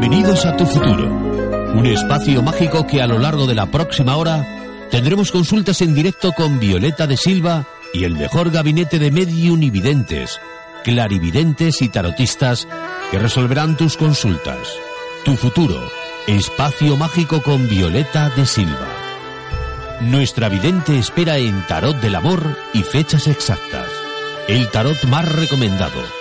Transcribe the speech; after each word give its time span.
Bienvenidos 0.00 0.46
a 0.46 0.56
Tu 0.56 0.64
Futuro, 0.64 1.08
un 1.74 1.84
espacio 1.84 2.40
mágico 2.40 2.86
que 2.86 3.02
a 3.02 3.06
lo 3.06 3.18
largo 3.18 3.46
de 3.46 3.54
la 3.54 3.66
próxima 3.66 4.16
hora 4.16 4.88
tendremos 4.90 5.30
consultas 5.30 5.82
en 5.82 5.92
directo 5.92 6.32
con 6.32 6.58
Violeta 6.58 7.06
de 7.06 7.18
Silva 7.18 7.66
y 7.92 8.04
el 8.04 8.14
mejor 8.14 8.50
gabinete 8.50 8.98
de 8.98 9.10
medium 9.10 9.62
y 9.62 9.68
videntes, 9.68 10.40
clarividentes 10.84 11.82
y 11.82 11.90
tarotistas 11.90 12.66
que 13.10 13.18
resolverán 13.18 13.76
tus 13.76 13.98
consultas. 13.98 14.68
Tu 15.26 15.36
Futuro, 15.36 15.78
espacio 16.26 16.96
mágico 16.96 17.42
con 17.42 17.68
Violeta 17.68 18.30
de 18.30 18.46
Silva. 18.46 18.88
Nuestra 20.00 20.48
vidente 20.48 20.98
espera 20.98 21.36
en 21.36 21.60
Tarot 21.66 22.00
del 22.00 22.14
Amor 22.14 22.56
y 22.72 22.84
fechas 22.84 23.28
exactas. 23.28 23.90
El 24.48 24.66
tarot 24.70 25.04
más 25.04 25.30
recomendado 25.30 26.19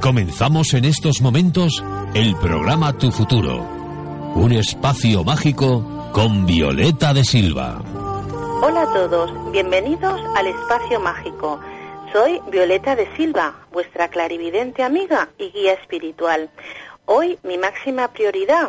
Comenzamos 0.00 0.72
en 0.72 0.86
estos 0.86 1.20
momentos 1.20 1.84
el 2.14 2.34
programa 2.36 2.94
Tu 2.94 3.12
Futuro, 3.12 3.68
un 4.34 4.52
espacio 4.52 5.24
mágico 5.24 6.10
con 6.12 6.46
Violeta 6.46 7.12
de 7.12 7.22
Silva. 7.22 7.82
Hola 8.62 8.82
a 8.82 8.92
todos, 8.94 9.30
bienvenidos 9.52 10.18
al 10.36 10.46
espacio 10.46 11.00
mágico. 11.00 11.60
Soy 12.12 12.42
Violeta 12.48 12.94
de 12.94 13.08
Silva, 13.16 13.54
vuestra 13.72 14.08
clarividente 14.08 14.82
amiga 14.82 15.30
y 15.38 15.50
guía 15.50 15.72
espiritual. 15.72 16.50
Hoy 17.06 17.38
mi 17.42 17.56
máxima 17.56 18.12
prioridad 18.12 18.68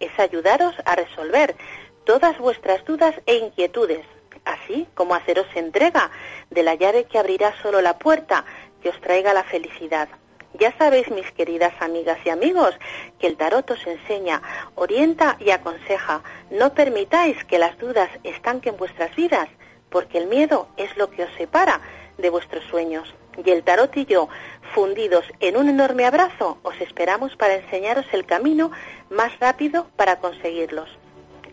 es 0.00 0.10
ayudaros 0.18 0.74
a 0.84 0.96
resolver 0.96 1.54
todas 2.02 2.36
vuestras 2.38 2.84
dudas 2.84 3.14
e 3.26 3.36
inquietudes, 3.36 4.04
así 4.44 4.88
como 4.94 5.14
haceros 5.14 5.46
entrega 5.54 6.10
de 6.50 6.64
la 6.64 6.74
llave 6.74 7.04
que 7.04 7.20
abrirá 7.20 7.54
solo 7.62 7.80
la 7.80 7.96
puerta 7.96 8.44
que 8.82 8.88
os 8.88 9.00
traiga 9.00 9.32
la 9.34 9.44
felicidad. 9.44 10.08
Ya 10.54 10.76
sabéis, 10.76 11.08
mis 11.12 11.30
queridas 11.30 11.74
amigas 11.78 12.18
y 12.24 12.30
amigos, 12.30 12.74
que 13.20 13.28
el 13.28 13.36
tarot 13.36 13.70
os 13.70 13.86
enseña, 13.86 14.42
orienta 14.74 15.36
y 15.38 15.52
aconseja. 15.52 16.24
No 16.50 16.74
permitáis 16.74 17.44
que 17.44 17.60
las 17.60 17.78
dudas 17.78 18.10
estanquen 18.24 18.76
vuestras 18.76 19.14
vidas, 19.14 19.48
porque 19.90 20.18
el 20.18 20.26
miedo 20.26 20.66
es 20.76 20.96
lo 20.96 21.08
que 21.10 21.22
os 21.22 21.30
separa 21.34 21.80
de 22.20 22.30
vuestros 22.30 22.64
sueños. 22.64 23.14
Y 23.44 23.50
el 23.50 23.62
tarot 23.62 23.96
y 23.96 24.06
yo, 24.06 24.28
fundidos 24.74 25.24
en 25.40 25.56
un 25.56 25.68
enorme 25.68 26.04
abrazo, 26.04 26.58
os 26.62 26.80
esperamos 26.80 27.36
para 27.36 27.54
enseñaros 27.54 28.06
el 28.12 28.26
camino 28.26 28.70
más 29.08 29.38
rápido 29.38 29.86
para 29.96 30.18
conseguirlos. 30.20 30.88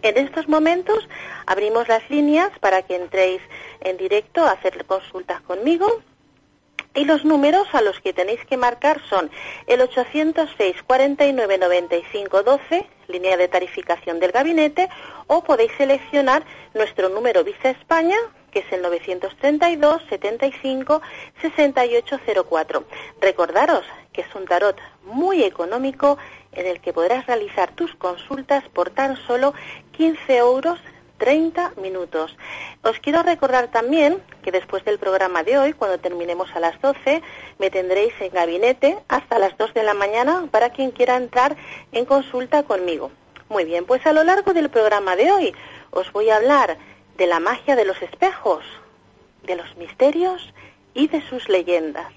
En 0.01 0.17
estos 0.17 0.47
momentos 0.47 1.07
abrimos 1.45 1.87
las 1.87 2.07
líneas 2.09 2.51
para 2.59 2.83
que 2.83 2.95
entréis 2.95 3.41
en 3.81 3.97
directo 3.97 4.43
a 4.43 4.51
hacer 4.51 4.85
consultas 4.85 5.41
conmigo. 5.41 5.87
Y 6.93 7.05
los 7.05 7.25
números 7.25 7.67
a 7.73 7.81
los 7.81 7.99
que 7.99 8.13
tenéis 8.13 8.43
que 8.45 8.57
marcar 8.57 9.01
son 9.07 9.29
el 9.67 9.81
806 9.81 10.81
49 10.83 11.57
95 11.59 12.43
12, 12.43 12.87
línea 13.07 13.37
de 13.37 13.47
tarificación 13.47 14.19
del 14.19 14.31
gabinete, 14.31 14.89
o 15.27 15.43
podéis 15.43 15.71
seleccionar 15.77 16.43
nuestro 16.73 17.09
número 17.09 17.43
Visa 17.43 17.69
España, 17.69 18.17
que 18.57 18.65
es 18.65 18.73
el 18.73 18.81
932 18.81 20.01
75 20.09 21.01
6804. 21.41 22.83
Recordaros 23.21 23.85
que 24.11 24.21
es 24.21 24.33
un 24.33 24.45
tarot 24.45 24.75
muy 25.03 25.43
económico 25.43 26.17
en 26.53 26.65
el 26.65 26.81
que 26.81 26.91
podrás 26.91 27.27
realizar 27.27 27.69
tus 27.75 27.93
consultas 27.93 28.63
por 28.69 28.89
tan 28.89 29.15
solo 29.27 29.53
15 29.91 30.37
euros 30.37 30.79
30 31.19 31.73
minutos. 31.79 32.35
Os 32.81 32.97
quiero 32.99 33.21
recordar 33.21 33.67
también 33.67 34.23
que 34.41 34.51
después 34.51 34.83
del 34.85 34.97
programa 34.97 35.43
de 35.43 35.59
hoy, 35.59 35.73
cuando 35.73 35.99
terminemos 35.99 36.49
a 36.55 36.59
las 36.59 36.81
12, 36.81 37.21
me 37.59 37.69
tendréis 37.69 38.13
en 38.19 38.31
gabinete 38.31 38.97
hasta 39.07 39.37
las 39.37 39.55
2 39.59 39.75
de 39.75 39.83
la 39.83 39.93
mañana 39.93 40.47
para 40.49 40.71
quien 40.71 40.89
quiera 40.89 41.15
entrar 41.15 41.55
en 41.91 42.05
consulta 42.05 42.63
conmigo. 42.63 43.11
Muy 43.49 43.65
bien, 43.65 43.85
pues 43.85 44.03
a 44.07 44.13
lo 44.13 44.23
largo 44.23 44.55
del 44.55 44.71
programa 44.71 45.15
de 45.15 45.31
hoy 45.31 45.53
os 45.91 46.11
voy 46.11 46.31
a 46.31 46.37
hablar 46.37 46.77
de 47.17 47.25
la 47.25 47.39
magia 47.39 47.75
de 47.75 47.83
los 47.83 47.99
espejos, 48.01 48.63
de 49.43 49.55
los 49.55 49.75
misterios 49.75 50.53
y 50.93 51.07
de 51.07 51.21
sus 51.21 51.49
leyendas. 51.49 52.13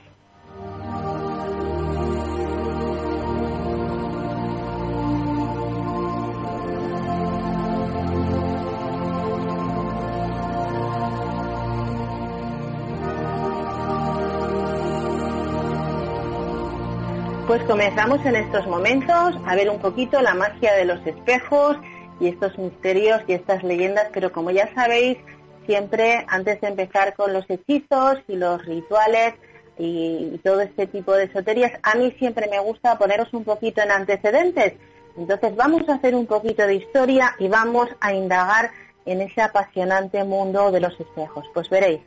Pues 17.46 17.62
comenzamos 17.64 18.24
en 18.26 18.36
estos 18.36 18.66
momentos 18.68 19.34
a 19.44 19.56
ver 19.56 19.70
un 19.70 19.80
poquito 19.80 20.20
la 20.20 20.34
magia 20.34 20.72
de 20.74 20.84
los 20.84 21.04
espejos 21.04 21.76
y 22.20 22.28
estos 22.28 22.56
misterios 22.58 23.22
y 23.26 23.32
estas 23.32 23.64
leyendas, 23.64 24.08
pero 24.12 24.30
como 24.30 24.50
ya 24.50 24.72
sabéis, 24.74 25.18
siempre 25.66 26.24
antes 26.28 26.60
de 26.60 26.68
empezar 26.68 27.14
con 27.14 27.32
los 27.32 27.48
hechizos 27.48 28.18
y 28.28 28.36
los 28.36 28.64
rituales 28.64 29.34
y 29.78 30.38
todo 30.44 30.60
este 30.60 30.86
tipo 30.86 31.14
de 31.14 31.24
esoterías, 31.24 31.72
a 31.82 31.94
mí 31.94 32.14
siempre 32.18 32.48
me 32.50 32.60
gusta 32.60 32.98
poneros 32.98 33.32
un 33.32 33.44
poquito 33.44 33.80
en 33.80 33.90
antecedentes. 33.90 34.74
Entonces 35.16 35.56
vamos 35.56 35.88
a 35.88 35.94
hacer 35.94 36.14
un 36.14 36.26
poquito 36.26 36.66
de 36.66 36.74
historia 36.74 37.34
y 37.38 37.48
vamos 37.48 37.88
a 38.00 38.12
indagar 38.12 38.70
en 39.06 39.22
ese 39.22 39.40
apasionante 39.40 40.22
mundo 40.24 40.70
de 40.70 40.80
los 40.80 40.98
espejos. 41.00 41.46
Pues 41.54 41.70
veréis, 41.70 42.00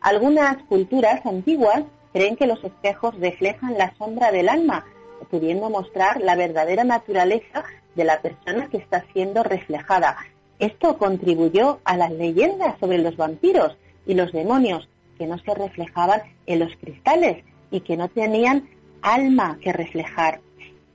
algunas 0.00 0.56
culturas 0.64 1.24
antiguas 1.26 1.82
creen 2.12 2.36
que 2.36 2.46
los 2.46 2.62
espejos 2.64 3.18
reflejan 3.20 3.76
la 3.76 3.94
sombra 3.96 4.32
del 4.32 4.48
alma, 4.48 4.86
pudiendo 5.30 5.68
mostrar 5.68 6.20
la 6.20 6.36
verdadera 6.36 6.84
naturaleza 6.84 7.64
de 7.98 8.04
la 8.04 8.22
persona 8.22 8.68
que 8.70 8.78
está 8.78 9.04
siendo 9.12 9.42
reflejada. 9.42 10.16
Esto 10.60 10.96
contribuyó 10.96 11.80
a 11.84 11.96
las 11.96 12.12
leyendas 12.12 12.78
sobre 12.78 12.98
los 12.98 13.16
vampiros 13.16 13.76
y 14.06 14.14
los 14.14 14.32
demonios 14.32 14.88
que 15.18 15.26
no 15.26 15.36
se 15.38 15.52
reflejaban 15.52 16.22
en 16.46 16.60
los 16.60 16.74
cristales 16.76 17.44
y 17.72 17.80
que 17.80 17.96
no 17.96 18.08
tenían 18.08 18.68
alma 19.02 19.58
que 19.60 19.72
reflejar. 19.72 20.40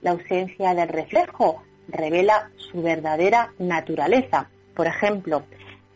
La 0.02 0.12
ausencia 0.12 0.74
del 0.74 0.88
reflejo 0.88 1.62
revela 1.90 2.50
su 2.56 2.82
verdadera 2.82 3.54
naturaleza. 3.60 4.50
Por 4.74 4.88
ejemplo, 4.88 5.44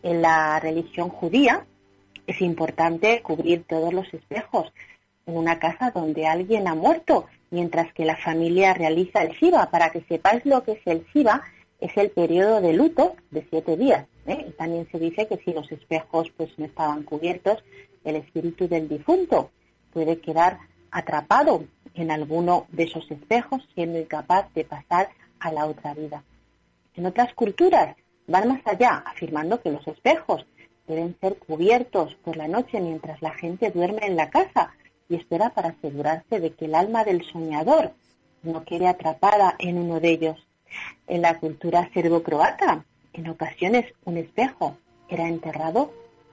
en 0.02 0.20
la 0.20 0.60
religión 0.60 1.08
judía 1.08 1.64
es 2.26 2.42
importante 2.42 3.22
cubrir 3.22 3.64
todos 3.66 3.94
los 3.94 4.12
espejos 4.12 4.70
en 5.26 5.38
una 5.38 5.58
casa 5.58 5.90
donde 5.90 6.26
alguien 6.26 6.68
ha 6.68 6.74
muerto 6.74 7.26
mientras 7.50 7.92
que 7.92 8.04
la 8.04 8.16
familia 8.16 8.74
realiza 8.74 9.22
el 9.22 9.32
Shiva. 9.32 9.70
Para 9.70 9.90
que 9.90 10.02
sepáis 10.02 10.44
lo 10.44 10.62
que 10.62 10.72
es 10.72 10.86
el 10.86 11.04
Shiva, 11.12 11.42
es 11.80 11.96
el 11.96 12.10
periodo 12.10 12.60
de 12.60 12.72
luto 12.72 13.16
de 13.30 13.46
siete 13.48 13.76
días. 13.76 14.06
¿eh? 14.26 14.46
Y 14.48 14.50
también 14.52 14.88
se 14.90 14.98
dice 14.98 15.26
que 15.26 15.38
si 15.38 15.52
los 15.52 15.70
espejos 15.70 16.30
pues 16.36 16.50
no 16.58 16.66
estaban 16.66 17.02
cubiertos, 17.02 17.62
el 18.04 18.16
espíritu 18.16 18.68
del 18.68 18.88
difunto 18.88 19.50
puede 19.92 20.20
quedar 20.20 20.58
atrapado 20.90 21.64
en 21.94 22.10
alguno 22.10 22.66
de 22.70 22.84
esos 22.84 23.10
espejos, 23.10 23.66
siendo 23.74 23.98
incapaz 23.98 24.52
de 24.54 24.64
pasar 24.64 25.08
a 25.40 25.52
la 25.52 25.66
otra 25.66 25.94
vida. 25.94 26.22
En 26.94 27.06
otras 27.06 27.32
culturas 27.34 27.96
van 28.26 28.48
más 28.48 28.60
allá, 28.64 29.02
afirmando 29.06 29.60
que 29.60 29.70
los 29.70 29.86
espejos 29.86 30.46
deben 30.86 31.16
ser 31.20 31.36
cubiertos 31.36 32.14
por 32.16 32.36
la 32.36 32.48
noche 32.48 32.80
mientras 32.80 33.20
la 33.22 33.32
gente 33.32 33.70
duerme 33.70 34.06
en 34.06 34.16
la 34.16 34.30
casa, 34.30 34.72
y 35.08 35.16
espera 35.16 35.50
para 35.50 35.70
asegurarse 35.70 36.40
de 36.40 36.52
que 36.52 36.66
el 36.66 36.74
alma 36.74 37.04
del 37.04 37.24
soñador 37.24 37.92
no 38.42 38.64
quede 38.64 38.86
atrapada 38.86 39.54
en 39.58 39.78
uno 39.78 40.00
de 40.00 40.10
ellos. 40.10 40.46
En 41.06 41.22
la 41.22 41.38
cultura 41.38 41.90
serbo-croata, 41.94 42.84
en 43.12 43.28
ocasiones 43.28 43.86
un 44.04 44.18
espejo 44.18 44.76
era 45.08 45.28
enterrado 45.28 45.92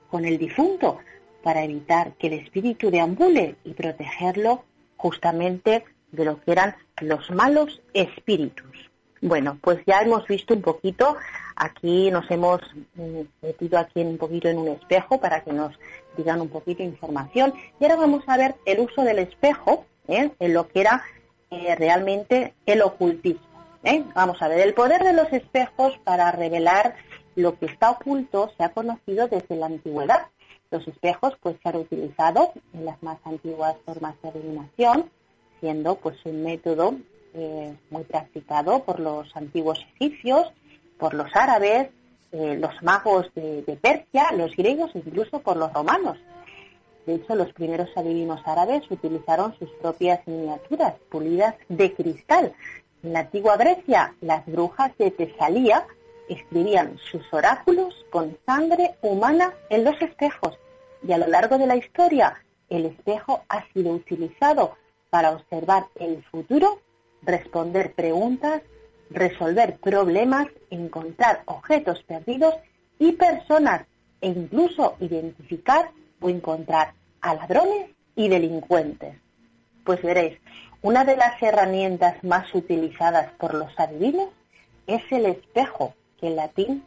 con 0.09 0.25
el 0.25 0.37
difunto 0.37 0.99
para 1.43 1.63
evitar 1.63 2.13
que 2.13 2.27
el 2.27 2.33
espíritu 2.33 2.89
deambule 2.89 3.55
y 3.63 3.73
protegerlo 3.73 4.63
justamente 4.97 5.85
de 6.11 6.25
lo 6.25 6.41
que 6.41 6.51
eran 6.51 6.75
los 7.01 7.29
malos 7.31 7.81
espíritus. 7.93 8.89
Bueno, 9.21 9.57
pues 9.61 9.79
ya 9.85 10.01
hemos 10.01 10.27
visto 10.27 10.53
un 10.53 10.61
poquito, 10.61 11.17
aquí 11.55 12.11
nos 12.11 12.29
hemos 12.29 12.61
mm, 12.95 13.21
metido 13.41 13.79
aquí 13.79 14.01
un 14.01 14.17
poquito 14.17 14.49
en 14.49 14.57
un 14.57 14.67
espejo 14.69 15.19
para 15.19 15.43
que 15.43 15.53
nos 15.53 15.73
digan 16.17 16.41
un 16.41 16.49
poquito 16.49 16.79
de 16.79 16.89
información. 16.89 17.53
Y 17.79 17.83
ahora 17.83 17.97
vamos 17.97 18.23
a 18.27 18.37
ver 18.37 18.55
el 18.65 18.79
uso 18.79 19.03
del 19.03 19.19
espejo 19.19 19.85
¿eh? 20.07 20.31
en 20.39 20.53
lo 20.53 20.67
que 20.67 20.81
era 20.81 21.03
eh, 21.51 21.75
realmente 21.75 22.53
el 22.65 22.81
ocultismo. 22.81 23.41
¿eh? 23.83 24.03
Vamos 24.13 24.41
a 24.41 24.47
ver, 24.47 24.59
el 24.59 24.73
poder 24.73 25.03
de 25.03 25.13
los 25.13 25.31
espejos 25.31 25.97
para 26.03 26.31
revelar 26.31 26.95
lo 27.35 27.57
que 27.59 27.65
está 27.65 27.91
oculto 27.91 28.51
se 28.57 28.63
ha 28.63 28.69
conocido 28.69 29.27
desde 29.27 29.55
la 29.55 29.67
antigüedad. 29.67 30.27
Los 30.71 30.87
espejos 30.87 31.33
pues 31.41 31.57
se 31.61 31.69
han 31.69 31.75
utilizado 31.75 32.53
en 32.73 32.85
las 32.85 33.01
más 33.03 33.17
antiguas 33.23 33.75
formas 33.85 34.15
de 34.21 34.29
adivinación, 34.29 35.09
siendo 35.59 35.95
pues 35.95 36.17
un 36.25 36.43
método 36.43 36.95
muy 37.89 38.03
practicado 38.05 38.83
por 38.85 39.01
los 39.01 39.35
antiguos 39.35 39.85
egipcios, 39.95 40.53
por 40.97 41.13
los 41.13 41.27
árabes, 41.35 41.89
eh, 42.37 42.57
los 42.59 42.83
magos 42.83 43.31
de, 43.33 43.63
Persia, 43.81 44.33
los 44.33 44.53
griegos 44.57 44.93
e 44.93 44.97
incluso 44.99 45.39
por 45.39 45.55
los 45.55 45.71
romanos. 45.71 46.17
De 47.05 47.15
hecho, 47.15 47.33
los 47.33 47.53
primeros 47.53 47.87
adivinos 47.95 48.41
árabes 48.45 48.83
utilizaron 48.91 49.57
sus 49.57 49.69
propias 49.81 50.19
miniaturas 50.27 50.95
pulidas 51.09 51.55
de 51.69 51.93
cristal. 51.93 52.51
En 53.03 53.13
la 53.13 53.19
antigua 53.21 53.55
Grecia, 53.55 54.15
las 54.19 54.45
brujas 54.45 54.91
de 54.97 55.11
Tesalía 55.11 55.87
escribían 56.27 56.97
sus 56.97 57.23
oráculos 57.31 58.05
con 58.09 58.37
sangre 58.45 58.95
humana 59.01 59.53
en 59.69 59.85
los 59.85 60.01
espejos 60.01 60.57
y 61.07 61.13
a 61.13 61.17
lo 61.17 61.27
largo 61.27 61.57
de 61.57 61.67
la 61.67 61.77
historia 61.77 62.35
el 62.69 62.85
espejo 62.85 63.43
ha 63.47 63.65
sido 63.71 63.93
utilizado 63.93 64.75
para 65.09 65.31
observar 65.31 65.85
el 65.95 66.21
futuro 66.23 66.79
responder 67.21 67.93
preguntas, 67.93 68.61
resolver 69.09 69.77
problemas, 69.77 70.47
encontrar 70.69 71.43
objetos 71.45 72.03
perdidos 72.03 72.55
y 72.99 73.13
personas 73.13 73.85
e 74.21 74.29
incluso 74.29 74.95
identificar 74.99 75.91
o 76.21 76.29
encontrar 76.29 76.93
a 77.21 77.35
ladrones 77.35 77.89
y 78.15 78.27
delincuentes. 78.29 79.15
Pues 79.83 80.01
veréis, 80.01 80.37
una 80.81 81.03
de 81.03 81.17
las 81.17 81.41
herramientas 81.41 82.23
más 82.23 82.53
utilizadas 82.53 83.31
por 83.33 83.53
los 83.53 83.71
adivinos 83.79 84.29
es 84.87 85.01
el 85.11 85.25
espejo, 85.25 85.93
que 86.19 86.27
en 86.27 86.35
latín, 86.37 86.83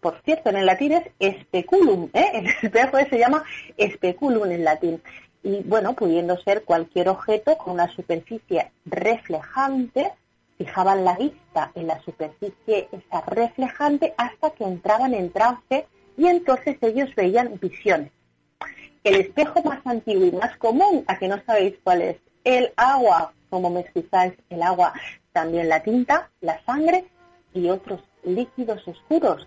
por 0.00 0.20
cierto, 0.24 0.50
en 0.50 0.56
el 0.56 0.66
latín 0.66 0.92
es 1.18 1.42
speculum, 1.42 2.08
¿eh? 2.14 2.30
el 2.34 2.46
espejo 2.46 2.98
se 3.10 3.18
llama 3.18 3.44
speculum 3.78 4.50
en 4.50 4.64
latín 4.64 5.02
y 5.46 5.62
bueno, 5.62 5.94
pudiendo 5.94 6.36
ser 6.38 6.64
cualquier 6.64 7.08
objeto 7.08 7.56
con 7.56 7.74
una 7.74 7.88
superficie 7.94 8.72
reflejante, 8.84 10.12
fijaban 10.58 11.04
la 11.04 11.16
vista 11.16 11.70
en 11.74 11.86
la 11.86 12.00
superficie 12.02 12.88
esa 12.92 13.20
reflejante 13.22 14.14
hasta 14.16 14.50
que 14.50 14.64
entraban 14.64 15.14
en 15.14 15.30
trance 15.30 15.86
y 16.16 16.26
entonces 16.26 16.76
ellos 16.80 17.14
veían 17.14 17.58
visiones. 17.60 18.10
El 19.04 19.16
espejo 19.16 19.62
más 19.62 19.86
antiguo 19.86 20.26
y 20.26 20.32
más 20.32 20.56
común, 20.56 21.04
a 21.06 21.18
que 21.18 21.28
no 21.28 21.40
sabéis 21.44 21.74
cuál 21.84 22.02
es, 22.02 22.16
el 22.44 22.72
agua, 22.76 23.32
como 23.50 23.70
me 23.70 23.80
escucháis, 23.80 24.34
el 24.50 24.62
agua, 24.62 24.92
también 25.32 25.68
la 25.68 25.82
tinta, 25.82 26.30
la 26.40 26.64
sangre 26.64 27.06
y 27.52 27.68
otros 27.68 28.00
líquidos 28.24 28.86
oscuros 28.88 29.46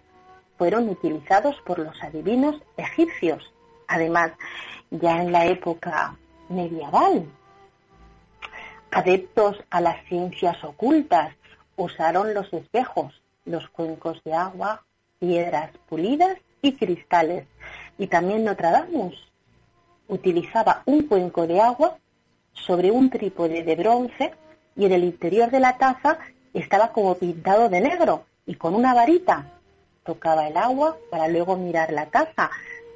fueron 0.57 0.89
utilizados 0.89 1.55
por 1.65 1.79
los 1.79 2.01
adivinos 2.03 2.61
egipcios. 2.77 3.53
Además, 3.87 4.31
ya 4.91 5.21
en 5.21 5.31
la 5.31 5.45
época 5.45 6.17
medieval. 6.49 7.25
Adeptos 8.91 9.63
a 9.69 9.81
las 9.81 10.03
ciencias 10.05 10.63
ocultas 10.63 11.35
usaron 11.75 12.33
los 12.33 12.51
espejos, 12.51 13.21
los 13.45 13.69
cuencos 13.69 14.21
de 14.23 14.33
agua, 14.33 14.83
piedras 15.19 15.71
pulidas 15.87 16.37
y 16.61 16.73
cristales. 16.73 17.45
Y 17.97 18.07
también 18.07 18.43
Nostradamus 18.43 19.31
utilizaba 20.07 20.81
un 20.85 21.03
cuenco 21.03 21.45
de 21.45 21.61
agua 21.61 21.97
sobre 22.53 22.89
un 22.89 23.09
trípode 23.09 23.63
de 23.63 23.75
bronce 23.75 24.33
y 24.75 24.85
en 24.85 24.91
el 24.91 25.03
interior 25.03 25.51
de 25.51 25.59
la 25.59 25.77
taza 25.77 26.17
estaba 26.53 26.91
como 26.91 27.15
pintado 27.15 27.69
de 27.69 27.81
negro 27.81 28.25
y 28.45 28.55
con 28.55 28.73
una 28.73 28.95
varita 28.95 29.45
tocaba 30.03 30.47
el 30.47 30.57
agua 30.57 30.97
para 31.11 31.27
luego 31.27 31.55
mirar 31.55 31.93
la 31.93 32.07
taza 32.07 32.49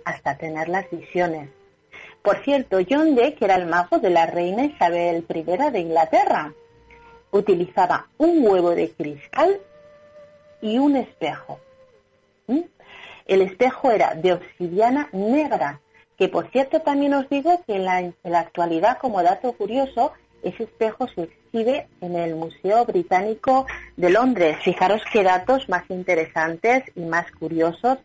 hasta 0.06 0.38
tener 0.38 0.70
las 0.70 0.90
visiones. 0.90 1.50
Por 2.24 2.38
cierto, 2.38 2.78
John 2.90 3.16
Dee, 3.16 3.36
que 3.36 3.44
era 3.44 3.56
el 3.56 3.66
mago 3.66 4.00
de 4.00 4.10
la 4.10 4.26
reina 4.26 4.64
Isabel 4.64 5.26
I 5.30 5.72
de 5.72 5.80
Inglaterra, 5.80 6.54
utilizaba 7.32 8.08
un 8.18 8.48
huevo 8.48 8.70
de 8.70 8.90
cristal 8.92 9.60
y 10.62 10.78
un 10.78 10.96
espejo. 10.96 11.60
¿Mm? 12.48 12.62
El 13.26 13.42
espejo 13.42 13.92
era 13.92 14.16
de 14.16 14.34
obsidiana 14.34 15.10
negra, 15.12 15.82
que 16.18 16.30
por 16.30 16.50
cierto 16.50 16.80
también 16.80 17.14
os 17.14 17.28
digo 17.28 17.62
que 17.68 17.76
en 17.76 17.84
la, 17.84 18.00
en 18.00 18.16
la 18.24 18.40
actualidad, 18.40 19.00
como 19.00 19.22
dato 19.22 19.52
curioso, 19.52 20.14
ese 20.44 20.64
espejo 20.64 21.10
se 21.10 21.24
exhibe 21.24 21.88
en 22.00 22.16
el 22.16 22.36
Museo 22.36 22.86
Británico 22.86 23.66
de 23.98 24.10
Londres. 24.10 24.58
Fijaros 24.64 25.02
qué 25.12 25.24
datos 25.24 25.68
más 25.68 25.84
interesantes 25.90 26.84
y 26.96 27.02
más 27.02 27.30
curiosos 27.34 27.98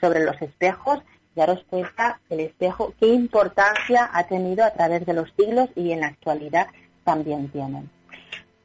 sobre 0.00 0.24
los 0.24 0.40
espejos 0.40 1.02
daros 1.36 1.64
cuenta 1.70 2.20
el 2.30 2.40
espejo 2.40 2.94
qué 2.98 3.06
importancia 3.06 4.10
ha 4.12 4.26
tenido 4.26 4.64
a 4.64 4.72
través 4.72 5.06
de 5.06 5.12
los 5.12 5.32
siglos 5.38 5.68
y 5.76 5.92
en 5.92 6.00
la 6.00 6.08
actualidad 6.08 6.66
también 7.04 7.48
tienen. 7.50 7.88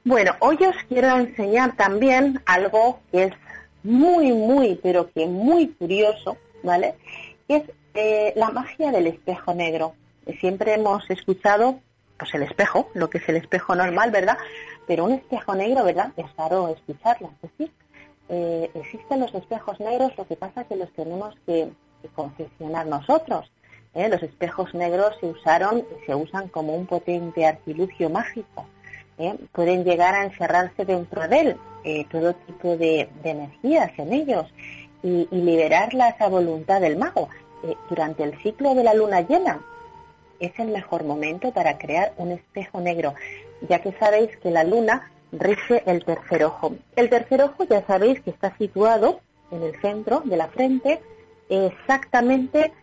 Bueno, 0.03 0.31
hoy 0.39 0.57
os 0.67 0.75
quiero 0.89 1.15
enseñar 1.15 1.75
también 1.75 2.41
algo 2.47 3.01
que 3.11 3.25
es 3.25 3.33
muy, 3.83 4.31
muy, 4.31 4.79
pero 4.81 5.11
que 5.11 5.27
muy 5.27 5.67
curioso, 5.67 6.37
¿vale? 6.63 6.95
Que 7.47 7.57
es 7.57 7.63
eh, 7.93 8.33
la 8.35 8.49
magia 8.49 8.91
del 8.91 9.07
espejo 9.07 9.53
negro. 9.53 9.93
Siempre 10.39 10.73
hemos 10.73 11.07
escuchado, 11.09 11.79
pues 12.17 12.33
el 12.33 12.43
espejo, 12.43 12.89
lo 12.95 13.09
que 13.09 13.19
es 13.19 13.29
el 13.29 13.35
espejo 13.35 13.75
normal, 13.75 14.09
¿verdad? 14.09 14.37
Pero 14.87 15.05
un 15.05 15.11
espejo 15.11 15.53
negro, 15.53 15.83
¿verdad? 15.83 16.11
Es 16.17 16.25
raro 16.35 16.69
escucharlo, 16.69 17.31
¿sí? 17.41 17.49
Pues 17.57 17.71
eh, 18.29 18.71
existen 18.75 19.19
los 19.19 19.33
espejos 19.35 19.79
negros, 19.79 20.13
lo 20.17 20.25
que 20.25 20.37
pasa 20.37 20.61
es 20.61 20.67
que 20.67 20.77
los 20.77 20.91
tenemos 20.93 21.35
que 21.45 21.69
confeccionar 22.09 22.87
nosotros. 22.87 23.51
¿eh? 23.93 24.09
Los 24.09 24.21
espejos 24.23 24.73
negros 24.73 25.15
se 25.19 25.27
usaron 25.27 25.79
y 25.79 26.05
se 26.05 26.15
usan 26.15 26.47
como 26.47 26.75
un 26.75 26.85
potente 26.85 27.45
artilugio 27.45 28.09
mágico. 28.09 28.65
¿eh? 29.17 29.35
Pueden 29.51 29.83
llegar 29.83 30.15
a 30.15 30.23
encerrarse 30.23 30.85
dentro 30.85 31.27
de 31.27 31.39
él 31.39 31.57
eh, 31.83 32.05
todo 32.11 32.33
tipo 32.33 32.77
de, 32.77 33.09
energías 33.23 33.91
en 33.97 34.13
ellos 34.13 34.45
y, 35.03 35.27
y, 35.31 35.41
liberarlas 35.41 36.19
a 36.21 36.27
voluntad 36.27 36.79
del 36.81 36.97
mago. 36.97 37.29
durante 37.89 38.23
el 38.23 38.37
ciclo 38.41 38.73
de 38.75 38.83
la 38.83 38.93
luna 38.93 39.21
llena 39.21 39.61
es 40.39 40.57
el 40.59 40.69
mejor 40.69 41.03
momento 41.03 41.51
para 41.51 41.77
crear 41.77 42.13
un 42.17 42.31
espejo 42.31 42.81
negro, 42.81 43.13
ya 43.67 43.79
que 43.79 43.91
sabéis 43.93 44.35
que 44.37 44.49
la 44.49 44.63
luna 44.63 45.11
rige 45.31 45.83
el 45.85 46.03
tercer 46.03 46.43
ojo. 46.43 46.75
El 46.95 47.09
tercer 47.09 47.41
ojo 47.41 47.63
ya 47.63 47.85
sabéis 47.85 48.21
que 48.21 48.31
está 48.31 48.55
situado 48.57 49.21
en 49.51 49.63
el 49.63 49.79
centro 49.81 50.21
de 50.25 50.37
la 50.37 50.47
frente 50.47 50.99
exactamente 51.55 52.73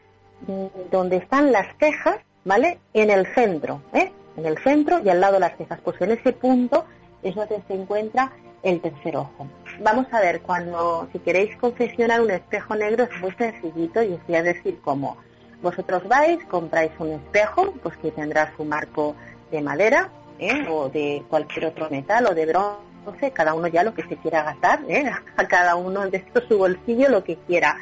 mm, 0.46 0.90
donde 0.90 1.16
están 1.16 1.52
las 1.52 1.66
cejas, 1.78 2.18
¿vale? 2.44 2.78
En 2.94 3.10
el 3.10 3.26
centro, 3.34 3.82
¿eh? 3.92 4.12
En 4.36 4.46
el 4.46 4.58
centro 4.58 5.00
y 5.04 5.08
al 5.08 5.20
lado 5.20 5.34
de 5.34 5.40
las 5.40 5.56
cejas. 5.56 5.80
Pues 5.82 6.00
en 6.00 6.12
ese 6.12 6.32
punto 6.32 6.84
es 7.22 7.34
donde 7.34 7.60
se 7.66 7.74
encuentra 7.74 8.30
el 8.62 8.80
tercer 8.80 9.16
ojo. 9.16 9.48
Vamos 9.80 10.06
a 10.12 10.20
ver, 10.20 10.40
cuando, 10.40 11.08
si 11.12 11.18
queréis 11.20 11.56
confeccionar 11.56 12.20
un 12.20 12.30
espejo 12.30 12.74
negro 12.74 13.04
es 13.04 13.20
muy 13.20 13.32
sencillito 13.32 14.02
y 14.02 14.12
os 14.12 14.26
voy 14.26 14.36
a 14.36 14.42
decir 14.42 14.80
cómo. 14.82 15.16
Vosotros 15.62 16.06
vais, 16.06 16.44
compráis 16.46 16.92
un 16.98 17.12
espejo, 17.12 17.72
pues 17.82 17.96
que 17.98 18.10
tendrá 18.10 18.52
su 18.56 18.64
marco 18.64 19.16
de 19.50 19.60
madera, 19.60 20.10
¿eh? 20.38 20.66
o 20.70 20.88
de 20.88 21.24
cualquier 21.28 21.66
otro 21.66 21.88
metal 21.90 22.26
o 22.26 22.34
de 22.34 22.46
bronce, 22.46 23.30
cada 23.32 23.54
uno 23.54 23.66
ya 23.68 23.82
lo 23.82 23.94
que 23.94 24.02
se 24.04 24.16
quiera 24.16 24.42
gastar, 24.44 24.80
¿eh? 24.88 25.10
a 25.36 25.48
cada 25.48 25.74
uno 25.76 26.08
de 26.08 26.18
estos 26.18 26.44
su 26.48 26.58
bolsillo 26.58 27.08
lo 27.08 27.24
que 27.24 27.36
quiera. 27.36 27.76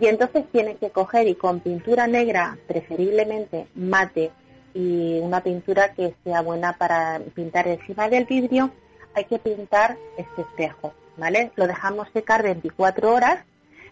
Y 0.00 0.06
entonces 0.06 0.44
tiene 0.50 0.76
que 0.76 0.90
coger 0.90 1.28
y 1.28 1.34
con 1.34 1.60
pintura 1.60 2.06
negra, 2.06 2.58
preferiblemente 2.66 3.66
mate, 3.74 4.32
y 4.74 5.20
una 5.20 5.40
pintura 5.40 5.94
que 5.94 6.14
sea 6.24 6.42
buena 6.42 6.76
para 6.76 7.20
pintar 7.34 7.68
encima 7.68 8.08
del 8.08 8.24
vidrio, 8.24 8.72
hay 9.14 9.24
que 9.24 9.38
pintar 9.38 9.96
este 10.18 10.42
espejo, 10.42 10.92
¿vale? 11.16 11.52
Lo 11.54 11.68
dejamos 11.68 12.08
secar 12.12 12.42
24 12.42 13.14
horas 13.14 13.44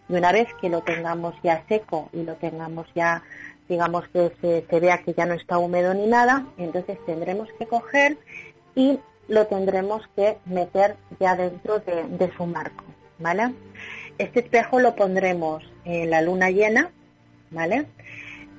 y 0.09 0.13
una 0.13 0.33
vez 0.33 0.47
que 0.59 0.69
lo 0.69 0.81
tengamos 0.81 1.33
ya 1.41 1.63
seco 1.69 2.09
y 2.11 2.23
lo 2.23 2.35
tengamos 2.35 2.87
ya, 2.93 3.23
digamos 3.69 4.05
que 4.09 4.33
se, 4.41 4.79
vea 4.79 4.97
que 4.97 5.13
ya 5.13 5.25
no 5.25 5.33
está 5.33 5.57
húmedo 5.57 5.93
ni 5.93 6.07
nada, 6.07 6.45
entonces 6.57 6.97
tendremos 7.05 7.47
que 7.57 7.65
coger 7.65 8.17
y 8.75 8.99
lo 9.29 9.47
tendremos 9.47 10.05
que 10.17 10.37
meter 10.45 10.97
ya 11.21 11.37
dentro 11.37 11.79
de, 11.79 12.03
de 12.03 12.35
su 12.35 12.45
marco, 12.45 12.83
¿vale? 13.19 13.53
Este 14.17 14.41
espejo 14.41 14.81
lo 14.81 14.95
pondremos 14.95 15.63
la 15.85 16.21
luna 16.21 16.49
llena, 16.49 16.91
¿vale? 17.51 17.85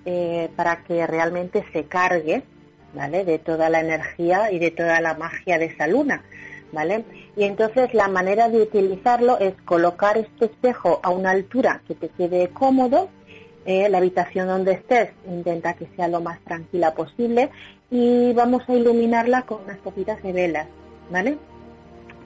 Eh, 0.04 0.50
para 0.56 0.84
que 0.84 1.06
realmente 1.06 1.64
se 1.72 1.84
cargue, 1.84 2.42
¿vale? 2.94 3.24
De 3.24 3.38
toda 3.38 3.70
la 3.70 3.80
energía 3.80 4.52
y 4.52 4.58
de 4.58 4.70
toda 4.70 5.00
la 5.00 5.14
magia 5.14 5.58
de 5.58 5.66
esa 5.66 5.86
luna. 5.86 6.22
¿vale? 6.74 7.04
Y 7.36 7.44
entonces 7.44 7.94
la 7.94 8.08
manera 8.08 8.48
de 8.48 8.60
utilizarlo 8.60 9.38
es 9.38 9.54
colocar 9.64 10.18
este 10.18 10.46
espejo 10.46 11.00
a 11.02 11.10
una 11.10 11.30
altura 11.30 11.80
que 11.86 11.94
te 11.94 12.08
quede 12.08 12.48
cómodo, 12.48 13.08
eh, 13.64 13.88
la 13.88 13.98
habitación 13.98 14.48
donde 14.48 14.72
estés 14.72 15.10
intenta 15.26 15.74
que 15.74 15.86
sea 15.96 16.08
lo 16.08 16.20
más 16.20 16.38
tranquila 16.40 16.92
posible 16.94 17.48
y 17.90 18.32
vamos 18.34 18.62
a 18.68 18.74
iluminarla 18.74 19.42
con 19.42 19.62
unas 19.62 19.78
poquitas 19.78 20.22
de 20.22 20.32
velas, 20.32 20.66
¿vale? 21.10 21.38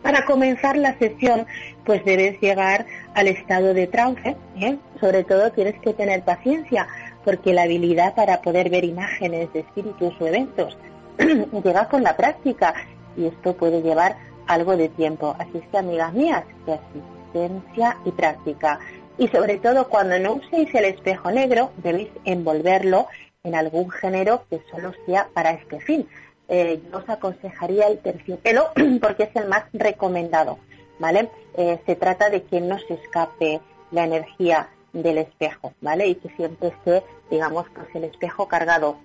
Para 0.02 0.24
comenzar 0.24 0.76
la 0.76 0.96
sesión, 0.98 1.46
pues 1.84 2.04
debes 2.04 2.40
llegar 2.40 2.86
al 3.14 3.28
estado 3.28 3.74
de 3.74 3.86
trance, 3.86 4.36
¿eh? 4.60 4.76
sobre 5.00 5.24
todo 5.24 5.50
tienes 5.52 5.78
que 5.80 5.92
tener 5.92 6.22
paciencia, 6.22 6.86
porque 7.24 7.52
la 7.52 7.62
habilidad 7.62 8.14
para 8.14 8.40
poder 8.40 8.70
ver 8.70 8.84
imágenes 8.84 9.52
de 9.52 9.60
espíritus 9.60 10.14
o 10.20 10.26
eventos 10.26 10.76
llega 11.64 11.88
con 11.88 12.02
la 12.02 12.16
práctica 12.16 12.74
y 13.16 13.26
esto 13.26 13.54
puede 13.56 13.82
llevar 13.82 14.16
algo 14.46 14.76
de 14.76 14.88
tiempo. 14.88 15.36
Así 15.38 15.58
es 15.58 15.68
que, 15.68 15.78
amigas 15.78 16.12
mías, 16.14 16.44
asistencia 16.62 17.96
y 18.04 18.10
práctica. 18.12 18.78
Y 19.18 19.28
sobre 19.28 19.58
todo, 19.58 19.88
cuando 19.88 20.18
no 20.18 20.34
uséis 20.34 20.72
el 20.74 20.84
espejo 20.84 21.30
negro, 21.30 21.72
debéis 21.78 22.08
envolverlo 22.24 23.08
en 23.42 23.54
algún 23.54 23.90
género 23.90 24.44
que 24.48 24.60
solo 24.70 24.92
sea 25.06 25.28
para 25.34 25.50
este 25.50 25.80
fin. 25.80 26.08
Eh, 26.48 26.80
yo 26.90 26.98
os 26.98 27.08
aconsejaría 27.08 27.86
el 27.88 27.98
terciopelo 27.98 28.70
porque 29.02 29.24
es 29.24 29.36
el 29.36 29.48
más 29.48 29.64
recomendado, 29.72 30.58
¿vale? 30.98 31.30
Eh, 31.56 31.78
se 31.86 31.94
trata 31.96 32.30
de 32.30 32.42
que 32.42 32.60
no 32.60 32.78
se 32.78 32.94
escape 32.94 33.60
la 33.90 34.04
energía 34.04 34.68
del 34.92 35.18
espejo, 35.18 35.74
¿vale? 35.80 36.08
Y 36.08 36.14
que 36.14 36.30
siempre 36.30 36.68
esté, 36.68 37.02
digamos, 37.30 37.66
pues 37.74 37.86
el 37.94 38.04
espejo 38.04 38.48
cargado. 38.48 38.96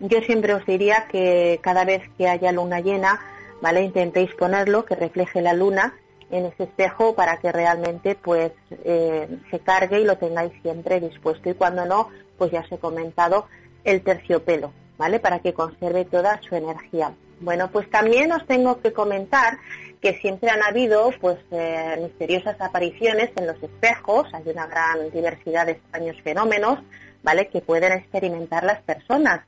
Yo 0.00 0.20
siempre 0.22 0.54
os 0.54 0.64
diría 0.66 1.06
que 1.10 1.60
cada 1.62 1.84
vez 1.84 2.02
que 2.16 2.28
haya 2.28 2.52
luna 2.52 2.80
llena, 2.80 3.20
¿vale? 3.60 3.82
Intentéis 3.82 4.34
ponerlo, 4.34 4.84
que 4.84 4.96
refleje 4.96 5.42
la 5.42 5.52
luna 5.52 5.94
en 6.30 6.46
ese 6.46 6.64
espejo 6.64 7.14
para 7.14 7.38
que 7.38 7.52
realmente 7.52 8.14
pues 8.14 8.52
eh, 8.84 9.28
se 9.50 9.58
cargue 9.60 10.00
y 10.00 10.04
lo 10.04 10.16
tengáis 10.16 10.52
siempre 10.62 11.00
dispuesto. 11.00 11.50
Y 11.50 11.54
cuando 11.54 11.84
no, 11.84 12.08
pues 12.38 12.50
ya 12.50 12.60
os 12.60 12.72
he 12.72 12.78
comentado 12.78 13.46
el 13.84 14.02
terciopelo, 14.02 14.72
¿vale? 15.00 15.18
Para 15.18 15.38
que 15.38 15.54
conserve 15.54 16.04
toda 16.04 16.38
su 16.42 16.54
energía. 16.54 17.14
Bueno, 17.40 17.70
pues 17.72 17.88
también 17.88 18.30
os 18.32 18.46
tengo 18.46 18.82
que 18.82 18.92
comentar 18.92 19.56
que 20.02 20.18
siempre 20.18 20.50
han 20.50 20.62
habido 20.62 21.10
pues 21.22 21.38
eh, 21.52 21.96
misteriosas 22.02 22.60
apariciones 22.60 23.30
en 23.36 23.46
los 23.46 23.56
espejos, 23.62 24.28
hay 24.34 24.42
una 24.52 24.66
gran 24.66 25.10
diversidad 25.10 25.64
de 25.64 25.72
extraños 25.72 26.20
fenómenos, 26.20 26.80
¿vale? 27.22 27.48
Que 27.48 27.62
pueden 27.62 27.92
experimentar 27.94 28.62
las 28.62 28.82
personas. 28.82 29.40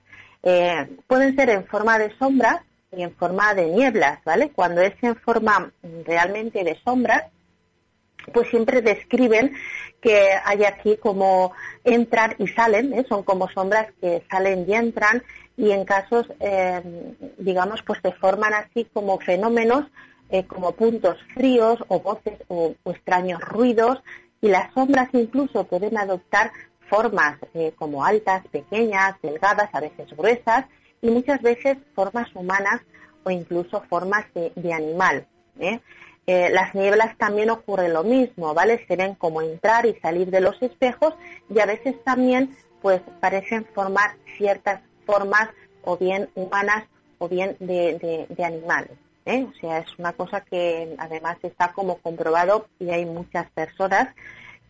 Eh, 0.42 0.88
pueden 1.06 1.37
ser 1.37 1.50
en 1.50 1.66
forma 1.66 1.99
de 1.99 2.16
sombras 2.16 2.62
y 2.90 3.02
en 3.02 3.14
forma 3.14 3.52
de 3.52 3.66
nieblas, 3.66 4.21
¿vale? 4.25 4.52
Cuando 4.52 4.80
es 4.80 4.94
en 5.02 5.16
forma 5.16 5.71
realmente 6.06 6.64
de 6.64 6.78
sombras, 6.82 7.25
pues 8.32 8.49
siempre 8.49 8.80
describen 8.80 9.54
que 10.00 10.30
hay 10.44 10.64
aquí 10.64 10.97
como 10.97 11.52
entran 11.85 12.35
y 12.38 12.49
salen, 12.49 12.92
¿eh? 12.92 13.04
son 13.09 13.23
como 13.23 13.49
sombras 13.49 13.87
que 14.00 14.23
salen 14.30 14.64
y 14.68 14.75
entran 14.75 15.23
y 15.56 15.71
en 15.71 15.85
casos, 15.85 16.26
eh, 16.40 16.82
digamos, 17.38 17.82
pues 17.82 18.00
se 18.02 18.12
forman 18.12 18.54
así 18.54 18.87
como 18.92 19.18
fenómenos, 19.18 19.87
eh, 20.30 20.44
como 20.47 20.73
puntos 20.73 21.18
fríos 21.35 21.78
o 21.88 22.00
voces 22.00 22.38
o, 22.49 22.75
extraños 22.87 23.40
ruidos 23.40 24.02
y 24.40 24.49
las 24.49 24.73
sombras 24.73 25.09
incluso 25.12 25.64
pueden 25.64 25.99
adoptar 25.99 26.52
formas 26.88 27.38
como 27.76 28.04
altas, 28.04 28.47
pequeñas, 28.49 29.14
delgadas, 29.23 29.71
a 29.73 29.80
veces 29.80 30.14
gruesas 30.14 30.66
y 31.00 31.11
muchas 31.11 31.42
veces 31.42 31.78
formas 31.94 32.35
humanas 32.35 32.80
o 33.25 33.30
incluso 33.30 33.82
formas 33.88 34.25
de, 34.35 34.73
animal. 34.73 35.26
¿eh? 35.59 35.80
¿eh? 36.26 36.49
las 36.50 36.75
nieblas 36.75 37.16
también 37.18 37.50
ocurre 37.50 37.88
lo 37.88 38.04
mismo, 38.04 38.54
¿vale? 38.54 38.85
Se 38.87 38.97
ven 38.97 39.14
como 39.16 39.42
entrar 39.42 39.87
y 39.87 39.94
salir 40.00 40.30
de 40.30 40.40
los 40.40 40.61
espejos 40.62 41.14
y 41.50 41.59
a 41.61 41.66
veces 41.66 42.02
también 42.04 42.56
pues 42.80 43.00
parecen 43.21 43.64
formar 43.75 44.16
ciertas 44.37 44.80
formas 45.06 45.49
o 45.85 45.97
bien 45.97 46.28
humanas 46.35 46.85
o 47.18 47.28
bien 47.28 47.56
de, 47.61 48.26
de, 48.28 48.44
animales. 48.44 48.92
¿eh? 49.26 49.47
O 49.49 49.54
sea, 49.61 49.78
es 49.78 49.99
una 49.99 50.12
cosa 50.12 50.40
que 50.40 50.94
además 50.99 51.37
está 51.42 51.73
como 51.73 51.99
comprobado 51.99 52.66
y 52.78 52.90
hay 52.90 53.04
muchas 53.04 53.50
personas 53.52 54.09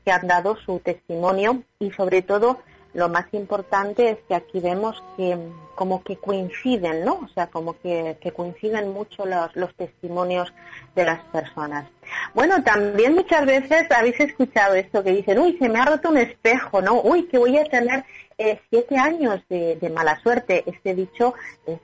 que 0.05 0.13
han 0.13 0.27
dado 0.27 0.57
su 0.57 0.79
testimonio 0.81 1.63
y 1.79 1.91
sobre 1.93 2.23
todo 2.23 2.59
lo 2.95 3.09
más 3.09 3.25
importante 3.33 4.11
es 4.11 4.19
que 4.29 4.35
aquí 4.35 4.61
vemos 4.61 5.03
que 5.17 5.39
como 5.75 6.03
que 6.05 6.17
coinciden, 6.17 7.05
¿no? 7.05 7.15
O 7.25 7.29
sea, 7.29 7.47
como 7.47 7.79
que, 7.81 8.19
coinciden 8.37 8.93
mucho 8.93 9.25
los, 9.25 9.55
los, 9.57 9.75
testimonios 9.75 10.53
de 10.95 11.07
las 11.07 11.25
personas. 11.25 11.89
Bueno, 12.35 12.63
también 12.63 13.15
muchas 13.15 13.47
veces 13.47 13.91
habéis 13.91 14.21
escuchado 14.21 14.75
esto 14.75 15.03
que 15.03 15.13
dicen, 15.13 15.39
uy, 15.39 15.57
se 15.59 15.71
me 15.71 15.81
ha 15.81 15.87
roto 15.87 16.11
un 16.11 16.19
espejo, 16.19 16.83
¿no? 16.83 17.01
Uy, 17.01 17.25
que 17.25 17.39
voy 17.39 17.57
a 17.57 17.65
tener 17.65 18.05
eh, 18.43 18.61
siete 18.71 18.97
años 18.97 19.41
de, 19.49 19.93
mala 19.95 20.21
suerte. 20.21 20.65
Este 20.67 20.95
dicho 20.95 21.35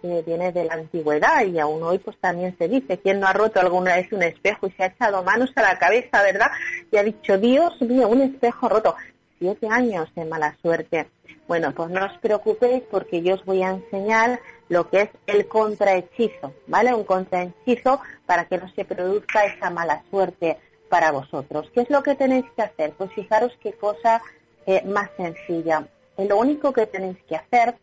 viene 0.03 0.53
de 0.53 0.65
la 0.65 0.75
antigüedad 0.75 1.45
y 1.47 1.59
aún 1.59 1.83
hoy 1.83 1.99
pues 1.99 2.19
también 2.19 2.57
se 2.59 2.69
dice, 2.69 2.99
¿quién 2.99 3.21
no 3.21 3.29
ha 3.29 3.33
roto 3.33 3.61
alguna 3.61 3.95
vez 3.97 4.13
un 4.13 4.23
espejo 4.23 4.67
y 4.67 4.73
se 4.73 4.83
ha 4.83 4.87
echado 4.87 5.23
manos 5.23 5.51
a 5.55 5.63
la 5.63 5.79
cabeza, 5.79 6.23
verdad? 6.23 6.51
Y 6.91 6.97
ha 6.97 7.05
dicho, 7.05 7.39
Dios 7.39 7.81
mío, 7.83 8.09
un 8.09 8.23
espejo 8.23 8.69
roto 8.69 8.97
siete 9.39 9.69
años 9.69 10.13
de 10.17 10.25
mala 10.25 10.57
suerte. 10.61 11.07
Bueno, 11.47 11.73
pues 11.75 11.91
no 11.91 12.05
os 12.05 12.19
preocupéis 12.19 12.83
porque 12.91 13.23
yo 13.23 13.35
os 13.35 13.45
voy 13.45 13.63
a 13.63 13.71
enseñar 13.71 14.41
lo 14.69 14.91
que 14.91 15.03
es 15.03 15.11
el 15.27 15.47
contrahechizo, 15.47 16.53
¿vale? 16.67 16.93
Un 16.93 17.05
contrahechizo 17.05 18.01
para 18.27 18.47
que 18.47 18.59
no 18.59 18.69
se 18.75 18.85
produzca 18.85 19.45
esa 19.47 19.71
mala 19.71 20.03
suerte 20.11 20.59
para 20.89 21.13
vosotros. 21.13 21.71
¿Qué 21.73 21.83
es 21.83 21.91
lo 21.91 22.03
que 22.03 22.17
tenéis 22.17 22.47
que 22.57 22.63
hacer? 22.63 22.93
Pues 22.99 23.13
fijaros 23.13 23.53
qué 23.63 23.73
cosa 23.73 24.21
eh, 24.67 24.83
más 24.85 25.09
sencilla. 25.17 25.87
Lo 26.27 26.39
único 26.39 26.73
que 26.73 26.87
tenéis 26.87 27.19
que 27.29 27.37
hacer 27.37 27.77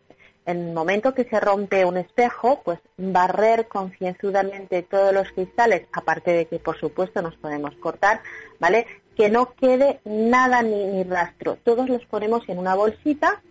en 0.45 0.67
el 0.67 0.73
momento 0.73 1.13
que 1.13 1.23
se 1.23 1.39
rompe 1.39 1.85
un 1.85 1.97
espejo, 1.97 2.61
pues 2.63 2.79
barrer 2.97 3.67
concienzudamente 3.67 4.83
todos 4.83 5.13
los 5.13 5.31
cristales, 5.31 5.87
aparte 5.91 6.31
de 6.31 6.45
que 6.45 6.59
por 6.59 6.77
supuesto 6.79 7.21
nos 7.21 7.35
podemos 7.35 7.73
cortar, 7.75 8.21
¿vale? 8.59 8.85
que 9.15 9.29
no 9.29 9.53
quede 9.53 10.01
nada 10.03 10.61
ni, 10.61 11.03
rastro. 11.03 11.57
Todos 11.63 11.89
los 11.89 12.05
ponemos 12.05 12.47
en 12.49 12.59
una 12.59 12.75
bolsita 12.75 13.41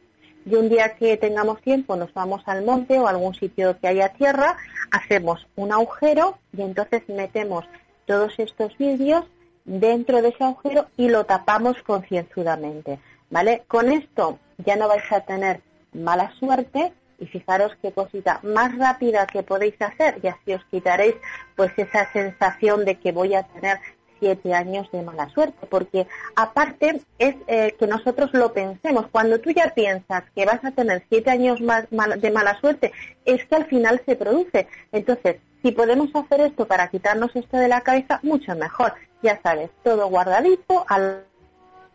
y 0.46 0.54
un 0.54 0.68
día 0.68 0.94
que 0.96 1.16
tengamos 1.16 1.62
tiempo 1.62 1.96
nos 1.96 2.12
vamos 2.12 2.42
al 2.46 2.64
monte 2.64 2.98
o 2.98 3.06
a 3.06 3.10
algún 3.10 3.34
sitio 3.34 3.78
que 3.80 3.88
haya 3.88 4.10
tierra, 4.10 4.56
hacemos 4.90 5.46
un 5.56 5.72
agujero 5.72 6.38
y 6.56 6.62
entonces 6.62 7.02
metemos 7.08 7.64
todos 8.06 8.38
estos 8.38 8.76
vídeos 8.76 9.24
dentro 9.64 10.20
de 10.20 10.28
ese 10.28 10.44
agujero 10.44 10.86
y 10.98 11.08
lo 11.08 11.24
tapamos 11.24 11.82
concienzudamente, 11.82 12.98
¿vale? 13.30 13.64
Con 13.68 13.90
esto 13.90 14.38
ya 14.58 14.76
no 14.76 14.88
vais 14.88 15.10
a 15.12 15.20
tener 15.20 15.60
mala 15.92 16.32
suerte 16.38 16.92
y 17.18 17.26
fijaros 17.26 17.72
qué 17.80 17.92
cosita 17.92 18.40
más 18.42 18.76
rápida 18.76 19.26
que 19.26 19.42
podéis 19.42 19.80
hacer 19.80 20.18
y 20.22 20.26
así 20.26 20.54
os 20.54 20.64
quitaréis 20.66 21.14
pues 21.56 21.72
esa 21.76 22.10
sensación 22.12 22.84
de 22.84 22.96
que 22.96 23.12
voy 23.12 23.34
a 23.34 23.44
tener 23.44 23.78
siete 24.18 24.54
años 24.54 24.90
de 24.90 25.02
mala 25.02 25.28
suerte, 25.30 25.66
porque 25.68 26.06
aparte 26.34 27.00
es 27.18 27.34
eh, 27.46 27.74
que 27.78 27.86
nosotros 27.86 28.30
lo 28.32 28.52
pensemos. 28.52 29.06
Cuando 29.10 29.38
tú 29.38 29.50
ya 29.50 29.74
piensas 29.74 30.24
que 30.34 30.46
vas 30.46 30.64
a 30.64 30.70
tener 30.70 31.04
siete 31.08 31.30
años 31.30 31.60
más 31.60 31.86
de 31.90 32.30
mala 32.30 32.58
suerte, 32.60 32.92
es 33.24 33.44
que 33.44 33.54
al 33.54 33.66
final 33.66 34.00
se 34.06 34.16
produce. 34.16 34.66
Entonces, 34.92 35.36
si 35.62 35.72
podemos 35.72 36.08
hacer 36.14 36.40
esto 36.40 36.66
para 36.66 36.88
quitarnos 36.88 37.34
esto 37.34 37.56
de 37.56 37.68
la 37.68 37.82
cabeza, 37.82 38.20
mucho 38.22 38.54
mejor. 38.54 38.94
Ya 39.22 39.40
sabes, 39.42 39.70
todo 39.82 40.08
guardadito, 40.08 40.84
a 40.88 40.98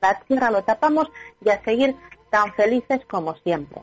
la 0.01 0.19
tierra 0.21 0.51
lo 0.51 0.63
tapamos 0.63 1.11
y 1.43 1.49
a 1.49 1.63
seguir 1.63 1.95
tan 2.29 2.53
felices 2.53 3.01
como 3.09 3.35
siempre. 3.37 3.81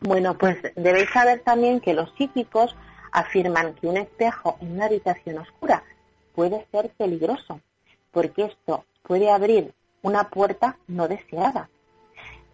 Bueno, 0.00 0.36
pues 0.36 0.58
debéis 0.74 1.10
saber 1.10 1.40
también 1.40 1.80
que 1.80 1.94
los 1.94 2.12
psíquicos 2.16 2.74
afirman 3.12 3.74
que 3.74 3.86
un 3.86 3.98
espejo 3.98 4.56
en 4.60 4.72
una 4.72 4.86
habitación 4.86 5.38
oscura 5.38 5.84
puede 6.34 6.66
ser 6.72 6.90
peligroso, 6.90 7.60
porque 8.10 8.46
esto 8.46 8.84
puede 9.02 9.30
abrir 9.30 9.72
una 10.02 10.28
puerta 10.30 10.76
no 10.88 11.08
deseada. 11.08 11.68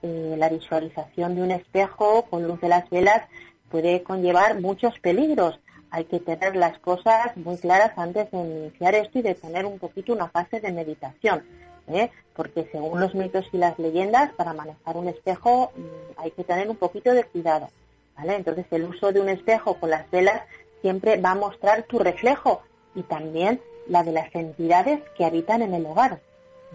Eh, 0.02 0.34
la 0.36 0.48
visualización 0.48 1.34
de 1.34 1.42
un 1.42 1.50
espejo 1.50 2.26
con 2.28 2.46
luz 2.46 2.60
de 2.60 2.68
las 2.68 2.88
velas 2.90 3.22
puede 3.70 4.02
conllevar 4.02 4.60
muchos 4.60 4.98
peligros. 4.98 5.58
Hay 5.90 6.04
que 6.04 6.20
tener 6.20 6.54
las 6.54 6.78
cosas 6.78 7.36
muy 7.36 7.56
claras 7.56 7.96
antes 7.96 8.30
de 8.30 8.38
iniciar 8.38 8.94
esto 8.94 9.18
y 9.18 9.22
de 9.22 9.34
tener 9.34 9.64
un 9.64 9.78
poquito 9.78 10.12
una 10.12 10.28
fase 10.28 10.60
de 10.60 10.70
meditación. 10.70 11.44
¿Eh? 11.88 12.10
Porque 12.34 12.68
según 12.70 13.00
los 13.00 13.14
mitos 13.14 13.46
y 13.52 13.58
las 13.58 13.78
leyendas, 13.78 14.32
para 14.34 14.52
manejar 14.52 14.96
un 14.96 15.08
espejo 15.08 15.72
mm, 15.74 16.20
hay 16.20 16.30
que 16.30 16.44
tener 16.44 16.68
un 16.68 16.76
poquito 16.76 17.12
de 17.12 17.24
cuidado. 17.24 17.68
¿vale? 18.16 18.36
Entonces 18.36 18.66
el 18.70 18.84
uso 18.84 19.12
de 19.12 19.20
un 19.20 19.28
espejo 19.28 19.74
con 19.74 19.90
las 19.90 20.10
velas 20.10 20.42
siempre 20.80 21.16
va 21.20 21.32
a 21.32 21.36
mostrar 21.36 21.84
tu 21.84 21.98
reflejo 21.98 22.62
y 22.94 23.02
también 23.02 23.60
la 23.88 24.02
de 24.02 24.12
las 24.12 24.34
entidades 24.34 25.00
que 25.16 25.24
habitan 25.24 25.62
en 25.62 25.74
el 25.74 25.86
hogar. 25.86 26.20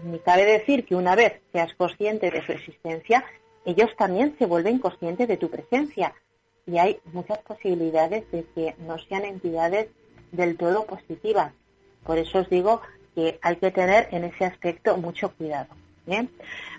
Ni 0.02 0.18
cabe 0.18 0.44
decir 0.44 0.84
que 0.84 0.96
una 0.96 1.14
vez 1.14 1.40
seas 1.52 1.72
consciente 1.74 2.30
de 2.30 2.44
su 2.44 2.52
existencia, 2.52 3.24
ellos 3.64 3.90
también 3.96 4.34
se 4.38 4.46
vuelven 4.46 4.78
conscientes 4.78 5.28
de 5.28 5.36
tu 5.36 5.48
presencia. 5.48 6.12
Y 6.66 6.78
hay 6.78 6.98
muchas 7.12 7.38
posibilidades 7.38 8.30
de 8.32 8.44
que 8.54 8.74
no 8.78 8.98
sean 8.98 9.24
entidades 9.24 9.88
del 10.32 10.56
todo 10.56 10.84
positivas. 10.84 11.52
Por 12.04 12.18
eso 12.18 12.40
os 12.40 12.50
digo 12.50 12.82
que 13.14 13.38
hay 13.42 13.56
que 13.56 13.70
tener 13.70 14.08
en 14.10 14.24
ese 14.24 14.44
aspecto 14.44 14.96
mucho 14.96 15.30
cuidado. 15.34 15.68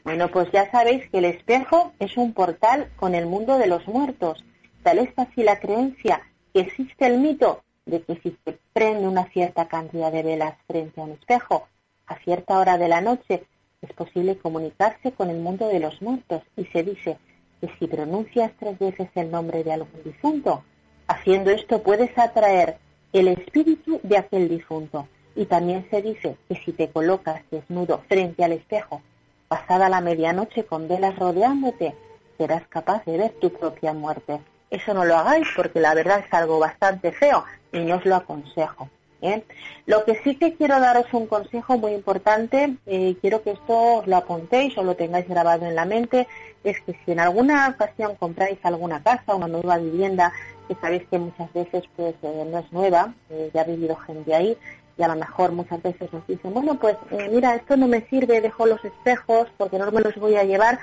Bueno, 0.03 0.29
pues 0.29 0.51
ya 0.51 0.69
sabéis 0.69 1.09
que 1.09 1.17
el 1.17 1.25
espejo 1.25 1.93
es 1.99 2.15
un 2.15 2.33
portal 2.33 2.91
con 2.95 3.15
el 3.15 3.25
mundo 3.25 3.57
de 3.57 3.67
los 3.67 3.87
muertos. 3.87 4.43
Tal 4.83 4.99
es 4.99 5.09
así 5.17 5.43
la 5.43 5.59
creencia 5.59 6.21
que 6.53 6.61
existe 6.61 7.07
el 7.07 7.19
mito 7.19 7.63
de 7.85 8.01
que 8.01 8.15
si 8.21 8.37
se 8.45 8.57
prende 8.73 9.07
una 9.07 9.25
cierta 9.31 9.67
cantidad 9.67 10.11
de 10.11 10.23
velas 10.23 10.55
frente 10.67 11.01
a 11.01 11.05
un 11.05 11.11
espejo 11.11 11.67
a 12.07 12.17
cierta 12.19 12.59
hora 12.59 12.77
de 12.77 12.87
la 12.87 13.01
noche, 13.01 13.45
es 13.81 13.93
posible 13.93 14.37
comunicarse 14.37 15.11
con 15.11 15.29
el 15.29 15.37
mundo 15.37 15.67
de 15.67 15.79
los 15.79 16.01
muertos 16.01 16.43
y 16.55 16.65
se 16.65 16.83
dice 16.83 17.17
que 17.61 17.69
si 17.79 17.87
pronuncias 17.87 18.51
tres 18.59 18.77
veces 18.77 19.09
el 19.15 19.31
nombre 19.31 19.63
de 19.63 19.73
algún 19.73 20.03
difunto, 20.03 20.63
haciendo 21.07 21.51
esto 21.51 21.81
puedes 21.81 22.15
atraer 22.17 22.77
el 23.13 23.27
espíritu 23.27 23.99
de 24.03 24.17
aquel 24.17 24.49
difunto. 24.49 25.07
Y 25.35 25.45
también 25.45 25.85
se 25.89 26.01
dice 26.01 26.37
que 26.47 26.55
si 26.55 26.71
te 26.71 26.89
colocas 26.89 27.41
desnudo 27.51 28.01
frente 28.07 28.43
al 28.43 28.53
espejo, 28.53 29.01
pasada 29.47 29.89
la 29.89 30.01
medianoche 30.01 30.65
con 30.65 30.87
velas 30.87 31.17
rodeándote, 31.17 31.93
serás 32.37 32.67
capaz 32.67 33.03
de 33.05 33.17
ver 33.17 33.31
tu 33.39 33.49
propia 33.51 33.93
muerte. 33.93 34.39
Eso 34.69 34.93
no 34.93 35.05
lo 35.05 35.15
hagáis 35.15 35.47
porque 35.55 35.79
la 35.79 35.93
verdad 35.93 36.23
es 36.25 36.33
algo 36.33 36.59
bastante 36.59 37.11
feo 37.11 37.43
y 37.71 37.79
no 37.79 37.95
os 37.95 38.05
lo 38.05 38.15
aconsejo. 38.15 38.89
¿eh? 39.21 39.43
Lo 39.85 40.03
que 40.05 40.15
sí 40.23 40.35
que 40.35 40.55
quiero 40.55 40.79
daros 40.79 41.05
un 41.13 41.27
consejo 41.27 41.77
muy 41.77 41.93
importante, 41.93 42.75
eh, 42.85 43.15
quiero 43.21 43.43
que 43.43 43.51
esto 43.51 43.99
os 43.99 44.07
lo 44.07 44.17
apuntéis 44.17 44.77
o 44.77 44.83
lo 44.83 44.95
tengáis 44.95 45.27
grabado 45.27 45.65
en 45.65 45.75
la 45.75 45.85
mente, 45.85 46.27
es 46.63 46.79
que 46.81 46.93
si 47.05 47.11
en 47.11 47.19
alguna 47.19 47.69
ocasión 47.69 48.15
compráis 48.15 48.57
alguna 48.63 49.03
casa, 49.03 49.35
una 49.35 49.47
nueva 49.47 49.77
vivienda, 49.77 50.33
que 50.67 50.75
sabéis 50.75 51.03
que 51.09 51.19
muchas 51.19 51.51
veces 51.53 51.83
pues 51.95 52.15
eh, 52.23 52.47
no 52.49 52.59
es 52.59 52.71
nueva, 52.71 53.13
ya 53.53 53.61
ha 53.61 53.65
vivido 53.65 53.95
gente 53.97 54.33
ahí, 54.33 54.57
y 54.97 55.03
a 55.03 55.07
lo 55.07 55.15
mejor 55.15 55.51
muchas 55.51 55.81
veces 55.83 56.13
os 56.13 56.25
dicen, 56.27 56.53
bueno, 56.53 56.75
pues 56.79 56.95
mira, 57.31 57.55
esto 57.55 57.75
no 57.75 57.87
me 57.87 58.01
sirve, 58.07 58.41
dejo 58.41 58.65
los 58.65 58.83
espejos 58.83 59.47
porque 59.57 59.77
no 59.77 59.91
me 59.91 60.01
los 60.01 60.15
voy 60.15 60.35
a 60.35 60.43
llevar. 60.43 60.79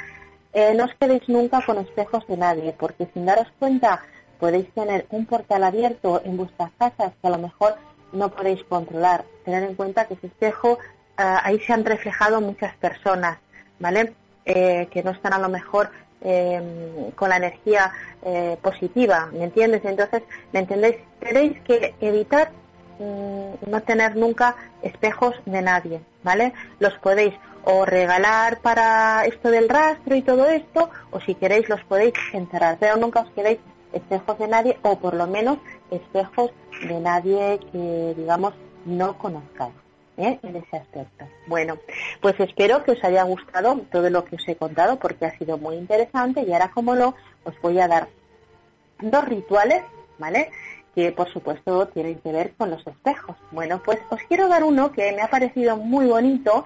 no 0.77 0.85
os 0.85 0.95
quedéis 1.01 1.27
nunca 1.29 1.65
con 1.65 1.79
espejos 1.79 2.27
de 2.27 2.37
nadie, 2.37 2.75
porque 2.79 3.09
sin 3.15 3.25
daros 3.25 3.49
cuenta 3.59 4.03
podéis 4.43 4.69
tener 4.75 5.07
un 5.11 5.25
portal 5.25 5.63
abierto 5.63 6.21
en 6.25 6.37
vuestras 6.37 6.73
casas 6.77 7.13
que 7.21 7.29
a 7.29 7.31
lo 7.31 7.39
mejor 7.39 7.77
no 8.13 8.29
podéis 8.29 8.63
controlar. 8.65 9.25
Tener 9.45 9.63
en 9.63 9.77
cuenta 9.77 10.07
que 10.07 10.15
ese 10.15 10.27
espejo, 10.27 10.79
ah, 11.17 11.41
ahí 11.45 11.61
se 11.61 11.73
han 11.73 11.85
reflejado 11.85 12.41
muchas 12.41 12.75
personas, 12.77 13.39
¿vale? 13.79 14.15
Eh, 14.45 14.89
que 14.91 15.05
no 15.05 15.13
están 15.13 15.33
a 15.33 15.39
lo 15.39 15.49
mejor 15.49 15.91
em, 16.21 17.13
con 17.13 17.29
la 17.29 17.37
energía 17.37 17.93
eh, 18.25 18.57
positiva, 18.61 19.29
¿me 19.33 19.45
entiendes? 19.45 19.85
Entonces, 19.85 20.23
¿me 20.53 20.59
entendéis? 20.61 20.97
Tenéis 21.21 21.61
que 21.61 21.95
evitar 22.01 22.51
no 23.67 23.83
tener 23.83 24.17
nunca 24.17 24.57
espejos 24.83 25.35
de 25.47 25.63
nadie, 25.63 26.01
¿vale? 26.23 26.53
Los 26.79 26.95
podéis 26.99 27.35
o 27.65 27.85
regalar 27.85 28.61
para 28.61 29.25
esto 29.25 29.51
del 29.51 29.69
rastro 29.69 30.17
y 30.17 30.23
todo 30.23 30.47
esto, 30.47 30.91
o 31.11 31.21
si 31.21 31.35
queréis 31.35 31.69
los 31.69 31.83
podéis 31.85 32.15
enterrar, 32.33 32.77
pero 32.81 32.97
nunca 32.97 33.21
os 33.21 33.31
queréis 33.31 33.59
espejos 33.93 34.39
de 34.39 34.49
nadie, 34.49 34.79
o 34.83 34.99
por 34.99 35.15
lo 35.15 35.27
menos 35.27 35.59
espejos 35.91 36.51
de 36.87 36.99
nadie 36.99 37.61
que, 37.71 38.15
digamos, 38.17 38.55
no 38.85 39.17
conozcáis 39.19 39.75
¿eh? 40.17 40.39
en 40.43 40.57
ese 40.57 40.77
aspecto. 40.77 41.27
Bueno, 41.47 41.79
pues 42.21 42.39
espero 42.41 42.83
que 42.85 42.93
os 42.93 43.05
haya 43.05 43.23
gustado 43.23 43.81
todo 43.91 44.11
lo 44.11 44.25
que 44.25 44.37
os 44.37 44.49
he 44.49 44.57
contado 44.57 44.99
porque 44.99 45.27
ha 45.27 45.39
sido 45.39 45.59
muy 45.59 45.77
interesante 45.77 46.43
y 46.43 46.53
ahora 46.53 46.71
como 46.71 46.95
lo 46.95 47.15
os 47.45 47.61
voy 47.61 47.79
a 47.79 47.89
dar 47.89 48.09
dos 49.01 49.25
rituales, 49.25 49.83
¿vale? 50.19 50.51
Que 50.95 51.13
por 51.13 51.33
supuesto 51.33 51.89
tienen 51.89 52.19
que 52.21 52.33
ver 52.33 52.55
con 52.55 52.71
los 52.71 52.87
espejos. 52.87 53.37
Bueno, 53.51 53.83
pues 53.83 53.99
os 54.11 54.21
quiero 54.29 54.49
dar 54.49 54.65
uno 54.65 54.93
que 54.93 55.13
me 55.13 55.23
ha 55.23 55.31
parecido 55.31 55.77
muy 55.77 56.07
bonito 56.07 56.65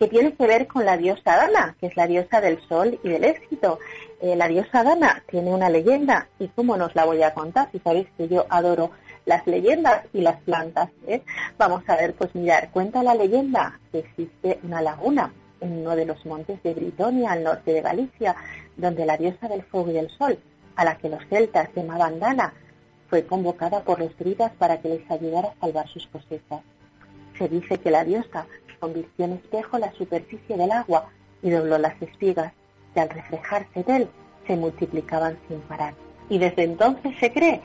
que 0.00 0.08
tiene 0.08 0.32
que 0.32 0.46
ver 0.46 0.66
con 0.66 0.86
la 0.86 0.96
diosa 0.96 1.36
Dana, 1.36 1.76
que 1.78 1.88
es 1.88 1.96
la 1.96 2.06
diosa 2.06 2.40
del 2.40 2.58
sol 2.66 2.98
y 3.04 3.08
del 3.10 3.22
éxito. 3.22 3.78
Eh, 4.22 4.34
la 4.34 4.48
diosa 4.48 4.82
Dana 4.82 5.22
tiene 5.28 5.52
una 5.52 5.68
leyenda 5.68 6.26
y 6.38 6.48
cómo 6.48 6.78
nos 6.78 6.94
la 6.94 7.04
voy 7.04 7.22
a 7.22 7.34
contar, 7.34 7.68
si 7.70 7.80
sabéis 7.80 8.08
que 8.16 8.26
yo 8.26 8.46
adoro 8.48 8.92
las 9.26 9.46
leyendas 9.46 10.06
y 10.14 10.22
las 10.22 10.40
plantas. 10.40 10.88
¿eh? 11.06 11.22
Vamos 11.58 11.82
a 11.86 11.96
ver, 11.96 12.14
pues 12.14 12.34
mirar, 12.34 12.70
cuenta 12.70 13.02
la 13.02 13.14
leyenda 13.14 13.78
que 13.92 13.98
existe 13.98 14.58
una 14.62 14.80
laguna 14.80 15.34
en 15.60 15.80
uno 15.80 15.94
de 15.94 16.06
los 16.06 16.24
montes 16.24 16.62
de 16.62 16.72
Britonia, 16.72 17.32
al 17.32 17.44
norte 17.44 17.74
de 17.74 17.82
Galicia, 17.82 18.34
donde 18.78 19.04
la 19.04 19.18
diosa 19.18 19.48
del 19.48 19.62
fuego 19.64 19.90
y 19.90 19.94
del 19.94 20.08
sol, 20.08 20.38
a 20.76 20.84
la 20.86 20.96
que 20.96 21.10
los 21.10 21.22
celtas 21.28 21.68
llamaban 21.74 22.18
Dana, 22.18 22.54
fue 23.10 23.26
convocada 23.26 23.82
por 23.82 23.98
los 23.98 24.16
druidas 24.16 24.52
para 24.52 24.80
que 24.80 24.88
les 24.88 25.10
ayudara 25.10 25.48
a 25.48 25.66
salvar 25.66 25.88
sus 25.88 26.06
cosechas. 26.06 26.60
Se 27.36 27.48
dice 27.48 27.78
que 27.78 27.90
la 27.90 28.04
diosa 28.04 28.46
convirtió 28.78 29.24
en 29.24 29.32
espejo 29.32 29.78
la 29.78 29.92
superficie 29.92 30.56
del 30.56 30.70
agua 30.70 31.10
y 31.42 31.50
dobló 31.50 31.76
las 31.76 32.00
espigas, 32.00 32.52
que 32.94 33.00
al 33.00 33.10
reflejarse 33.10 33.82
de 33.82 33.96
él 33.96 34.08
se 34.46 34.56
multiplicaban 34.56 35.38
sin 35.48 35.60
parar. 35.62 35.94
Y 36.28 36.38
desde 36.38 36.64
entonces 36.64 37.12
se 37.18 37.32
cree 37.32 37.60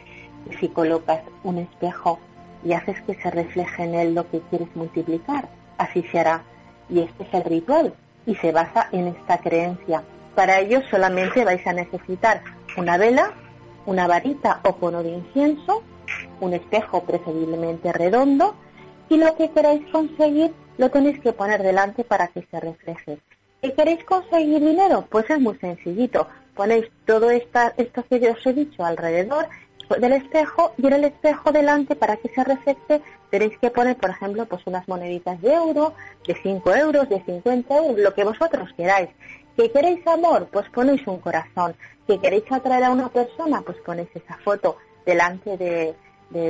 que 0.50 0.58
si 0.58 0.70
colocas 0.70 1.22
un 1.44 1.60
espejo 1.60 2.20
y 2.64 2.74
haces 2.74 3.00
que 3.04 3.16
se 3.16 3.30
refleje 3.30 3.84
en 3.84 3.96
él 3.96 4.16
lo 4.16 4.30
que 4.30 4.42
quieres 4.50 4.68
multiplicar, 4.76 5.48
así 5.78 6.04
se 6.12 6.20
hará. 6.20 6.44
Y 6.90 7.00
este 7.00 7.24
es 7.24 7.34
el 7.34 7.44
ritual 7.44 7.94
y 8.26 8.36
se 8.36 8.52
basa 8.52 8.90
en 8.92 9.08
esta 9.08 9.38
creencia. 9.38 10.04
Para 10.34 10.60
ello 10.60 10.82
solamente 10.90 11.46
vais 11.46 11.66
a 11.68 11.74
necesitar 11.74 12.42
una 12.78 12.98
vela, 12.98 13.34
una 13.86 14.08
varita 14.08 14.62
o 14.64 14.76
cono 14.76 15.04
de 15.04 15.10
incienso, 15.10 15.84
un 16.40 16.54
espejo 16.54 17.04
preferiblemente 17.04 17.92
redondo 17.92 18.56
y 19.10 19.18
lo 19.18 19.36
que 19.36 19.50
queráis 19.52 19.86
conseguir 19.92 20.54
lo 20.78 20.90
tenéis 20.90 21.20
que 21.22 21.34
poner 21.34 21.64
delante 21.64 22.04
para 22.04 22.28
que 22.28 22.46
se 22.50 22.60
refleje. 22.60 23.20
¿Y 23.62 23.72
queréis 23.72 24.04
conseguir 24.04 24.60
dinero? 24.60 25.06
Pues 25.10 25.30
es 25.30 25.40
muy 25.40 25.58
sencillito. 25.58 26.28
Ponéis 26.54 26.86
todo 27.06 27.32
esto 27.32 28.04
que 28.10 28.20
yo 28.20 28.34
os 28.34 28.46
he 28.46 28.54
dicho 28.54 28.84
alrededor 28.84 29.48
del 30.00 30.14
espejo 30.14 30.74
y 30.78 30.88
en 30.88 30.94
el 30.94 31.04
espejo 31.06 31.52
delante 31.52 31.96
para 31.96 32.18
que 32.18 32.30
se 32.30 32.44
refleje 32.44 33.02
tenéis 33.30 33.58
que 33.60 33.70
poner, 33.70 33.98
por 33.98 34.10
ejemplo, 34.10 34.46
pues 34.46 34.62
unas 34.66 34.88
moneditas 34.88 35.42
de 35.42 35.54
euro, 35.54 35.94
de 36.26 36.36
5 36.42 36.76
euros, 36.76 37.10
de 37.10 37.22
50 37.24 37.78
euros, 37.78 38.00
lo 38.00 38.14
que 38.14 38.24
vosotros 38.24 38.70
queráis. 38.78 39.10
¿Que 39.56 39.72
queréis 39.72 40.06
amor? 40.08 40.48
Pues 40.52 40.70
ponéis 40.70 41.06
un 41.08 41.20
corazón. 41.20 41.76
¿Que 42.08 42.20
queréis 42.20 42.50
atraer 42.52 42.84
a 42.84 42.92
una 42.92 43.10
persona? 43.10 43.62
Pues 43.62 43.78
ponéis 43.86 44.10
esa 44.14 44.38
foto 44.44 44.78
delante 45.06 45.58
de, 45.58 45.96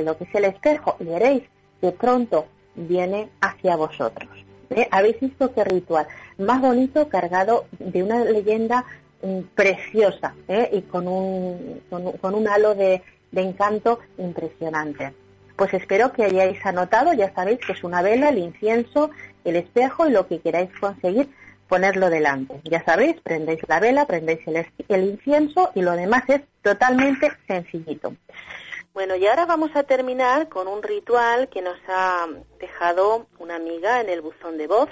lo 0.02 0.16
que 0.16 0.24
es 0.24 0.34
el 0.34 0.46
espejo 0.46 0.96
y 0.98 1.04
veréis 1.04 1.42
que 1.80 1.92
pronto 1.92 2.46
viene 2.74 3.28
hacia 3.40 3.76
vosotros. 3.76 4.28
¿Eh? 4.70 4.88
¿Habéis 4.90 5.20
visto 5.20 5.54
qué 5.54 5.62
ritual? 5.62 6.06
Más 6.38 6.60
bonito, 6.60 7.08
cargado 7.08 7.66
de 7.78 8.02
una 8.02 8.24
leyenda 8.24 8.84
mm, 9.22 9.40
preciosa 9.54 10.34
¿eh? 10.48 10.68
y 10.72 10.82
con 10.82 11.06
un, 11.06 11.82
con, 11.88 12.34
un 12.34 12.48
halo 12.48 12.74
de 12.74 13.02
encanto 13.32 14.00
impresionante. 14.18 15.14
Pues 15.56 15.72
espero 15.72 16.12
que 16.12 16.24
hayáis 16.24 16.64
anotado, 16.66 17.14
ya 17.14 17.32
sabéis 17.32 17.60
que 17.60 17.72
es 17.72 17.82
una 17.82 18.02
vela, 18.02 18.28
el 18.28 18.38
incienso, 18.38 19.10
el 19.44 19.56
espejo 19.56 20.06
y 20.06 20.10
lo 20.10 20.26
que 20.26 20.40
queráis 20.40 20.70
conseguir, 20.78 21.30
ponerlo 21.68 22.10
delante. 22.10 22.60
Ya 22.64 22.84
sabéis, 22.84 23.20
prendéis 23.20 23.60
la 23.68 23.80
vela, 23.80 24.06
prendéis 24.06 24.40
el, 24.46 24.66
el 24.88 25.04
incienso 25.04 25.70
y 25.74 25.82
lo 25.82 25.92
demás 25.92 26.24
es 26.28 26.42
totalmente 26.62 27.32
sencillito. 27.46 28.14
Bueno, 28.94 29.14
y 29.16 29.26
ahora 29.26 29.44
vamos 29.44 29.70
a 29.74 29.82
terminar 29.82 30.48
con 30.48 30.68
un 30.68 30.82
ritual 30.82 31.48
que 31.48 31.60
nos 31.60 31.78
ha 31.88 32.26
dejado 32.58 33.26
una 33.38 33.56
amiga 33.56 34.00
en 34.00 34.08
el 34.08 34.22
buzón 34.22 34.56
de 34.56 34.66
voz, 34.66 34.88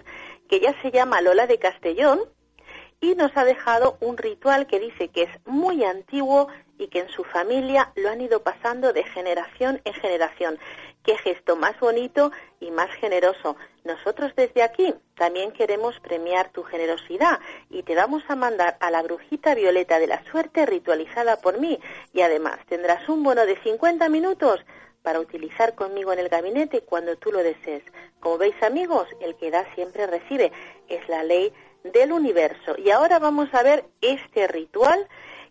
que 0.48 0.60
ya 0.60 0.74
se 0.82 0.90
llama 0.90 1.22
Lola 1.22 1.46
de 1.46 1.58
Castellón, 1.58 2.20
y 3.00 3.14
nos 3.14 3.34
ha 3.37 3.44
dejado 3.44 3.96
un 4.00 4.16
ritual 4.16 4.66
que 4.66 4.80
dice 4.80 5.08
que 5.08 5.22
es 5.22 5.30
muy 5.46 5.84
antiguo 5.84 6.48
y 6.78 6.88
que 6.88 7.00
en 7.00 7.08
su 7.08 7.24
familia 7.24 7.92
lo 7.96 8.10
han 8.10 8.20
ido 8.20 8.42
pasando 8.42 8.92
de 8.92 9.04
generación 9.04 9.80
en 9.84 9.94
generación 9.94 10.58
Qué 11.04 11.18
gesto 11.18 11.54
más 11.54 11.78
bonito 11.80 12.32
y 12.60 12.70
más 12.70 12.90
generoso. 12.94 13.56
Nosotros 13.84 14.32
desde 14.34 14.62
aquí 14.62 14.94
también 15.14 15.52
queremos 15.52 16.00
premiar 16.00 16.50
tu 16.50 16.62
generosidad 16.62 17.38
y 17.68 17.82
te 17.82 17.94
vamos 17.94 18.22
a 18.28 18.34
mandar 18.34 18.78
a 18.80 18.90
la 18.90 19.02
brujita 19.02 19.54
violeta 19.54 19.98
de 19.98 20.06
la 20.06 20.24
suerte 20.30 20.64
ritualizada 20.64 21.36
por 21.36 21.60
mí 21.60 21.78
y 22.14 22.22
además 22.22 22.58
tendrás 22.66 23.06
un 23.10 23.22
bono 23.22 23.44
de 23.44 23.60
50 23.62 24.08
minutos 24.08 24.64
para 25.02 25.20
utilizar 25.20 25.74
conmigo 25.74 26.14
en 26.14 26.18
el 26.18 26.30
gabinete 26.30 26.80
cuando 26.80 27.16
tú 27.16 27.30
lo 27.30 27.42
desees. 27.42 27.82
Como 28.20 28.38
veis 28.38 28.60
amigos, 28.62 29.06
el 29.20 29.36
que 29.36 29.50
da 29.50 29.66
siempre 29.74 30.06
recibe. 30.06 30.50
Es 30.88 31.06
la 31.10 31.22
ley 31.22 31.52
del 31.84 32.12
universo. 32.12 32.76
Y 32.78 32.90
ahora 32.90 33.18
vamos 33.18 33.52
a 33.52 33.62
ver 33.62 33.84
este 34.00 34.48
ritual 34.48 35.06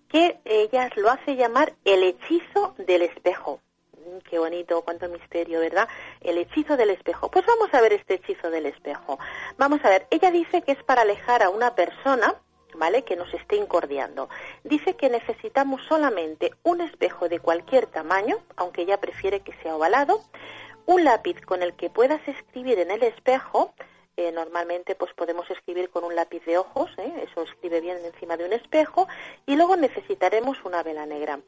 que 0.09 0.39
ella 0.43 0.89
lo 0.95 1.11
hace 1.11 1.35
llamar 1.35 1.73
el 1.85 2.01
hechizo 2.01 2.73
del 2.79 3.03
espejo. 3.03 3.61
Mm, 4.05 4.17
qué 4.29 4.39
bonito, 4.39 4.81
cuánto 4.81 5.07
misterio, 5.07 5.59
¿verdad? 5.59 5.87
El 6.21 6.37
hechizo 6.37 6.75
del 6.77 6.89
espejo. 6.89 7.29
Pues 7.29 7.45
vamos 7.45 7.73
a 7.73 7.81
ver 7.81 7.93
este 7.93 8.15
hechizo 8.15 8.49
del 8.49 8.65
espejo. 8.65 9.19
Vamos 9.57 9.83
a 9.83 9.89
ver, 9.89 10.07
ella 10.09 10.31
dice 10.31 10.61
que 10.61 10.73
es 10.73 10.83
para 10.83 11.01
alejar 11.03 11.43
a 11.43 11.49
una 11.49 11.75
persona, 11.75 12.35
¿vale? 12.75 13.03
Que 13.03 13.15
nos 13.15 13.33
esté 13.33 13.55
incordiando. 13.55 14.29
Dice 14.63 14.95
que 14.95 15.09
necesitamos 15.09 15.81
solamente 15.87 16.53
un 16.63 16.81
espejo 16.81 17.29
de 17.29 17.39
cualquier 17.39 17.87
tamaño, 17.87 18.39
aunque 18.55 18.81
ella 18.81 18.99
prefiere 18.99 19.41
que 19.41 19.53
sea 19.61 19.75
ovalado, 19.75 20.21
un 20.85 21.03
lápiz 21.03 21.39
con 21.45 21.63
el 21.63 21.73
que 21.73 21.89
puedas 21.89 22.25
escribir 22.27 22.79
en 22.79 22.91
el 22.91 23.03
espejo, 23.03 23.73
eh, 24.17 24.31
normalmente 24.31 24.95
pues 24.95 25.13
podemos 25.13 25.49
escribir 25.49 25.89
con 25.89 26.03
un 26.03 26.15
lápiz 26.15 26.45
de 26.45 26.57
ojos, 26.57 26.91
¿eh? 26.97 27.27
eso 27.29 27.41
escribe 27.43 27.81
bien 27.81 27.97
encima 28.05 28.37
de 28.37 28.45
un 28.45 28.53
espejo, 28.53 29.07
y 29.45 29.55
luego 29.55 29.75
necesitaremos 29.75 30.63
una 30.63 30.83
vela 30.83 31.05
negra. 31.05 31.39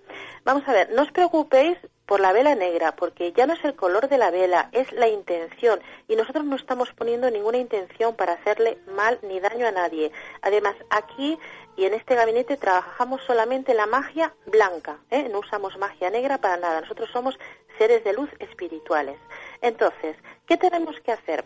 Vamos 0.43 0.67
a 0.67 0.73
ver, 0.73 0.91
no 0.91 1.03
os 1.03 1.11
preocupéis 1.11 1.77
por 2.05 2.19
la 2.19 2.33
vela 2.33 2.55
negra, 2.55 2.95
porque 2.95 3.33
ya 3.33 3.45
no 3.47 3.53
es 3.53 3.63
el 3.65 3.75
color 3.75 4.09
de 4.09 4.17
la 4.17 4.31
vela, 4.31 4.69
es 4.71 4.91
la 4.93 5.07
intención, 5.07 5.79
y 6.07 6.15
nosotros 6.15 6.45
no 6.45 6.55
estamos 6.55 6.91
poniendo 6.93 7.29
ninguna 7.29 7.57
intención 7.57 8.15
para 8.15 8.33
hacerle 8.33 8.77
mal 8.95 9.19
ni 9.23 9.39
daño 9.39 9.67
a 9.67 9.71
nadie. 9.71 10.11
Además, 10.41 10.75
aquí 10.89 11.37
y 11.77 11.85
en 11.85 11.93
este 11.93 12.15
gabinete 12.15 12.57
trabajamos 12.57 13.21
solamente 13.23 13.73
la 13.73 13.85
magia 13.85 14.33
blanca, 14.45 14.99
¿eh? 15.11 15.27
no 15.29 15.39
usamos 15.39 15.77
magia 15.77 16.09
negra 16.09 16.37
para 16.37 16.57
nada, 16.57 16.81
nosotros 16.81 17.09
somos 17.11 17.37
seres 17.77 18.03
de 18.03 18.13
luz 18.13 18.29
espirituales. 18.39 19.17
Entonces, 19.61 20.15
¿qué 20.45 20.57
tenemos 20.57 20.99
que 21.01 21.11
hacer? 21.11 21.45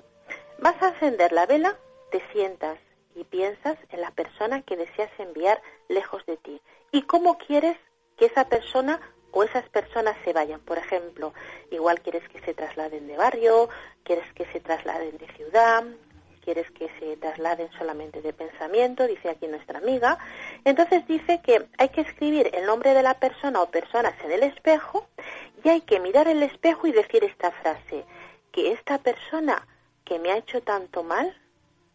Vas 0.61 0.81
a 0.81 0.89
encender 0.89 1.31
la 1.31 1.45
vela, 1.45 1.77
te 2.11 2.21
sientas 2.33 2.77
y 3.15 3.23
piensas 3.23 3.77
en 3.91 4.01
la 4.01 4.11
persona 4.11 4.61
que 4.61 4.75
deseas 4.75 5.09
enviar 5.17 5.61
lejos 5.87 6.25
de 6.25 6.35
ti 6.35 6.61
y 6.91 7.03
cómo 7.03 7.37
quieres 7.37 7.77
que 8.17 8.25
esa 8.25 8.49
persona 8.49 8.99
o 9.31 9.43
esas 9.43 9.69
personas 9.69 10.17
se 10.25 10.33
vayan. 10.33 10.59
Por 10.59 10.77
ejemplo, 10.77 11.33
igual 11.71 12.01
quieres 12.01 12.27
que 12.27 12.41
se 12.41 12.53
trasladen 12.53 13.07
de 13.07 13.15
barrio, 13.15 13.69
quieres 14.03 14.25
que 14.33 14.45
se 14.47 14.59
trasladen 14.59 15.17
de 15.17 15.27
ciudad, 15.33 15.85
quieres 16.43 16.69
que 16.71 16.89
se 16.99 17.15
trasladen 17.15 17.71
solamente 17.77 18.21
de 18.21 18.33
pensamiento, 18.33 19.07
dice 19.07 19.29
aquí 19.29 19.47
nuestra 19.47 19.79
amiga. 19.79 20.17
Entonces 20.65 21.07
dice 21.07 21.39
que 21.41 21.67
hay 21.77 21.87
que 21.87 22.01
escribir 22.01 22.49
el 22.53 22.65
nombre 22.65 22.93
de 22.93 23.03
la 23.03 23.13
persona 23.13 23.61
o 23.61 23.71
personas 23.71 24.13
en 24.25 24.31
el 24.33 24.43
espejo 24.43 25.07
y 25.63 25.69
hay 25.69 25.81
que 25.81 26.01
mirar 26.01 26.27
el 26.27 26.43
espejo 26.43 26.85
y 26.85 26.91
decir 26.91 27.23
esta 27.23 27.51
frase, 27.51 28.03
que 28.51 28.73
esta 28.73 28.97
persona 28.97 29.65
que 30.09 30.17
me 30.17 30.31
ha 30.31 30.37
hecho 30.37 30.61
tanto 30.61 31.03
mal 31.03 31.37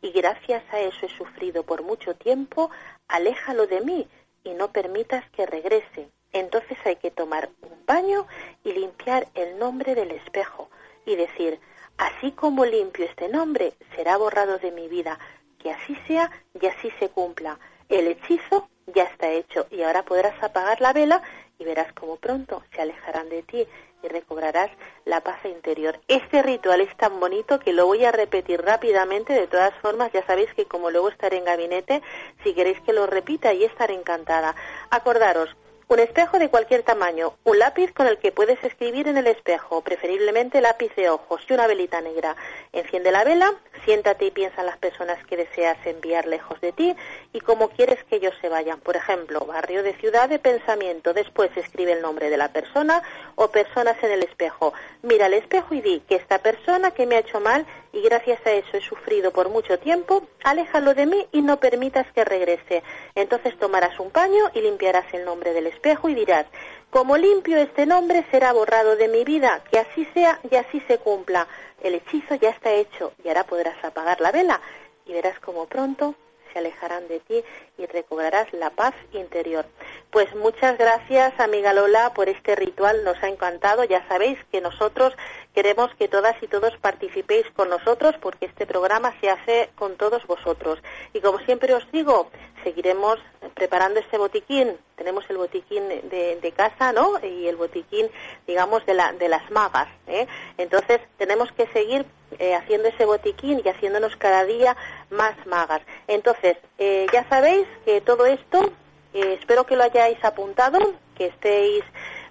y 0.00 0.12
gracias 0.12 0.62
a 0.70 0.78
eso 0.78 1.06
he 1.06 1.08
sufrido 1.08 1.64
por 1.64 1.82
mucho 1.82 2.14
tiempo, 2.14 2.70
aléjalo 3.08 3.66
de 3.66 3.80
mí 3.80 4.06
y 4.44 4.50
no 4.50 4.70
permitas 4.70 5.28
que 5.30 5.46
regrese. 5.46 6.08
Entonces 6.32 6.78
hay 6.84 6.94
que 6.96 7.10
tomar 7.10 7.50
un 7.62 7.84
paño 7.84 8.28
y 8.62 8.72
limpiar 8.72 9.26
el 9.34 9.58
nombre 9.58 9.96
del 9.96 10.12
espejo 10.12 10.70
y 11.04 11.16
decir, 11.16 11.58
así 11.98 12.30
como 12.30 12.64
limpio 12.64 13.04
este 13.04 13.28
nombre, 13.28 13.72
será 13.96 14.16
borrado 14.16 14.58
de 14.58 14.70
mi 14.70 14.86
vida, 14.86 15.18
que 15.58 15.72
así 15.72 15.96
sea 16.06 16.30
y 16.60 16.66
así 16.66 16.92
se 17.00 17.08
cumpla. 17.08 17.58
El 17.88 18.06
hechizo 18.06 18.68
ya 18.94 19.04
está 19.04 19.28
hecho 19.28 19.66
y 19.72 19.82
ahora 19.82 20.04
podrás 20.04 20.40
apagar 20.40 20.80
la 20.80 20.92
vela 20.92 21.20
verás 21.64 21.92
cómo 21.94 22.16
pronto 22.16 22.62
se 22.74 22.82
alejarán 22.82 23.28
de 23.28 23.42
ti 23.42 23.66
y 24.02 24.08
recobrarás 24.08 24.70
la 25.04 25.22
paz 25.22 25.44
interior. 25.44 25.98
Este 26.08 26.42
ritual 26.42 26.80
es 26.80 26.94
tan 26.96 27.18
bonito 27.18 27.58
que 27.58 27.72
lo 27.72 27.86
voy 27.86 28.04
a 28.04 28.12
repetir 28.12 28.62
rápidamente. 28.62 29.32
De 29.32 29.46
todas 29.46 29.74
formas, 29.80 30.12
ya 30.12 30.24
sabéis 30.26 30.52
que 30.54 30.66
como 30.66 30.90
luego 30.90 31.08
estaré 31.08 31.38
en 31.38 31.44
gabinete, 31.44 32.02
si 32.42 32.54
queréis 32.54 32.80
que 32.82 32.92
lo 32.92 33.06
repita, 33.06 33.52
y 33.54 33.64
estaré 33.64 33.94
encantada. 33.94 34.54
Acordaros, 34.90 35.56
un 35.94 36.00
espejo 36.00 36.40
de 36.40 36.48
cualquier 36.48 36.82
tamaño, 36.82 37.34
un 37.44 37.60
lápiz 37.60 37.92
con 37.92 38.08
el 38.08 38.18
que 38.18 38.32
puedes 38.32 38.62
escribir 38.64 39.06
en 39.06 39.16
el 39.16 39.28
espejo, 39.28 39.80
preferiblemente 39.80 40.60
lápiz 40.60 40.92
de 40.96 41.08
ojos 41.08 41.40
y 41.48 41.52
una 41.52 41.68
velita 41.68 42.00
negra. 42.00 42.34
Enciende 42.72 43.12
la 43.12 43.22
vela, 43.22 43.54
siéntate 43.84 44.24
y 44.24 44.32
piensa 44.32 44.62
en 44.62 44.66
las 44.66 44.78
personas 44.78 45.24
que 45.26 45.36
deseas 45.36 45.78
enviar 45.86 46.26
lejos 46.26 46.60
de 46.60 46.72
ti 46.72 46.96
y 47.32 47.38
cómo 47.38 47.68
quieres 47.68 48.02
que 48.04 48.16
ellos 48.16 48.34
se 48.40 48.48
vayan. 48.48 48.80
Por 48.80 48.96
ejemplo, 48.96 49.46
barrio 49.46 49.84
de 49.84 49.94
ciudad 49.94 50.28
de 50.28 50.40
pensamiento. 50.40 51.14
Después 51.14 51.56
escribe 51.56 51.92
el 51.92 52.02
nombre 52.02 52.28
de 52.28 52.38
la 52.38 52.48
persona 52.52 53.00
o 53.36 53.52
personas 53.52 53.96
en 54.02 54.10
el 54.10 54.24
espejo. 54.24 54.72
Mira 55.02 55.26
el 55.26 55.34
espejo 55.34 55.74
y 55.74 55.80
di 55.80 56.00
que 56.08 56.16
esta 56.16 56.40
persona 56.40 56.90
que 56.90 57.06
me 57.06 57.14
ha 57.14 57.20
hecho 57.20 57.38
mal 57.38 57.66
y 57.94 58.02
gracias 58.02 58.44
a 58.44 58.50
eso 58.50 58.76
he 58.76 58.80
sufrido 58.80 59.30
por 59.30 59.48
mucho 59.48 59.78
tiempo, 59.78 60.26
aléjalo 60.42 60.94
de 60.94 61.06
mí 61.06 61.28
y 61.30 61.42
no 61.42 61.60
permitas 61.60 62.10
que 62.12 62.24
regrese. 62.24 62.82
Entonces 63.14 63.56
tomarás 63.56 64.00
un 64.00 64.10
paño 64.10 64.50
y 64.52 64.60
limpiarás 64.60 65.06
el 65.14 65.24
nombre 65.24 65.52
del 65.52 65.68
espejo 65.68 66.08
y 66.08 66.14
dirás, 66.14 66.46
como 66.90 67.16
limpio 67.16 67.56
este 67.56 67.86
nombre 67.86 68.26
será 68.32 68.52
borrado 68.52 68.96
de 68.96 69.08
mi 69.08 69.24
vida, 69.24 69.62
que 69.70 69.78
así 69.78 70.06
sea 70.12 70.40
y 70.50 70.56
así 70.56 70.80
se 70.88 70.98
cumpla. 70.98 71.46
El 71.82 71.94
hechizo 71.94 72.34
ya 72.34 72.50
está 72.50 72.72
hecho 72.72 73.12
y 73.22 73.28
ahora 73.28 73.44
podrás 73.44 73.82
apagar 73.84 74.20
la 74.20 74.32
vela 74.32 74.60
y 75.06 75.12
verás 75.12 75.38
como 75.38 75.66
pronto 75.66 76.16
se 76.52 76.60
alejarán 76.60 77.06
de 77.08 77.20
ti 77.20 77.44
y 77.76 77.86
recobrarás 77.86 78.52
la 78.52 78.70
paz 78.70 78.94
interior. 79.12 79.66
Pues 80.10 80.34
muchas 80.36 80.78
gracias, 80.78 81.38
amiga 81.40 81.72
Lola, 81.72 82.14
por 82.14 82.28
este 82.28 82.54
ritual. 82.54 83.04
Nos 83.04 83.20
ha 83.22 83.28
encantado. 83.28 83.84
Ya 83.84 84.06
sabéis 84.08 84.38
que 84.50 84.60
nosotros 84.60 85.12
queremos 85.54 85.94
que 85.94 86.08
todas 86.08 86.34
y 86.42 86.48
todos 86.48 86.76
participéis 86.78 87.46
con 87.54 87.70
nosotros 87.70 88.14
porque 88.20 88.46
este 88.46 88.66
programa 88.66 89.14
se 89.20 89.30
hace 89.30 89.70
con 89.76 89.96
todos 89.96 90.26
vosotros. 90.26 90.80
Y 91.12 91.20
como 91.20 91.38
siempre 91.40 91.72
os 91.74 91.90
digo, 91.92 92.30
seguiremos 92.64 93.18
preparando 93.54 94.00
este 94.00 94.18
botiquín. 94.18 94.76
Tenemos 94.96 95.24
el 95.28 95.36
botiquín 95.36 95.88
de, 95.88 96.52
casa, 96.56 96.92
¿no? 96.92 97.18
Y 97.22 97.46
el 97.46 97.56
botiquín, 97.56 98.08
digamos, 98.46 98.84
de, 98.86 98.94
la, 98.94 99.12
de 99.12 99.28
las 99.28 99.48
magas. 99.50 99.88
¿eh? 100.06 100.26
Entonces, 100.58 101.00
tenemos 101.18 101.50
que 101.52 101.66
seguir 101.68 102.04
eh, 102.38 102.54
haciendo 102.54 102.88
ese 102.88 103.04
botiquín 103.04 103.62
y 103.64 103.68
haciéndonos 103.68 104.16
cada 104.16 104.44
día 104.44 104.76
más 105.10 105.34
magas. 105.46 105.82
Entonces, 106.08 106.56
eh, 106.78 107.06
ya 107.12 107.28
sabéis 107.28 107.66
que 107.84 108.00
todo 108.00 108.26
esto, 108.26 108.72
eh, 109.12 109.38
espero 109.40 109.64
que 109.64 109.76
lo 109.76 109.84
hayáis 109.84 110.22
apuntado, 110.24 110.94
que 111.16 111.26
estéis 111.26 111.84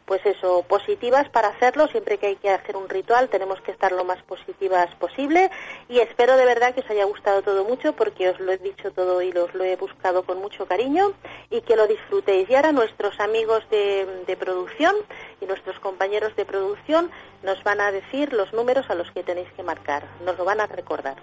pues 0.06 0.26
eso, 0.26 0.64
positivas 0.68 1.30
para 1.30 1.50
hacerlo. 1.50 1.88
Siempre 1.88 2.18
que 2.18 2.28
hay 2.28 2.36
que 2.36 2.50
hacer 2.50 2.76
un 2.76 2.90
ritual 2.90 3.30
tenemos 3.30 3.62
que 3.62 3.72
estar 3.72 3.92
lo 3.92 4.04
más 4.04 4.22
positivas 4.24 4.94
posible 4.96 5.50
y 5.90 6.00
espero 6.00 6.38
de 6.38 6.46
verdad 6.46 6.74
que 6.74 6.82
os 6.82 6.90
haya 6.90 7.06
gustado 7.06 7.42
todo 7.42 7.64
mucho 7.64 7.94
porque 7.94 8.30
os 8.30 8.40
lo 8.40 8.52
he 8.52 8.58
dicho 8.58 8.92
todo 8.92 9.22
y 9.22 9.32
os 9.32 9.54
lo 9.54 9.64
he 9.64 9.76
buscado 9.76 10.24
con 10.24 10.40
mucho 10.40 10.66
cariño 10.66 11.14
y 11.50 11.62
que 11.62 11.76
lo 11.76 11.88
disfrutéis. 11.88 12.50
Y 12.50 12.56
ahora 12.56 12.72
nuestros 12.72 13.20
amigos 13.20 13.64
de, 13.70 14.24
de 14.28 14.38
producción 14.38 14.96
y 15.42 15.46
nuestros 15.46 15.80
compañeros 15.80 16.36
de 16.36 16.46
producción 16.46 17.12
nos 17.44 17.64
van 17.64 17.82
a 17.82 17.92
decir 17.92 18.34
los 18.34 18.54
números 18.54 18.90
a 18.90 18.96
los 18.96 19.10
que 19.12 19.24
tenéis 19.24 19.52
que 19.54 19.64
marcar, 19.64 20.08
nos 20.26 20.38
lo 20.38 20.46
van 20.46 20.62
a 20.62 20.68
recordar. 20.68 21.18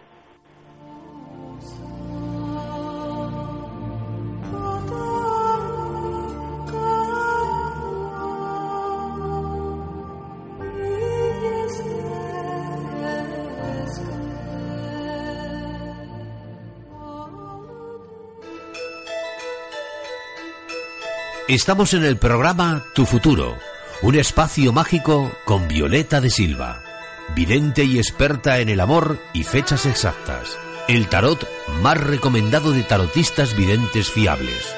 Estamos 21.51 21.93
en 21.95 22.05
el 22.05 22.17
programa 22.17 22.85
Tu 22.95 23.05
Futuro, 23.05 23.59
un 24.03 24.15
espacio 24.15 24.73
mágico 24.73 25.33
con 25.45 25.67
Violeta 25.67 26.21
de 26.21 26.31
Silva, 26.31 26.81
vidente 27.35 27.83
y 27.83 27.99
experta 27.99 28.61
en 28.61 28.69
el 28.69 28.79
amor 28.79 29.19
y 29.33 29.43
fechas 29.43 29.85
exactas. 29.85 30.57
El 30.87 31.09
tarot 31.09 31.45
más 31.83 31.99
recomendado 31.99 32.71
de 32.71 32.85
tarotistas 32.85 33.57
videntes 33.57 34.13
fiables. 34.13 34.73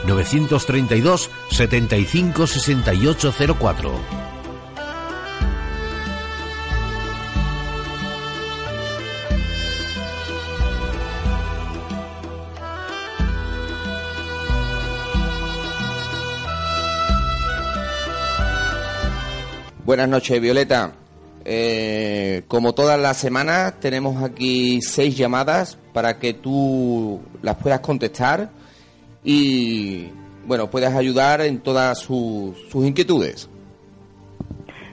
932 0.06 1.30
75 1.50 2.46
6804. 2.46 4.39
Buenas 19.90 20.08
noches, 20.08 20.40
Violeta. 20.40 20.92
Eh, 21.44 22.44
como 22.46 22.74
todas 22.74 22.96
las 22.96 23.16
semanas, 23.16 23.74
tenemos 23.80 24.22
aquí 24.22 24.80
seis 24.82 25.16
llamadas 25.16 25.78
para 25.92 26.20
que 26.20 26.32
tú 26.32 27.20
las 27.42 27.56
puedas 27.56 27.80
contestar 27.80 28.50
y, 29.24 30.10
bueno, 30.46 30.70
puedas 30.70 30.94
ayudar 30.94 31.40
en 31.40 31.58
todas 31.58 31.98
sus, 31.98 32.54
inquietudes. 32.72 33.48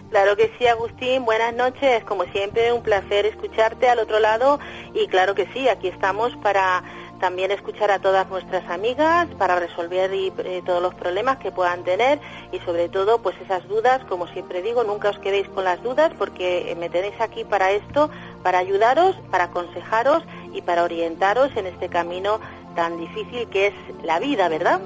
Claro 0.10 0.36
que 0.36 0.52
sí, 0.58 0.66
Agustín. 0.66 1.26
Buenas 1.26 1.54
noches. 1.54 2.04
Como 2.06 2.24
siempre, 2.32 2.74
un 2.74 2.82
placer 2.82 3.28
escucharte 3.28 3.90
al 3.90 4.00
otro 4.00 4.20
lado. 4.20 4.60
Y 4.96 5.06
claro 5.10 5.36
que 5.36 5.46
sí, 5.54 5.70
aquí 5.70 5.90
estamos 5.90 6.36
para 6.38 6.84
también 7.20 7.52
escuchar 7.52 7.92
a 7.92 8.00
todas 8.00 8.28
nuestras 8.30 8.70
amigas 8.70 9.28
para 9.38 9.60
resolver 9.60 10.12
eh, 10.14 10.62
todos 10.66 10.82
los 10.82 10.94
problemas 10.96 11.38
que 11.38 11.52
puedan 11.52 11.84
tener 11.84 12.20
y 12.52 12.60
sobre 12.60 12.90
todo 12.90 13.20
pues 13.20 13.36
esas 13.42 13.68
dudas, 13.68 14.04
como 14.06 14.28
siempre 14.28 14.62
digo, 14.62 14.84
nunca 14.84 15.10
os 15.10 15.20
quedéis 15.20 15.48
con 15.50 15.64
las 15.64 15.82
dudas 15.84 16.12
porque 16.18 16.76
me 16.80 16.90
tenéis 16.90 17.20
aquí 17.20 17.44
para 17.44 17.72
esto, 17.72 18.10
para 18.44 18.60
ayudaros, 18.60 19.16
para 19.32 19.46
aconsejaros 19.46 20.24
y 20.54 20.62
para 20.62 20.84
orientaros 20.84 21.56
en 21.56 21.68
este 21.68 21.90
camino 21.90 22.40
tan 22.76 22.98
difícil 22.98 23.48
que 23.50 23.68
es 23.68 23.74
la 24.04 24.20
vida, 24.20 24.50
¿verdad? 24.50 24.80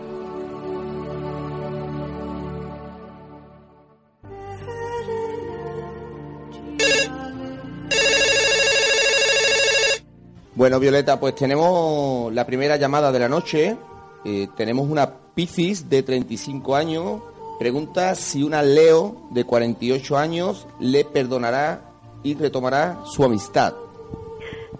Bueno, 10.61 10.79
Violeta, 10.79 11.19
pues 11.19 11.33
tenemos 11.33 12.31
la 12.31 12.45
primera 12.45 12.75
llamada 12.75 13.11
de 13.11 13.17
la 13.17 13.27
noche. 13.27 13.75
Eh, 14.23 14.47
tenemos 14.55 14.87
una 14.87 15.11
Piscis 15.33 15.89
de 15.89 16.03
35 16.03 16.75
años. 16.75 17.23
Pregunta 17.57 18.13
si 18.13 18.43
una 18.43 18.61
Leo 18.61 19.23
de 19.31 19.43
48 19.43 20.15
años 20.19 20.67
le 20.79 21.03
perdonará 21.03 21.81
y 22.21 22.35
retomará 22.35 22.99
su 23.05 23.23
amistad. 23.23 23.73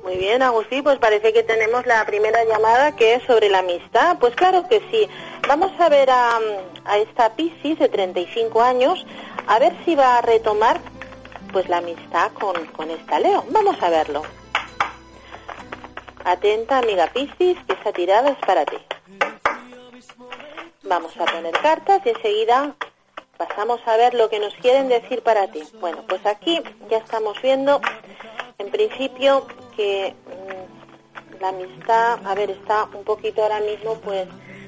Muy 0.03 0.17
bien, 0.17 0.43
Agustín, 0.43 0.83
pues 0.83 0.99
parece 0.99 1.33
que 1.33 1.41
tenemos 1.41 1.83
la 1.87 2.05
primera 2.05 2.45
llamada 2.45 2.95
que 2.95 3.15
es 3.15 3.23
sobre 3.23 3.49
la 3.49 3.57
amistad. 3.57 4.17
Pues 4.19 4.35
claro 4.35 4.67
que 4.69 4.83
sí. 4.91 5.07
Vamos 5.47 5.71
a 5.79 5.89
ver 5.89 6.11
a, 6.11 6.37
a 6.85 6.99
esta 6.99 7.35
Piscis 7.35 7.79
de 7.79 7.89
35 7.89 8.61
años, 8.61 9.03
a 9.47 9.57
ver 9.57 9.75
si 9.83 9.95
va 9.95 10.19
a 10.19 10.21
retomar 10.21 10.79
pues 11.51 11.67
la 11.69 11.77
amistad 11.77 12.31
con, 12.33 12.67
con 12.67 12.91
esta 12.91 13.19
Leo. 13.19 13.43
Vamos 13.49 13.81
a 13.81 13.89
verlo. 13.89 14.21
Atenta, 16.25 16.79
amiga 16.79 17.07
Piscis, 17.07 17.57
que 17.65 17.73
esa 17.73 17.91
tirada 17.91 18.29
es 18.29 18.37
para 18.45 18.65
ti. 18.65 18.77
Vamos 20.83 21.15
a 21.17 21.25
poner 21.25 21.53
cartas 21.59 22.01
y 22.05 22.09
enseguida 22.09 22.75
pasamos 23.37 23.81
a 23.85 23.97
ver 23.97 24.13
lo 24.13 24.29
que 24.29 24.39
nos 24.39 24.53
quieren 24.55 24.87
decir 24.87 25.23
para 25.23 25.47
ti. 25.47 25.63
Bueno, 25.79 26.03
pues 26.07 26.25
aquí 26.25 26.61
ya 26.89 26.97
estamos 26.97 27.41
viendo, 27.41 27.81
en 28.57 28.69
principio, 28.69 29.47
que 29.75 30.13
mm, 30.25 31.41
la 31.41 31.49
amistad, 31.49 32.19
a 32.25 32.35
ver, 32.35 32.51
está 32.51 32.85
un 32.93 33.03
poquito 33.03 33.41
ahora 33.41 33.59
mismo, 33.59 33.95
pues 34.01 34.27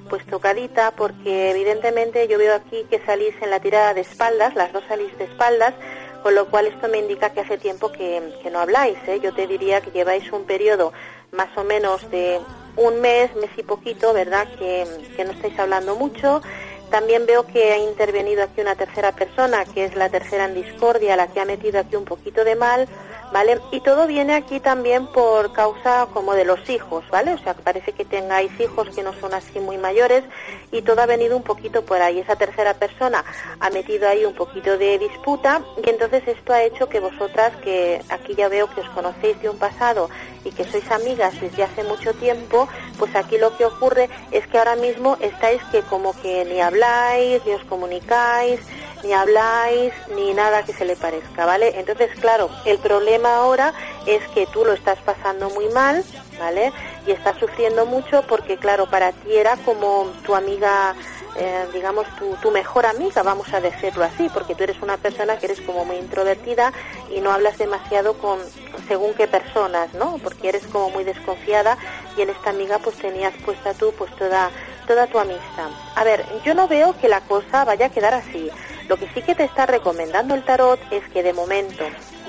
pues 0.10 0.26
tocadita 0.26 0.92
porque 0.92 1.52
evidentemente 1.52 2.28
yo 2.28 2.38
veo 2.38 2.56
aquí 2.56 2.86
que 2.90 3.04
salís 3.06 3.34
en 3.42 3.50
la 3.50 3.60
tirada 3.60 3.94
de 3.94 4.02
espaldas, 4.02 4.54
las 4.54 4.72
dos 4.74 4.84
salís 4.88 5.18
de 5.18 5.24
espaldas, 5.24 5.74
con 6.22 6.36
lo 6.36 6.48
cual 6.50 6.68
esto 6.68 6.88
me 6.88 7.00
indica 7.00 7.32
que 7.32 7.42
hace 7.42 7.58
tiempo 7.58 7.92
que, 7.92 8.22
no 8.52 8.60
habláis. 8.60 8.98
¿eh? 9.08 9.20
Yo 9.22 9.34
te 9.34 9.48
diría 9.48 9.82
que 9.82 9.92
lleváis 9.92 10.32
un 10.32 10.46
periodo 10.46 10.94
más 11.34 11.50
o 11.58 11.64
menos 11.64 12.10
de 12.12 12.40
un 12.76 13.02
mes, 13.02 13.36
mes 13.36 13.52
y 13.58 13.64
poquito, 13.64 14.14
¿verdad? 14.14 14.48
Que, 14.58 14.86
que 15.16 15.26
no 15.26 15.32
estáis 15.32 15.58
hablando 15.60 15.96
mucho. 15.96 16.42
También 16.90 17.26
veo 17.26 17.46
que 17.48 17.72
ha 17.72 17.78
intervenido 17.78 18.44
aquí 18.44 18.62
una 18.62 18.76
tercera 18.76 19.12
persona, 19.12 19.66
que 19.66 19.86
es 19.86 19.96
la 19.96 20.10
tercera 20.10 20.46
en 20.46 20.54
discordia, 20.54 21.16
la 21.16 21.28
que 21.28 21.40
ha 21.40 21.46
metido 21.46 21.80
aquí 21.80 21.96
un 21.96 22.06
poquito 22.06 22.44
de 22.44 22.56
mal 22.56 22.88
¿vale? 23.34 23.60
Y 23.72 23.80
todo 23.82 24.06
viene 24.06 24.36
aquí 24.36 24.60
también 24.60 25.08
por 25.08 25.52
causa 25.54 26.08
como 26.14 26.36
de 26.36 26.46
los 26.46 26.70
hijos, 26.70 27.04
¿vale? 27.10 27.34
O 27.34 27.38
sea, 27.40 27.56
parece 27.56 27.92
que 27.92 28.06
tengáis 28.06 28.52
hijos 28.60 28.88
que 28.96 29.02
no 29.02 29.12
son 29.20 29.34
así 29.34 29.60
muy 29.60 29.78
mayores 29.78 30.24
y 30.72 30.84
todo 30.84 31.02
ha 31.02 31.08
venido 31.08 31.36
un 31.36 31.42
poquito 31.42 31.84
por 31.84 32.00
ahí. 32.00 32.20
Esa 32.20 32.36
tercera 32.36 32.76
persona 32.76 33.26
ha 33.60 33.70
metido 33.72 34.08
ahí 34.08 34.24
un 34.24 34.36
poquito 34.36 34.78
de 34.78 35.00
disputa 35.00 35.62
y 35.84 35.90
entonces 35.90 36.22
esto 36.28 36.54
ha 36.54 36.62
hecho 36.62 36.88
que 36.88 37.00
vosotras, 37.00 37.56
que 37.64 38.02
aquí 38.10 38.36
ya 38.36 38.48
veo 38.50 38.70
que 38.70 38.82
os 38.82 38.90
conocéis 38.90 39.42
de 39.42 39.50
un 39.50 39.58
pasado 39.58 40.12
y 40.46 40.52
que 40.52 40.66
sois 40.66 40.90
amigas 40.92 41.34
desde 41.42 41.64
hace 41.64 41.84
mucho 41.84 42.14
tiempo, 42.14 42.68
pues 43.00 43.16
aquí 43.16 43.40
lo 43.40 43.58
que 43.58 43.66
ocurre 43.66 44.10
es 44.30 44.46
que 44.46 44.60
ahora 44.60 44.76
mismo 44.76 45.18
estáis 45.20 45.62
que 45.72 45.82
como 45.82 46.14
que 46.22 46.46
ni 46.46 46.62
habláis, 46.62 47.44
ni 47.46 47.54
os 47.54 47.64
comunicáis, 47.66 48.60
ni 49.04 49.14
habláis, 49.14 49.94
ni 50.16 50.34
nada 50.34 50.64
que 50.64 50.74
se 50.74 50.86
le 50.86 50.96
parezca, 50.96 51.46
¿vale? 51.46 51.80
Entonces, 51.80 52.10
claro, 52.20 52.50
el 52.66 52.78
problema 52.80 53.36
ahora 53.36 53.74
es 54.06 54.26
que 54.30 54.46
tú 54.48 54.64
lo 54.66 54.74
estás 54.74 54.98
pasando 55.00 55.50
muy 55.50 55.68
mal, 55.70 56.04
¿vale? 56.40 56.72
Y 57.06 57.12
estás 57.12 57.38
sufriendo 57.38 57.86
mucho 57.86 58.24
porque, 58.28 58.58
claro, 58.58 58.90
para 58.90 59.12
ti 59.12 59.36
era 59.36 59.58
como 59.58 60.12
tu 60.26 60.36
amiga, 60.36 60.96
eh, 61.36 61.66
digamos, 61.74 62.08
tu, 62.18 62.36
tu 62.38 62.52
mejor 62.52 62.86
amiga, 62.86 63.24
vamos 63.24 63.54
a 63.54 63.60
decirlo 63.60 64.06
así, 64.06 64.30
porque 64.34 64.56
tú 64.56 64.64
eres 64.64 64.82
una 64.82 64.98
persona 64.98 65.38
que 65.38 65.48
eres 65.48 65.62
como 65.62 65.84
muy 65.84 65.98
introvertida 65.98 66.72
y 67.10 67.20
no 67.20 67.32
hablas 67.32 67.58
demasiado 67.58 68.14
con 68.16 68.40
según 68.88 69.14
qué 69.14 69.28
personas, 69.28 69.94
¿no? 69.94 70.18
Porque 70.24 70.50
eres 70.50 70.66
como 70.68 70.90
muy 70.90 71.04
desconfiada 71.04 71.78
y 72.18 72.22
en 72.22 72.30
esta 72.30 72.52
amiga 72.52 72.80
pues 72.80 72.96
tenías 72.98 73.34
puesta 73.46 73.74
tú 73.74 73.94
pues 73.98 74.14
toda 74.16 74.50
toda 74.88 75.08
tu 75.08 75.20
amistad. 75.20 75.70
A 75.96 76.04
ver, 76.04 76.26
yo 76.44 76.54
no 76.54 76.68
veo 76.68 76.98
que 77.00 77.08
la 77.08 77.22
cosa 77.22 77.64
vaya 77.64 77.88
a 77.88 77.90
quedar 77.90 78.14
así. 78.14 78.50
Lo 78.88 78.98
que 78.98 79.08
sí 79.14 79.22
que 79.22 79.36
te 79.36 79.44
está 79.44 79.66
recomendando 79.66 80.36
el 80.36 80.44
tarot 80.44 80.80
es 80.92 81.04
que 81.10 81.24
de 81.24 81.34
momento 81.34 81.84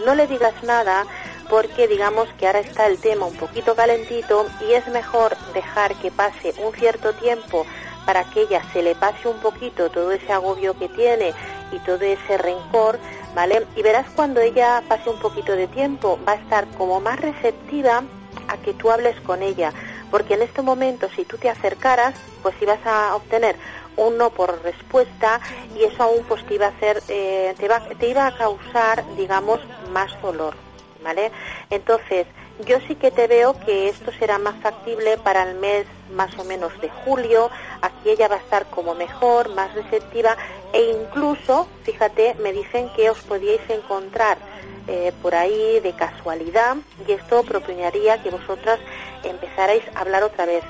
no 0.04 0.14
le 0.14 0.26
digas 0.26 0.54
nada 0.62 1.04
porque 1.48 1.88
digamos 1.88 2.28
que 2.38 2.46
ahora 2.46 2.60
está 2.60 2.86
el 2.86 2.98
tema 2.98 3.26
un 3.26 3.36
poquito 3.36 3.74
calentito 3.74 4.46
y 4.60 4.72
es 4.72 4.86
mejor 4.88 5.36
dejar 5.52 5.94
que 5.96 6.10
pase 6.10 6.54
un 6.58 6.72
cierto 6.74 7.12
tiempo 7.14 7.66
para 8.06 8.24
que 8.24 8.42
ella 8.42 8.62
se 8.72 8.82
le 8.82 8.94
pase 8.94 9.28
un 9.28 9.38
poquito 9.38 9.90
todo 9.90 10.12
ese 10.12 10.32
agobio 10.32 10.78
que 10.78 10.88
tiene 10.88 11.32
y 11.72 11.78
todo 11.80 12.02
ese 12.02 12.38
rencor, 12.38 12.98
¿vale? 13.34 13.66
Y 13.76 13.82
verás 13.82 14.06
cuando 14.14 14.40
ella 14.40 14.82
pase 14.88 15.10
un 15.10 15.18
poquito 15.18 15.52
de 15.52 15.66
tiempo 15.68 16.18
va 16.26 16.32
a 16.32 16.36
estar 16.36 16.66
como 16.76 17.00
más 17.00 17.18
receptiva 17.20 18.02
a 18.48 18.56
que 18.58 18.74
tú 18.74 18.90
hables 18.90 19.18
con 19.22 19.42
ella, 19.42 19.72
porque 20.10 20.34
en 20.34 20.42
este 20.42 20.62
momento 20.62 21.08
si 21.16 21.24
tú 21.24 21.38
te 21.38 21.48
acercaras, 21.48 22.14
pues 22.42 22.54
ibas 22.60 22.84
a 22.84 23.14
obtener 23.16 23.56
un 23.96 24.18
no 24.18 24.30
por 24.30 24.62
respuesta 24.62 25.40
y 25.76 25.84
eso 25.84 26.02
aún 26.02 26.24
pues 26.28 26.44
te 26.46 26.54
iba 26.54 26.66
a 26.66 26.70
hacer, 26.70 27.02
eh, 27.08 27.54
te, 27.58 27.68
te 27.96 28.08
iba 28.08 28.26
a 28.26 28.36
causar, 28.36 29.04
digamos, 29.16 29.60
más 29.92 30.10
dolor, 30.22 30.54
¿vale? 31.02 31.30
Entonces, 31.70 32.26
yo 32.66 32.78
sí 32.86 32.94
que 32.94 33.10
te 33.10 33.26
veo 33.26 33.58
que 33.60 33.88
esto 33.88 34.12
será 34.12 34.38
más 34.38 34.54
factible 34.62 35.16
para 35.18 35.42
el 35.42 35.56
mes 35.56 35.86
más 36.12 36.38
o 36.38 36.44
menos 36.44 36.72
de 36.80 36.88
julio. 37.04 37.50
Aquí 37.82 38.10
ella 38.10 38.28
va 38.28 38.36
a 38.36 38.38
estar 38.38 38.66
como 38.66 38.94
mejor, 38.94 39.48
más 39.54 39.74
receptiva 39.74 40.36
e 40.72 40.82
incluso, 40.90 41.66
fíjate, 41.82 42.34
me 42.34 42.52
dicen 42.52 42.90
que 42.94 43.10
os 43.10 43.18
podíais 43.22 43.68
encontrar 43.68 44.38
eh, 44.86 45.12
por 45.20 45.34
ahí 45.34 45.80
de 45.80 45.94
casualidad 45.96 46.76
y 47.08 47.12
esto 47.12 47.42
proponiría 47.42 48.22
que 48.22 48.30
vosotras 48.30 48.78
empezarais 49.24 49.82
a 49.94 50.00
hablar 50.00 50.22
otra 50.22 50.46
vez 50.46 50.62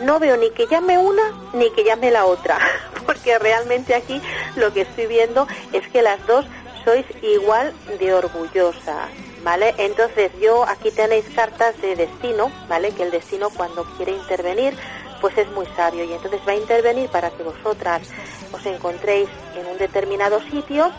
no 0.00 0.18
veo 0.18 0.36
ni 0.36 0.50
que 0.50 0.66
llame 0.66 0.98
una 0.98 1.22
ni 1.52 1.70
que 1.70 1.84
llame 1.84 2.10
la 2.10 2.24
otra, 2.24 2.58
porque 3.06 3.38
realmente 3.38 3.94
aquí 3.94 4.20
lo 4.56 4.72
que 4.72 4.82
estoy 4.82 5.06
viendo 5.06 5.46
es 5.72 5.86
que 5.88 6.02
las 6.02 6.24
dos 6.26 6.46
sois 6.84 7.06
igual 7.22 7.72
de 7.98 8.14
orgullosas, 8.14 9.10
¿vale? 9.44 9.74
Entonces 9.78 10.32
yo 10.40 10.64
aquí 10.68 10.90
tenéis 10.90 11.24
cartas 11.34 11.80
de 11.80 11.96
destino, 11.96 12.50
¿vale? 12.68 12.90
Que 12.92 13.04
el 13.04 13.10
destino 13.10 13.50
cuando 13.50 13.84
quiere 13.96 14.12
intervenir, 14.12 14.76
pues 15.20 15.38
es 15.38 15.48
muy 15.52 15.66
sabio 15.76 16.04
y 16.04 16.12
entonces 16.12 16.40
va 16.46 16.52
a 16.52 16.56
intervenir 16.56 17.08
para 17.08 17.30
que 17.30 17.44
vosotras 17.44 18.02
os 18.52 18.66
encontréis 18.66 19.28
en 19.56 19.66
un 19.66 19.78
determinado 19.78 20.40
sitio 20.50 20.90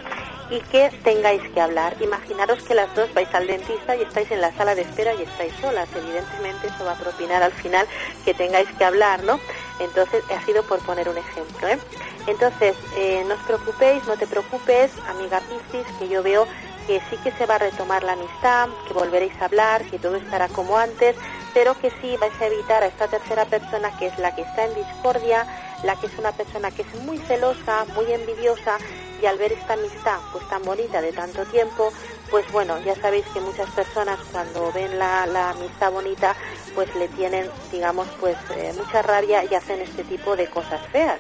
y 0.53 0.59
que 0.69 0.91
tengáis 1.03 1.41
que 1.49 1.59
hablar. 1.59 1.95
Imaginaros 1.99 2.61
que 2.63 2.75
las 2.75 2.93
dos 2.95 3.11
vais 3.15 3.33
al 3.33 3.47
dentista 3.47 3.95
y 3.95 4.03
estáis 4.03 4.29
en 4.29 4.39
la 4.39 4.51
sala 4.53 4.75
de 4.75 4.83
espera 4.83 5.13
y 5.15 5.23
estáis 5.23 5.51
solas. 5.59 5.89
Evidentemente 5.95 6.67
eso 6.67 6.85
va 6.85 6.91
a 6.91 6.95
propinar 6.95 7.41
al 7.41 7.51
final 7.53 7.87
que 8.23 8.35
tengáis 8.35 8.69
que 8.77 8.85
hablar, 8.85 9.23
¿no? 9.23 9.39
Entonces, 9.79 10.23
ha 10.29 10.45
sido 10.45 10.61
por 10.63 10.77
poner 10.79 11.09
un 11.09 11.17
ejemplo, 11.17 11.67
¿eh? 11.67 11.79
Entonces, 12.27 12.75
eh, 12.95 13.23
no 13.27 13.33
os 13.33 13.41
preocupéis, 13.41 14.05
no 14.05 14.15
te 14.15 14.27
preocupes, 14.27 14.91
amiga 15.09 15.41
Piscis, 15.41 15.87
que 15.97 16.07
yo 16.07 16.21
veo 16.21 16.45
que 16.85 17.01
sí 17.09 17.17
que 17.23 17.31
se 17.31 17.47
va 17.47 17.55
a 17.55 17.59
retomar 17.59 18.03
la 18.03 18.11
amistad, 18.11 18.69
que 18.87 18.93
volveréis 18.93 19.33
a 19.41 19.45
hablar, 19.45 19.83
que 19.85 19.97
todo 19.97 20.17
estará 20.17 20.49
como 20.49 20.77
antes, 20.77 21.15
pero 21.53 21.79
que 21.79 21.89
sí 22.01 22.15
vais 22.17 22.39
a 22.39 22.45
evitar 22.45 22.83
a 22.83 22.87
esta 22.87 23.07
tercera 23.07 23.45
persona 23.45 23.97
que 23.97 24.07
es 24.07 24.19
la 24.19 24.35
que 24.35 24.43
está 24.43 24.65
en 24.65 24.75
discordia, 24.75 25.47
la 25.83 25.95
que 25.95 26.07
es 26.07 26.17
una 26.19 26.31
persona 26.31 26.69
que 26.69 26.83
es 26.83 26.95
muy 27.03 27.17
celosa, 27.19 27.85
muy 27.95 28.11
envidiosa 28.11 28.77
y 29.23 29.25
al 29.25 29.37
ver 29.37 29.53
esta 29.53 29.73
amistad 29.73 30.19
pues 30.33 30.47
tan 30.49 30.61
bonita 30.63 31.01
de 31.01 31.13
tanto 31.13 31.45
tiempo, 31.45 31.93
pues 32.29 32.49
bueno, 32.51 32.77
ya 32.81 32.93
sabéis 32.95 33.25
que 33.33 33.39
muchas 33.39 33.69
personas 33.69 34.19
cuando 34.33 34.69
ven 34.73 34.99
la, 34.99 35.51
amistad 35.51 35.91
bonita 35.91 36.35
pues 36.75 36.93
le 36.95 37.07
tienen, 37.07 37.49
digamos, 37.71 38.07
pues 38.19 38.35
eh, 38.57 38.73
mucha 38.77 39.01
rabia 39.01 39.45
y 39.49 39.55
hacen 39.55 39.79
este 39.79 40.03
tipo 40.03 40.35
de 40.35 40.47
cosas 40.47 40.85
feas. 40.91 41.19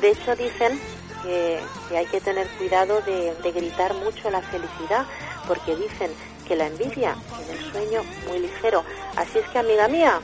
De 0.00 0.10
hecho 0.10 0.36
dicen 0.36 0.80
que, 1.24 1.60
hay 1.90 2.06
que 2.06 2.20
tener 2.20 2.46
cuidado 2.58 3.00
de, 3.02 3.34
de 3.34 3.52
gritar 3.52 3.92
mucho 3.94 4.30
la 4.30 4.40
felicidad, 4.42 5.04
porque 5.48 5.74
dicen 5.74 6.12
que 6.46 6.54
la 6.54 6.68
envidia 6.68 7.16
en 7.44 7.58
el 7.58 7.72
sueño 7.72 8.02
muy 8.28 8.38
ligero. 8.38 8.84
Así 9.16 9.38
es 9.38 9.48
que 9.48 9.58
amiga 9.58 9.88
mía, 9.88 10.20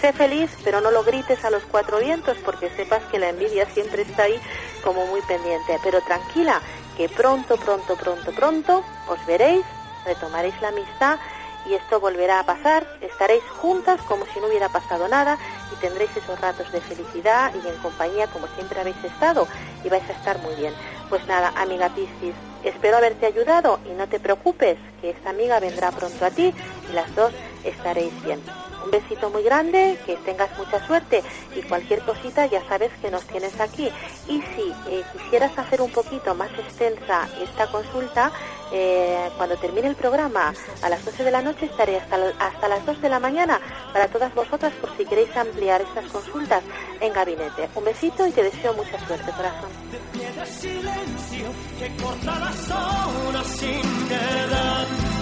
sé 0.00 0.12
feliz, 0.12 0.50
pero 0.62 0.80
no 0.80 0.90
lo 0.90 1.04
grites 1.04 1.42
a 1.44 1.50
los 1.50 1.62
cuatro 1.64 2.00
vientos 2.00 2.36
porque 2.44 2.70
sepas 2.70 3.02
que 3.10 3.18
la 3.18 3.30
envidia 3.30 3.66
siempre 3.70 4.02
está 4.02 4.24
ahí 4.24 4.40
como 4.80 5.06
muy 5.06 5.20
pendiente. 5.22 5.78
Pero 5.82 6.00
tranquila, 6.02 6.60
que 6.96 7.08
pronto, 7.08 7.56
pronto, 7.56 7.96
pronto, 7.96 8.32
pronto 8.32 8.84
os 9.08 9.24
veréis, 9.26 9.64
retomaréis 10.04 10.60
la 10.60 10.68
amistad 10.68 11.18
y 11.66 11.74
esto 11.74 12.00
volverá 12.00 12.40
a 12.40 12.44
pasar, 12.44 12.86
estaréis 13.00 13.42
juntas 13.60 14.00
como 14.02 14.24
si 14.26 14.40
no 14.40 14.46
hubiera 14.46 14.68
pasado 14.68 15.08
nada 15.08 15.38
y 15.72 15.76
tendréis 15.76 16.16
esos 16.16 16.40
ratos 16.40 16.70
de 16.72 16.80
felicidad 16.80 17.52
y 17.54 17.68
en 17.68 17.76
compañía 17.76 18.26
como 18.28 18.46
siempre 18.48 18.80
habéis 18.80 19.02
estado 19.04 19.46
y 19.84 19.88
vais 19.88 20.08
a 20.08 20.12
estar 20.12 20.38
muy 20.38 20.54
bien. 20.54 20.74
Pues 21.08 21.26
nada, 21.26 21.52
amiga 21.56 21.88
Piscis, 21.90 22.34
espero 22.64 22.96
haberte 22.96 23.26
ayudado 23.26 23.78
y 23.86 23.94
no 23.94 24.08
te 24.08 24.20
preocupes, 24.20 24.78
que 25.00 25.10
esta 25.10 25.30
amiga 25.30 25.60
vendrá 25.60 25.90
pronto 25.90 26.24
a 26.24 26.30
ti 26.30 26.54
y 26.88 26.92
las 26.92 27.14
dos 27.14 27.32
estaréis 27.64 28.12
bien. 28.24 28.42
Un 28.84 28.90
besito 28.90 29.30
muy 29.30 29.42
grande, 29.42 29.98
que 30.06 30.16
tengas 30.16 30.56
mucha 30.58 30.84
suerte 30.86 31.22
y 31.54 31.62
cualquier 31.62 32.00
cosita 32.00 32.46
ya 32.46 32.66
sabes 32.68 32.90
que 33.00 33.10
nos 33.10 33.24
tienes 33.26 33.58
aquí. 33.60 33.90
Y 34.26 34.42
si 34.42 34.72
eh, 34.88 35.02
quisieras 35.12 35.56
hacer 35.58 35.80
un 35.80 35.90
poquito 35.90 36.34
más 36.34 36.50
extensa 36.58 37.28
esta 37.42 37.66
consulta, 37.70 38.32
eh, 38.72 39.28
cuando 39.36 39.56
termine 39.56 39.88
el 39.88 39.96
programa 39.96 40.54
a 40.82 40.88
las 40.88 41.04
12 41.04 41.24
de 41.24 41.30
la 41.30 41.42
noche 41.42 41.66
estaré 41.66 41.98
hasta, 41.98 42.16
hasta 42.38 42.68
las 42.68 42.86
2 42.86 43.02
de 43.02 43.08
la 43.08 43.18
mañana 43.18 43.60
para 43.92 44.06
todas 44.08 44.32
vosotras 44.34 44.72
por 44.80 44.96
si 44.96 45.04
queréis 45.04 45.36
ampliar 45.36 45.80
estas 45.82 46.06
consultas 46.06 46.62
en 47.00 47.12
gabinete. 47.12 47.68
Un 47.74 47.84
besito 47.84 48.26
y 48.26 48.32
te 48.32 48.44
deseo 48.44 48.72
mucha 48.74 48.98
suerte, 49.06 49.32
corazón. 49.32 49.70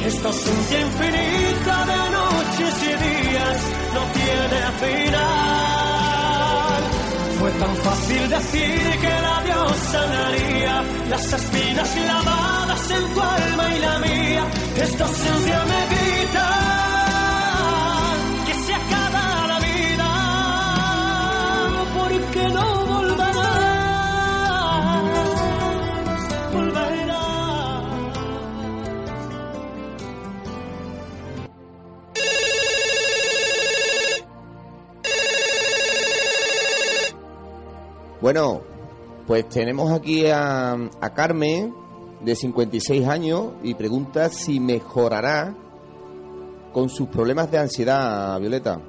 Esta 0.05 0.29
ausencia 0.29 0.81
infinita 0.81 1.85
de 1.85 2.11
noches 2.19 2.75
y 2.83 2.87
días 2.87 3.59
no 3.95 4.03
tiene 4.19 4.61
final. 4.81 5.19
Fue 7.39 7.51
tan 7.53 7.77
fácil 7.77 8.29
decir 8.31 8.99
que 9.01 9.09
la 9.09 9.43
diosa 9.45 9.91
sanaría 9.93 10.83
las 11.09 11.33
espinas 11.33 11.97
lavadas 11.97 12.91
en 12.91 13.15
tu 13.15 13.21
alma 13.21 13.75
y 13.75 13.79
la 13.79 13.99
mía. 13.99 14.45
Esta 14.77 15.05
ausencia 15.05 15.65
me 15.65 15.87
grita 15.95 16.78
Bueno, 38.21 38.63
pues 39.29 39.49
tenemos 39.49 39.93
aquí 39.93 40.27
a, 40.27 40.77
Carmen, 41.15 41.73
de 42.21 42.35
56 42.35 43.07
años, 43.07 43.53
y 43.63 43.75
pregunta 43.75 44.29
si 44.29 44.59
mejorará 44.59 45.55
con 46.73 46.89
sus 46.89 47.09
problemas 47.09 47.49
de 47.51 47.59
ansiedad, 47.59 48.41
Violeta. 48.41 48.81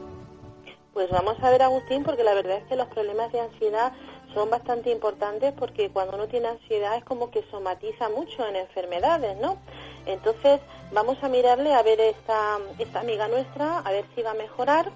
Pues 0.94 1.10
vamos 1.12 1.38
a 1.44 1.52
ver, 1.52 1.62
Agustín, 1.62 2.04
porque 2.04 2.24
la 2.24 2.34
verdad 2.34 2.58
es 2.58 2.63
que 2.63 2.76
los 2.76 2.88
problemas 2.88 3.32
de 3.32 3.42
ansiedad 3.42 3.94
son 4.34 4.50
bastante 4.50 4.92
importantes 4.92 5.54
porque 5.58 5.89
cuando 5.89 6.15
uno 6.15 6.28
tiene 6.28 6.48
ansiedad 6.48 6.98
es 6.98 7.04
como 7.04 7.30
que 7.30 7.44
somatiza 7.52 8.10
mucho 8.10 8.48
en 8.48 8.56
enfermedades, 8.56 9.38
¿no? 9.39 9.58
Entonces 10.06 10.60
vamos 10.92 11.18
a 11.24 11.30
mirarle 11.30 11.74
a 11.74 11.84
ver 11.84 12.00
esta, 12.00 12.58
esta 12.78 13.00
amiga 13.00 13.28
nuestra, 13.28 13.80
a 13.80 13.92
ver 13.92 14.06
si 14.15 14.22
va 14.22 14.32
a 14.32 14.36
mejorar 14.36 14.92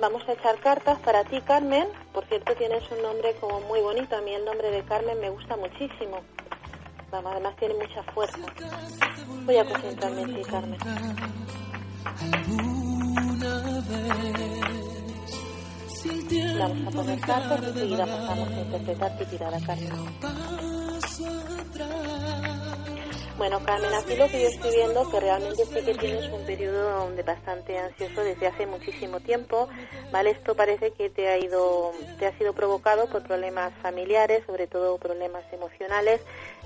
vamos 0.00 0.22
a 0.28 0.32
echar 0.32 0.58
cartas 0.60 0.98
para 1.00 1.24
ti, 1.24 1.40
Carmen. 1.40 1.88
Por 2.18 2.26
cierto, 2.26 2.52
tienes 2.56 2.82
un 2.90 3.00
nombre 3.00 3.32
como 3.36 3.60
muy 3.60 3.80
bonito. 3.80 4.16
A 4.16 4.20
mí 4.22 4.34
el 4.34 4.44
nombre 4.44 4.72
de 4.72 4.82
Carmen 4.82 5.20
me 5.20 5.30
gusta 5.30 5.56
muchísimo. 5.56 6.18
Además 7.12 7.54
tiene 7.60 7.74
mucha 7.74 8.02
fuerza. 8.12 8.38
Voy 9.44 9.56
a 9.56 9.64
concentrarme 9.64 10.22
en 10.22 10.34
ti, 10.34 10.42
Carmen. 10.42 10.78
Vamos 16.58 16.86
a 16.88 16.90
poner 16.90 17.20
cartas 17.20 17.62
y 17.62 17.66
enseguida 17.66 18.06
pasamos 18.06 18.48
a 18.48 18.60
interpretar 18.62 19.16
tu 19.16 19.24
tirada, 19.26 19.60
Carmen. 19.64 19.92
Bueno, 23.38 23.62
Carmen, 23.64 23.94
aquí 23.94 24.16
lo 24.16 24.26
que 24.26 24.42
yo 24.42 24.48
estoy 24.48 24.74
viendo 24.74 25.08
que 25.08 25.20
realmente 25.20 25.64
sí 25.64 25.84
que 25.84 25.94
tienes 25.94 26.28
un 26.32 26.44
periodo 26.44 27.08
de 27.12 27.22
bastante 27.22 27.78
ansioso 27.78 28.24
desde 28.24 28.48
hace 28.48 28.66
muchísimo 28.66 29.20
tiempo, 29.20 29.68
¿vale? 30.10 30.30
Esto 30.30 30.56
parece 30.56 30.90
que 30.90 31.08
te 31.08 31.28
ha 31.28 31.38
ido, 31.38 31.92
te 32.18 32.26
ha 32.26 32.36
sido 32.36 32.52
provocado 32.52 33.08
por 33.08 33.22
problemas 33.22 33.72
familiares, 33.80 34.42
sobre 34.44 34.66
todo 34.66 34.98
problemas 34.98 35.44
emocionales 35.52 36.20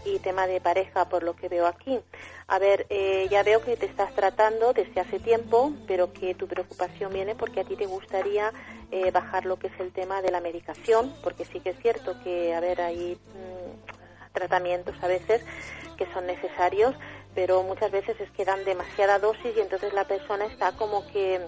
y 0.07 0.19
tema 0.21 0.47
de 0.47 0.63
pareja, 0.63 1.11
por 1.11 1.25
lo 1.25 1.37
que 1.37 1.51
veo 1.51 1.67
aquí. 1.67 2.01
A 2.47 2.59
ver, 2.59 2.87
eh, 2.89 3.29
ya 3.31 3.43
veo 3.43 3.61
que 3.61 3.77
te 3.77 3.85
estás 3.85 4.15
tratando 4.15 4.73
desde 4.73 4.99
hace 4.99 5.21
tiempo, 5.21 5.75
pero 5.87 6.15
que 6.15 6.35
tu 6.35 6.49
preocupación 6.49 7.13
viene 7.13 7.35
porque 7.35 7.61
a 7.61 7.65
ti 7.65 7.77
te 7.77 7.85
gustaría 7.85 8.51
eh, 8.91 9.11
bajar 9.11 9.45
lo 9.45 9.59
que 9.59 9.67
es 9.67 9.79
el 9.79 9.93
tema 9.93 10.23
de 10.23 10.31
la 10.31 10.41
medicación, 10.41 11.15
porque 11.23 11.45
sí 11.45 11.61
que 11.61 11.71
es 11.71 11.79
cierto 11.83 12.17
que, 12.25 12.55
a 12.55 12.61
ver, 12.61 12.81
hay 12.81 13.19
mm, 13.35 14.02
tratamientos 14.33 14.95
a 15.03 15.09
veces 15.09 15.43
que 15.97 16.07
son 16.13 16.27
necesarios, 16.27 16.95
pero 17.35 17.63
muchas 17.63 17.91
veces 17.91 18.21
es 18.21 18.31
que 18.31 18.45
dan 18.45 18.65
demasiada 18.65 19.19
dosis 19.19 19.57
y 19.57 19.61
entonces 19.61 19.93
la 19.93 20.05
persona 20.05 20.47
está 20.47 20.73
como 20.73 21.07
que 21.13 21.41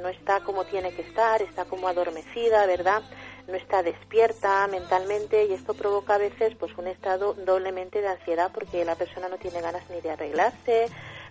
no 0.00 0.08
está 0.08 0.40
como 0.40 0.64
tiene 0.64 0.92
que 0.92 1.02
estar, 1.02 1.42
está 1.42 1.64
como 1.64 1.88
adormecida, 1.88 2.66
¿verdad? 2.66 3.02
No 3.48 3.54
está 3.54 3.82
despierta 3.82 4.66
mentalmente 4.68 5.46
y 5.46 5.52
esto 5.52 5.74
provoca 5.74 6.14
a 6.14 6.18
veces 6.18 6.54
pues 6.58 6.76
un 6.78 6.86
estado 6.86 7.34
doblemente 7.34 8.00
de 8.00 8.08
ansiedad 8.08 8.52
porque 8.54 8.84
la 8.84 8.94
persona 8.94 9.28
no 9.28 9.38
tiene 9.38 9.60
ganas 9.60 9.82
ni 9.90 10.00
de 10.00 10.10
arreglarse, 10.10 10.86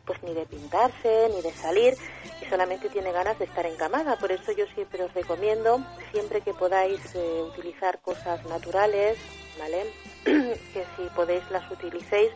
pues 0.05 0.21
ni 0.23 0.33
de 0.33 0.45
pintarse, 0.45 1.29
ni 1.33 1.41
de 1.41 1.51
salir 1.53 1.95
y 2.41 2.45
solamente 2.45 2.89
tiene 2.89 3.13
ganas 3.13 3.39
de 3.39 3.45
estar 3.45 3.65
encamada. 3.65 4.17
Por 4.17 4.31
eso 4.31 4.51
yo 4.51 4.65
siempre 4.75 5.03
os 5.03 5.13
recomiendo, 5.13 5.79
siempre 6.11 6.41
que 6.41 6.53
podáis 6.53 6.99
eh, 7.15 7.43
utilizar 7.43 7.99
cosas 8.01 8.43
naturales, 8.45 9.17
¿vale? 9.57 9.85
que 10.25 10.85
si 10.95 11.03
podéis 11.15 11.43
las 11.51 11.69
utilicéis 11.71 12.31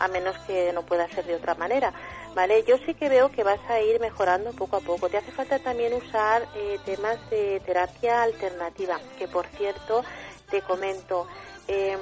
a 0.00 0.08
menos 0.08 0.36
que 0.46 0.72
no 0.72 0.82
pueda 0.82 1.08
ser 1.08 1.24
de 1.26 1.36
otra 1.36 1.54
manera. 1.54 1.92
¿Vale? 2.34 2.62
Yo 2.64 2.76
sí 2.86 2.94
que 2.94 3.08
veo 3.08 3.32
que 3.32 3.42
vas 3.42 3.60
a 3.68 3.80
ir 3.80 4.00
mejorando 4.00 4.52
poco 4.52 4.76
a 4.76 4.80
poco. 4.80 5.08
Te 5.08 5.16
hace 5.16 5.32
falta 5.32 5.58
también 5.58 5.94
usar 5.94 6.46
eh, 6.54 6.78
temas 6.84 7.18
de 7.30 7.60
terapia 7.64 8.22
alternativa, 8.22 9.00
que 9.18 9.26
por 9.26 9.46
cierto, 9.46 10.04
te 10.50 10.62
comento, 10.62 11.26
eh, 11.66 11.96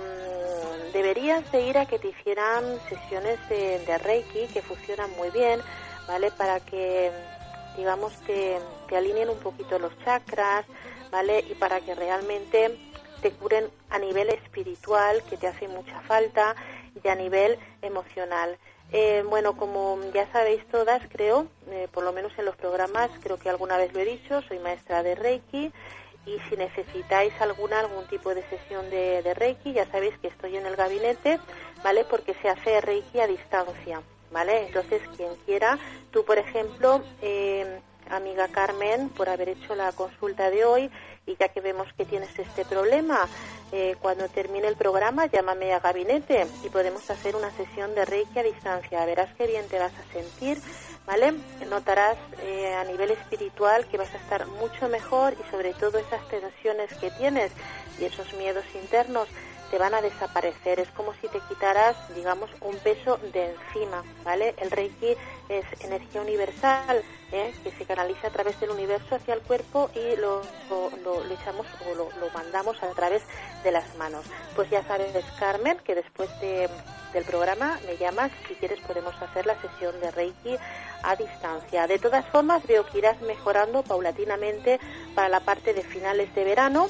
deberías 0.92 1.50
de 1.52 1.62
ir 1.62 1.78
a 1.78 1.86
que 1.86 1.98
te 1.98 2.08
hicieran 2.08 2.64
sesiones 2.88 3.38
de, 3.48 3.98
Reiki 3.98 4.46
que 4.52 4.62
funcionan 4.62 5.10
muy 5.16 5.30
bien, 5.30 5.60
¿vale? 6.06 6.30
Para 6.30 6.60
que, 6.60 7.10
digamos, 7.76 8.12
que 8.26 8.58
te 8.88 8.96
alineen 8.96 9.30
un 9.30 9.38
poquito 9.38 9.78
los 9.78 9.96
chakras, 10.04 10.64
¿vale? 11.10 11.44
Y 11.50 11.54
para 11.54 11.80
que 11.80 11.94
realmente 11.94 12.78
te 13.26 13.32
curen 13.32 13.68
a 13.90 13.98
nivel 13.98 14.28
espiritual, 14.28 15.20
que 15.28 15.36
te 15.36 15.48
hace 15.48 15.66
mucha 15.66 16.00
falta, 16.02 16.54
y 17.02 17.08
a 17.08 17.16
nivel 17.16 17.58
emocional. 17.82 18.56
Eh, 18.92 19.24
bueno, 19.28 19.56
como 19.56 19.98
ya 20.14 20.30
sabéis 20.30 20.64
todas, 20.68 21.02
creo, 21.08 21.48
eh, 21.68 21.88
por 21.90 22.04
lo 22.04 22.12
menos 22.12 22.30
en 22.38 22.44
los 22.44 22.54
programas, 22.54 23.10
creo 23.24 23.36
que 23.36 23.50
alguna 23.50 23.78
vez 23.78 23.92
lo 23.92 23.98
he 23.98 24.04
dicho, 24.04 24.42
soy 24.42 24.60
maestra 24.60 25.02
de 25.02 25.16
Reiki 25.16 25.72
y 26.24 26.38
si 26.48 26.56
necesitáis 26.56 27.32
alguna 27.40 27.80
algún 27.80 28.06
tipo 28.06 28.32
de 28.32 28.44
sesión 28.48 28.88
de, 28.90 29.34
Reiki, 29.34 29.72
ya 29.72 29.90
sabéis 29.90 30.16
que 30.18 30.28
estoy 30.28 30.56
en 30.56 30.64
el 30.64 30.76
gabinete, 30.76 31.40
¿vale? 31.82 32.04
Porque 32.04 32.32
se 32.34 32.48
hace 32.48 32.80
Reiki 32.80 33.18
a 33.18 33.26
distancia, 33.26 34.02
¿vale? 34.30 34.66
Entonces, 34.68 35.02
quien 35.16 35.34
quiera, 35.46 35.80
tú, 36.12 36.24
por 36.24 36.38
ejemplo, 36.38 37.02
eh, 37.22 37.80
amiga 38.08 38.46
Carmen, 38.46 39.08
por 39.08 39.28
haber 39.28 39.48
hecho 39.48 39.74
la 39.74 39.90
consulta 39.90 40.48
de 40.48 40.64
hoy, 40.64 40.90
y 41.26 41.36
ya 41.36 41.48
que 41.48 41.60
vemos 41.60 41.92
que 41.94 42.04
tienes 42.04 42.38
este 42.38 42.64
problema, 42.64 43.28
eh, 43.72 43.96
cuando 44.00 44.28
termine 44.28 44.68
el 44.68 44.76
programa 44.76 45.26
llámame 45.26 45.72
a 45.72 45.80
gabinete 45.80 46.46
y 46.64 46.68
podemos 46.68 47.08
hacer 47.10 47.34
una 47.34 47.50
sesión 47.50 47.94
de 47.94 48.04
Reiki 48.04 48.38
a 48.38 48.42
distancia. 48.42 49.04
Verás 49.04 49.34
qué 49.36 49.46
bien 49.46 49.66
te 49.68 49.78
vas 49.78 49.92
a 49.94 50.12
sentir, 50.12 50.58
¿vale? 51.06 51.34
Notarás 51.68 52.16
eh, 52.42 52.74
a 52.74 52.84
nivel 52.84 53.10
espiritual 53.10 53.86
que 53.86 53.98
vas 53.98 54.12
a 54.14 54.18
estar 54.18 54.46
mucho 54.46 54.88
mejor 54.88 55.34
y 55.34 55.50
sobre 55.50 55.74
todo 55.74 55.98
esas 55.98 56.26
tensiones 56.28 56.94
que 56.94 57.10
tienes 57.10 57.50
y 57.98 58.04
esos 58.04 58.32
miedos 58.34 58.64
internos 58.74 59.28
te 59.70 59.78
van 59.78 59.94
a 59.94 60.02
desaparecer. 60.02 60.80
Es 60.80 60.90
como 60.90 61.12
si 61.14 61.28
te 61.28 61.40
quitaras, 61.48 61.96
digamos, 62.14 62.50
un 62.60 62.76
peso 62.76 63.18
de 63.32 63.54
encima, 63.54 64.02
¿vale? 64.24 64.54
El 64.58 64.70
Reiki 64.70 65.16
es 65.48 65.64
energía 65.80 66.20
universal 66.20 67.02
¿eh? 67.32 67.54
que 67.62 67.70
se 67.72 67.84
canaliza 67.84 68.28
a 68.28 68.30
través 68.30 68.58
del 68.60 68.70
universo 68.70 69.14
hacia 69.14 69.34
el 69.34 69.40
cuerpo 69.40 69.90
y 69.94 70.16
lo, 70.16 70.42
lo, 71.04 71.24
echamos 71.32 71.66
o 71.88 71.94
lo, 71.94 72.08
mandamos 72.34 72.82
a 72.82 72.88
través 72.90 73.22
de 73.64 73.72
las 73.72 73.94
manos. 73.96 74.24
Pues 74.54 74.70
ya 74.70 74.84
sabes, 74.84 75.12
Carmen, 75.38 75.78
que 75.84 75.94
después 75.94 76.28
de, 76.40 76.68
del 77.12 77.24
programa 77.24 77.78
me 77.86 77.96
llamas, 77.96 78.30
si 78.48 78.54
quieres 78.54 78.80
podemos 78.80 79.14
hacer 79.20 79.46
la 79.46 79.60
sesión 79.60 79.98
de 80.00 80.10
Reiki 80.10 80.56
a 81.02 81.16
distancia. 81.16 81.86
De 81.86 81.98
todas 81.98 82.24
formas, 82.26 82.66
veo 82.66 82.86
que 82.86 82.98
irás 82.98 83.20
mejorando 83.22 83.82
paulatinamente 83.82 84.80
para 85.14 85.28
la 85.28 85.40
parte 85.40 85.74
de 85.74 85.82
finales 85.82 86.34
de 86.34 86.44
verano 86.44 86.88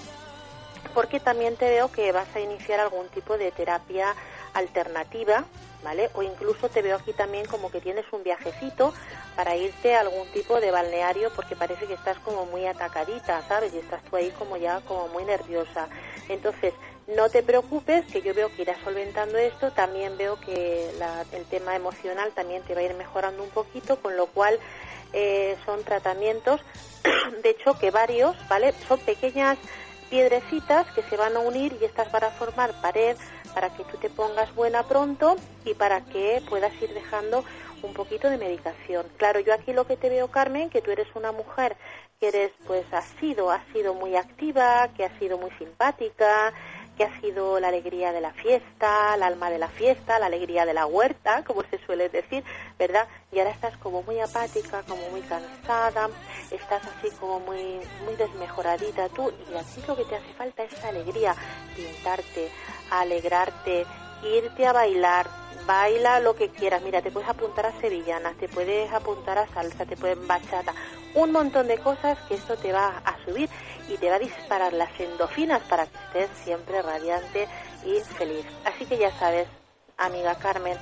porque 0.95 1.21
también 1.21 1.57
te 1.57 1.69
veo 1.69 1.91
que 1.91 2.13
vas 2.13 2.29
a 2.35 2.41
iniciar 2.41 2.81
algún 2.81 3.09
tipo 3.09 3.37
de 3.39 3.51
terapia 3.53 4.15
alternativa, 4.55 5.45
¿vale? 5.83 6.11
O 6.15 6.23
incluso 6.23 6.69
te 6.69 6.83
veo 6.83 6.97
aquí 6.97 7.13
también 7.13 7.47
como 7.47 7.71
que 7.71 7.81
tienes 7.81 8.05
un 8.13 8.23
viajecito 8.23 8.95
para 9.37 9.57
irte 9.57 9.95
a 9.95 10.01
algún 10.01 10.27
tipo 10.29 10.61
de 10.61 10.71
balneario 10.71 11.31
porque 11.35 11.57
parece 11.57 11.87
que 11.87 11.95
estás 11.95 12.19
como 12.21 12.47
muy 12.47 12.67
atacadita, 12.67 13.43
¿sabes? 13.47 13.75
Y 13.75 13.79
estás 13.79 14.03
tú 14.05 14.17
ahí 14.17 14.31
como 14.31 14.57
ya 14.57 14.81
como 14.81 15.09
muy 15.09 15.25
nerviosa. 15.25 15.89
Entonces, 16.29 16.73
no 17.07 17.29
te 17.29 17.43
preocupes, 17.43 18.05
que 18.07 18.23
yo 18.23 18.35
veo 18.35 18.53
que 18.55 18.63
irás 18.63 18.79
solventando 18.83 19.39
esto, 19.39 19.71
también 19.71 20.17
veo 20.17 20.41
que 20.41 20.91
el 21.33 21.45
tema 21.45 21.77
emocional 21.77 22.33
también 22.35 22.63
te 22.65 22.75
va 22.75 22.81
a 22.81 22.85
ir 22.85 22.95
mejorando 22.95 23.43
un 23.45 23.51
poquito, 23.51 24.01
con 24.01 24.17
lo 24.17 24.27
cual 24.27 24.59
eh, 25.13 25.57
son 25.65 25.85
tratamientos, 25.85 26.61
de 27.43 27.51
hecho 27.51 27.79
que 27.79 27.93
varios, 27.93 28.37
¿vale? 28.49 28.75
Son 28.89 28.99
pequeñas 28.99 29.57
piedrecitas 30.11 30.87
que 30.93 31.03
se 31.03 31.17
van 31.17 31.37
a 31.37 31.41
unir 31.41 31.77
y 31.81 31.85
estas 31.85 32.11
van 32.13 32.25
a 32.25 32.31
formar 32.31 32.73
pared 32.81 33.17
para 33.55 33.71
que 33.75 33.85
tú 33.85 33.97
te 33.97 34.11
pongas 34.11 34.55
buena 34.55 34.83
pronto 34.83 35.37
y 35.65 35.75
para 35.75 36.03
que 36.03 36.43
puedas 36.49 36.73
ir 36.83 36.93
dejando 36.93 37.45
un 37.83 37.95
poquito 37.95 38.29
de 38.29 38.39
medicación. 38.39 39.07
Claro, 39.17 39.41
yo 39.41 39.55
aquí 39.55 39.73
lo 39.73 39.87
que 39.87 39.97
te 39.97 40.09
veo, 40.09 40.29
Carmen, 40.29 40.71
que 40.71 40.83
tú 40.83 40.91
eres 40.91 41.09
una 41.15 41.33
mujer 41.33 41.77
que 42.21 42.29
eres, 42.29 42.53
pues, 42.67 42.85
has 42.93 43.05
sido, 43.21 43.51
has 43.51 43.63
sido 43.73 43.95
muy 43.95 44.17
activa, 44.17 44.89
que 44.97 45.05
has 45.05 45.19
sido 45.19 45.37
muy 45.39 45.51
simpática, 45.59 46.53
que 46.97 47.05
ha 47.05 47.21
sido 47.21 47.61
la 47.61 47.69
alegría 47.69 48.13
de 48.13 48.21
la 48.21 48.33
fiesta, 48.33 49.15
el 49.15 49.23
alma 49.23 49.51
de 49.51 49.59
la 49.59 49.69
fiesta, 49.69 50.19
la 50.19 50.27
alegría 50.27 50.65
de 50.65 50.75
la 50.75 50.87
huerta, 50.87 51.45
como 51.45 51.63
se 51.63 51.79
suele 51.85 52.09
decir, 52.09 52.43
¿verdad? 52.79 53.07
Y 53.33 53.39
ahora 53.39 53.51
estás 53.51 53.77
como 53.79 54.03
muy 54.03 54.19
apática, 54.21 54.83
como 54.83 55.09
muy 55.11 55.21
cansada, 55.23 56.09
estás 56.51 56.83
así 56.85 57.15
como 57.21 57.41
muy, 57.41 57.81
muy 58.05 58.17
desmejoradita 58.17 59.09
tú, 59.11 59.33
y 59.53 59.57
así 59.57 59.83
lo 59.87 59.97
que 59.97 60.05
te 60.05 60.17
hace 60.17 60.33
falta 60.35 60.65
es 60.65 60.85
alegría, 60.85 61.35
pintarte, 61.75 62.51
alegrarte, 62.91 63.87
irte 64.23 64.67
a 64.67 64.73
bailar, 64.73 65.27
baila 65.67 66.21
lo 66.21 66.35
que 66.35 66.51
quieras. 66.51 66.83
Mira, 66.83 67.03
te 67.03 67.11
puedes 67.11 67.29
apuntar 67.29 67.67
a 67.67 67.81
sevillanas, 67.81 68.37
te 68.37 68.49
puedes 68.49 68.91
apuntar 68.93 69.39
a 69.39 69.47
salsa, 69.49 69.85
te 69.85 69.97
puedes 69.97 70.27
bachata, 70.27 70.75
un 71.15 71.33
montón 71.33 71.67
de 71.67 71.79
cosas 71.79 72.19
que 72.29 72.35
esto 72.35 72.57
te 72.57 72.73
va 72.73 73.03
a 73.05 73.17
subir 73.25 73.49
y 73.89 73.97
te 73.97 74.09
va 74.11 74.17
a 74.17 74.21
disparar 74.21 74.73
las 74.73 74.99
endorfinas 74.99 75.63
para 75.63 75.87
que 75.87 75.99
estés 76.07 76.31
siempre 76.45 76.83
radiante 76.83 77.49
y 77.85 78.01
feliz. 78.15 78.47
Así 78.65 78.85
que 78.87 78.99
ya 78.99 79.11
sabes, 79.19 79.47
amiga 79.97 80.35
Carmen, 80.37 80.77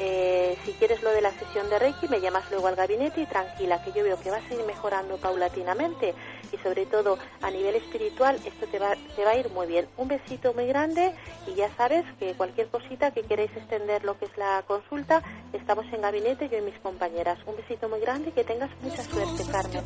eh, 0.00 0.58
si 0.64 0.72
quieres 0.72 1.02
lo 1.02 1.10
de 1.10 1.20
la 1.20 1.30
sesión 1.32 1.70
de 1.70 1.78
Reiki, 1.78 2.08
me 2.08 2.20
llamas 2.20 2.50
luego 2.50 2.66
al 2.66 2.74
gabinete 2.74 3.20
y 3.20 3.26
tranquila, 3.26 3.82
que 3.84 3.92
yo 3.92 4.02
veo 4.02 4.18
que 4.18 4.30
vas 4.30 4.42
a 4.50 4.54
ir 4.54 4.64
mejorando 4.64 5.18
paulatinamente 5.18 6.14
y 6.52 6.56
sobre 6.58 6.84
todo 6.86 7.16
a 7.42 7.50
nivel 7.50 7.76
espiritual 7.76 8.40
esto 8.44 8.66
te 8.66 8.80
va, 8.80 8.94
te 9.14 9.24
va 9.24 9.30
a 9.30 9.36
ir 9.36 9.50
muy 9.50 9.68
bien. 9.68 9.86
Un 9.96 10.08
besito 10.08 10.52
muy 10.52 10.66
grande 10.66 11.14
y 11.46 11.54
ya 11.54 11.70
sabes 11.76 12.04
que 12.18 12.34
cualquier 12.34 12.68
cosita 12.68 13.12
que 13.12 13.22
queréis 13.22 13.52
extender 13.56 14.04
lo 14.04 14.18
que 14.18 14.24
es 14.24 14.36
la 14.36 14.64
consulta, 14.66 15.22
estamos 15.52 15.86
en 15.92 16.02
gabinete 16.02 16.48
yo 16.48 16.58
y 16.58 16.62
mis 16.62 16.78
compañeras. 16.80 17.38
Un 17.46 17.56
besito 17.56 17.88
muy 17.88 18.00
grande 18.00 18.30
y 18.30 18.32
que 18.32 18.42
tengas 18.42 18.70
mucha 18.82 19.02
suerte, 19.04 19.44
Carmen. 19.50 19.84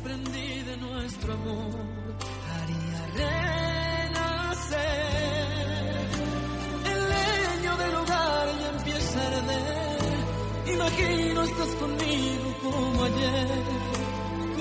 Imagino 10.89 11.43
estás 11.43 11.75
conmigo 11.75 12.47
como 12.63 13.03
ayer, 13.03 13.47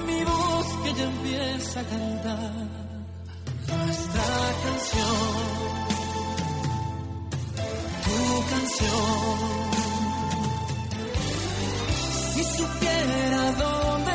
mi 0.06 0.24
voz 0.24 0.66
que 0.82 0.94
ya 0.94 1.04
empieza 1.04 1.80
a 1.80 1.84
cantar. 1.84 2.52
Nuestra 3.68 4.24
canción, 4.64 5.16
tu 8.04 8.18
canción. 8.50 9.38
Si 12.32 12.42
supiera 12.44 13.52
dónde 13.52 14.07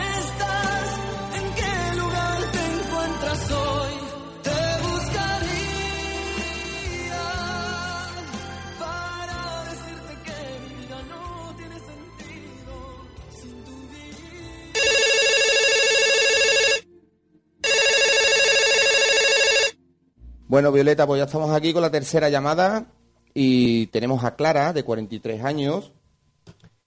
Bueno, 20.54 20.72
Violeta, 20.72 21.08
pues 21.08 21.18
ya 21.18 21.26
estamos 21.26 21.49
aquí 21.49 21.74
con 21.74 21.82
la 21.82 21.89
tercera 21.89 22.30
llamada 22.30 22.86
y 23.34 23.88
tenemos 23.88 24.24
a 24.24 24.36
Clara, 24.36 24.72
de 24.72 24.84
43 24.84 25.43
años, 25.43 25.91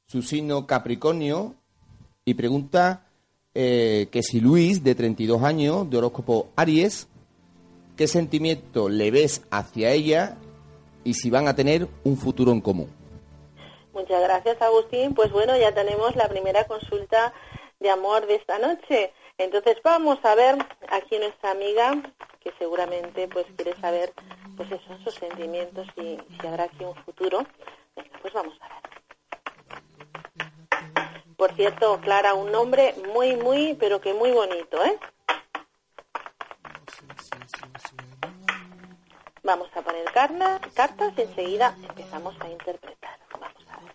su 0.06 0.22
signo 0.22 0.68
Capricornio, 0.68 1.56
y 2.24 2.34
pregunta 2.34 3.08
eh, 3.54 4.06
que 4.12 4.22
si 4.22 4.40
Luis, 4.40 4.84
de 4.84 4.94
32 4.94 5.42
años, 5.42 5.90
de 5.90 5.98
horóscopo 5.98 6.50
Aries, 6.54 7.08
¿qué 7.96 8.06
sentimiento 8.06 8.88
le 8.88 9.10
ves 9.10 9.42
hacia 9.50 9.90
ella 9.90 10.36
y 11.02 11.14
si 11.14 11.28
van 11.28 11.48
a 11.48 11.56
tener 11.56 11.88
un 12.04 12.16
futuro 12.16 12.52
en 12.52 12.60
común? 12.60 12.88
Muchas 13.92 14.22
gracias, 14.22 14.62
Agustín. 14.62 15.12
Pues 15.12 15.32
bueno, 15.32 15.58
ya 15.58 15.74
tenemos 15.74 16.14
la 16.14 16.28
primera 16.28 16.68
consulta 16.68 17.34
de 17.80 17.90
amor 17.90 18.28
de 18.28 18.36
esta 18.36 18.60
noche. 18.60 19.12
Entonces 19.38 19.76
vamos 19.82 20.20
a 20.22 20.36
ver 20.36 20.56
aquí 20.88 21.18
nuestra 21.18 21.50
amiga 21.50 22.00
que 22.47 22.53
seguramente 22.59 23.26
pues 23.26 23.44
quiere 23.57 23.74
saber 23.80 24.12
pues 24.57 24.70
esos 24.70 25.03
sus 25.03 25.14
sentimientos 25.14 25.84
y 25.97 26.16
si 26.40 26.47
habrá 26.47 26.64
aquí 26.64 26.84
un 26.84 26.94
futuro. 27.05 27.44
Venga, 27.97 28.18
pues 28.22 28.32
vamos 28.32 28.57
a 28.61 28.68
ver. 28.68 28.76
Por 31.36 31.53
cierto, 31.55 32.01
Clara, 32.03 32.34
un 32.34 32.53
nombre 32.53 32.94
muy, 33.12 33.34
muy, 33.34 33.74
pero 33.74 34.01
que 34.01 34.14
muy 34.14 34.30
bonito, 34.30 34.84
¿eh? 34.84 34.97
Vamos 39.42 39.68
a 39.74 39.82
poner 39.82 40.05
cartas 40.12 41.12
y 41.16 41.22
enseguida 41.22 41.76
empezamos 41.82 42.36
a 42.40 42.49
interpretar. 42.49 43.18
Vamos 43.32 43.66
a 43.70 43.80
ver. 43.80 43.92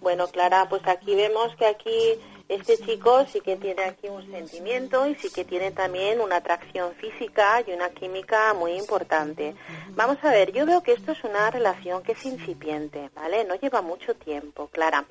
Bueno, 0.00 0.26
Clara, 0.26 0.68
pues 0.68 0.82
aquí 0.88 1.14
vemos 1.14 1.54
que 1.54 1.66
aquí 1.66 2.18
este 2.52 2.76
chico 2.78 3.24
sí 3.26 3.40
que 3.40 3.56
tiene 3.56 3.82
aquí 3.84 4.08
un 4.08 4.30
sentimiento 4.30 5.06
y 5.06 5.14
sí 5.16 5.30
que 5.30 5.44
tiene 5.44 5.70
también 5.72 6.20
una 6.20 6.36
atracción 6.36 6.94
física 6.94 7.62
y 7.66 7.72
una 7.72 7.90
química 7.90 8.54
muy 8.54 8.72
importante. 8.72 9.54
Vamos 9.90 10.18
a 10.22 10.30
ver, 10.30 10.52
yo 10.52 10.66
veo 10.66 10.82
que 10.82 10.92
esto 10.92 11.12
es 11.12 11.24
una 11.24 11.50
relación 11.50 12.02
que 12.02 12.12
es 12.12 12.24
incipiente, 12.24 13.10
¿vale? 13.14 13.44
No 13.44 13.54
lleva 13.54 13.82
mucho 13.82 14.14
tiempo, 14.14 14.68
Clara. 14.68 15.04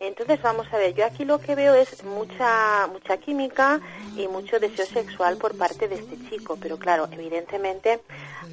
Entonces 0.00 0.40
vamos 0.42 0.66
a 0.72 0.78
ver, 0.78 0.94
yo 0.94 1.04
aquí 1.04 1.24
lo 1.24 1.40
que 1.40 1.54
veo 1.54 1.74
es 1.74 2.04
mucha 2.04 2.86
mucha 2.88 3.16
química 3.16 3.80
y 4.16 4.26
mucho 4.28 4.58
deseo 4.58 4.86
sexual 4.86 5.36
por 5.36 5.56
parte 5.56 5.88
de 5.88 5.96
este 5.96 6.16
chico, 6.28 6.58
pero 6.60 6.78
claro, 6.78 7.08
evidentemente 7.12 8.00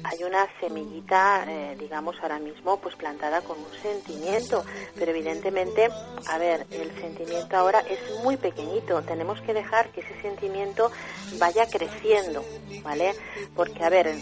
hay 0.04 0.22
una 0.24 0.46
semillita, 0.60 1.44
eh, 1.48 1.76
digamos 1.78 2.16
ahora 2.22 2.38
mismo, 2.38 2.78
pues 2.78 2.94
plantada 2.96 3.40
con 3.40 3.58
un 3.58 3.82
sentimiento, 3.82 4.64
pero 4.94 5.10
evidentemente, 5.10 5.88
a 6.28 6.38
ver, 6.38 6.66
el 6.70 6.94
sentimiento 7.00 7.56
ahora 7.56 7.80
es 7.80 7.98
muy 8.22 8.35
pequeñito, 8.36 9.02
tenemos 9.02 9.40
que 9.40 9.54
dejar 9.54 9.90
que 9.90 10.00
ese 10.00 10.20
sentimiento 10.22 10.90
vaya 11.38 11.66
creciendo, 11.66 12.44
¿vale? 12.82 13.14
Porque, 13.54 13.82
a 13.84 13.88
ver, 13.88 14.14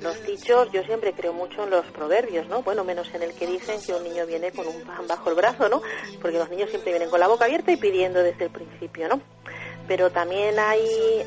los 0.00 0.22
dichos, 0.24 0.70
yo 0.72 0.82
siempre 0.84 1.12
creo 1.12 1.32
mucho 1.32 1.64
en 1.64 1.70
los 1.70 1.86
proverbios, 1.86 2.48
¿no? 2.48 2.62
Bueno, 2.62 2.84
menos 2.84 3.12
en 3.14 3.22
el 3.22 3.34
que 3.34 3.46
dicen 3.46 3.80
que 3.82 3.92
un 3.92 4.02
niño 4.02 4.26
viene 4.26 4.50
con 4.50 4.66
un 4.66 4.80
pan 4.82 5.06
bajo 5.06 5.28
el 5.30 5.36
brazo, 5.36 5.68
¿no? 5.68 5.82
Porque 6.20 6.38
los 6.38 6.48
niños 6.50 6.70
siempre 6.70 6.92
vienen 6.92 7.10
con 7.10 7.20
la 7.20 7.28
boca 7.28 7.44
abierta 7.44 7.70
y 7.72 7.76
pidiendo 7.76 8.22
desde 8.22 8.44
el 8.44 8.50
principio, 8.50 9.08
¿no? 9.08 9.20
Pero 9.86 10.10
también 10.10 10.58
hay, 10.58 10.80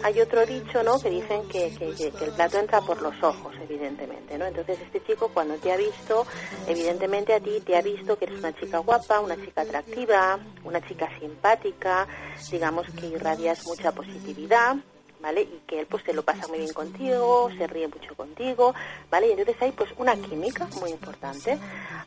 hay 0.04 0.22
otro 0.22 0.46
dicho, 0.46 0.84
¿no? 0.84 1.00
Que 1.00 1.10
dicen 1.10 1.48
que, 1.50 1.74
que, 1.76 2.08
el 2.26 2.32
plato 2.32 2.60
entra 2.60 2.82
por 2.82 3.02
los 3.02 3.22
ojos, 3.22 3.54
evidentemente, 3.62 4.38
¿no? 4.38 4.46
Entonces 4.46 4.80
este 4.82 5.04
chico 5.04 5.30
cuando 5.34 5.56
te 5.56 5.72
ha 5.72 5.78
visto, 5.78 6.26
evidentemente 6.68 7.34
a 7.34 7.40
ti 7.40 7.62
te 7.66 7.76
ha 7.76 7.82
visto 7.82 8.18
que 8.18 8.26
eres 8.26 8.40
una 8.40 8.54
chica 8.54 8.80
guapa, 8.80 9.20
una 9.20 9.36
chica 9.36 9.62
atractiva, 9.62 10.40
una 10.64 10.82
chica 10.88 11.10
simpática, 11.20 12.08
digamos 12.52 12.88
que 12.92 13.08
irradias 13.08 13.66
mucha 13.66 13.92
positividad, 13.92 14.78
¿vale? 15.24 15.42
Y 15.42 15.62
que 15.66 15.80
él 15.80 15.88
pues 15.88 16.04
se 16.04 16.14
lo 16.14 16.22
pasa 16.22 16.48
muy 16.48 16.60
bien 16.60 16.74
contigo, 16.74 17.50
se 17.58 17.66
ríe 17.66 17.88
mucho 17.88 18.14
contigo, 18.14 18.76
¿vale? 19.10 19.30
Y 19.30 19.32
entonces 19.32 19.56
hay 19.62 19.72
pues 19.72 19.90
una 19.98 20.16
química 20.18 20.68
muy 20.82 20.92
importante. 20.92 21.58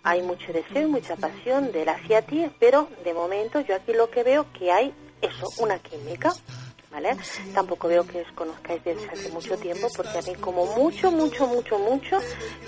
Hay 0.02 0.22
mucho 0.22 0.52
deseo 0.52 0.82
y 0.82 0.90
mucha 0.90 1.16
pasión 1.16 1.72
de 1.72 1.82
él 1.82 1.88
hacia 1.88 2.22
ti, 2.22 2.46
pero 2.60 2.88
de 3.04 3.14
momento 3.14 3.60
yo 3.60 3.74
aquí 3.74 3.94
lo 3.94 4.10
que 4.10 4.22
veo 4.22 4.46
que 4.52 4.70
hay 4.70 4.92
eso, 5.26 5.48
una 5.58 5.78
química, 5.78 6.32
¿vale? 6.90 7.16
Tampoco 7.54 7.88
veo 7.88 8.06
que 8.06 8.22
os 8.22 8.32
conozcáis 8.32 8.82
desde 8.82 9.06
hace 9.08 9.28
mucho 9.30 9.56
tiempo, 9.58 9.88
porque 9.94 10.18
a 10.18 10.22
mí 10.22 10.34
como 10.36 10.64
mucho, 10.76 11.10
mucho, 11.10 11.46
mucho, 11.46 11.78
mucho, 11.78 12.18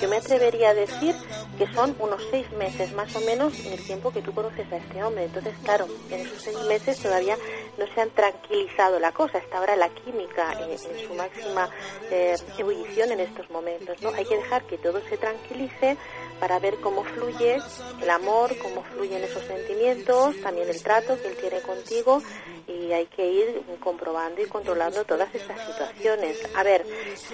yo 0.00 0.08
me 0.08 0.16
atrevería 0.16 0.70
a 0.70 0.74
decir 0.74 1.14
que 1.56 1.66
son 1.72 1.96
unos 1.98 2.22
seis 2.30 2.50
meses 2.52 2.92
más 2.92 3.14
o 3.16 3.20
menos 3.20 3.58
en 3.60 3.72
el 3.72 3.82
tiempo 3.82 4.12
que 4.12 4.20
tú 4.20 4.32
conoces 4.34 4.70
a 4.72 4.76
este 4.76 5.02
hombre. 5.02 5.24
Entonces, 5.24 5.54
claro, 5.62 5.86
en 6.10 6.20
esos 6.20 6.42
seis 6.42 6.58
meses 6.68 6.98
todavía 6.98 7.36
no 7.78 7.86
se 7.94 8.00
han 8.00 8.10
tranquilizado 8.10 8.98
la 8.98 9.12
cosa, 9.12 9.38
está 9.38 9.58
ahora 9.58 9.76
la 9.76 9.88
química 9.88 10.52
en, 10.60 10.78
su 10.78 11.14
máxima 11.14 11.70
eh, 12.10 12.36
ebullición 12.58 13.12
en 13.12 13.20
estos 13.20 13.48
momentos, 13.50 14.00
¿no? 14.02 14.10
Hay 14.10 14.24
que 14.24 14.36
dejar 14.36 14.64
que 14.64 14.78
todo 14.78 15.00
se 15.08 15.16
tranquilice 15.16 15.96
para 16.40 16.58
ver 16.58 16.76
cómo 16.80 17.04
fluye 17.04 17.58
el 18.00 18.10
amor, 18.10 18.56
cómo 18.58 18.82
fluyen 18.84 19.22
esos 19.22 19.42
sentimientos, 19.44 20.40
también 20.42 20.68
el 20.68 20.82
trato 20.82 21.20
que 21.20 21.28
él 21.28 21.36
tiene 21.36 21.60
contigo 21.60 22.22
y 22.66 22.92
hay 22.92 23.06
que 23.06 23.26
ir 23.26 23.62
comprobando 23.80 24.42
y 24.42 24.46
controlando 24.46 25.04
todas 25.04 25.34
estas 25.34 25.64
situaciones. 25.66 26.38
A 26.54 26.62
ver, 26.62 26.84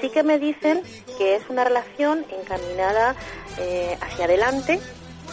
sí 0.01 0.11
que 0.11 0.23
me 0.23 0.39
dicen 0.39 0.83
que 1.19 1.37
es 1.37 1.43
una 1.49 1.65
relación 1.65 2.25
encaminada 2.31 3.17
eh, 3.59 3.97
hacia 4.01 4.25
adelante, 4.27 4.81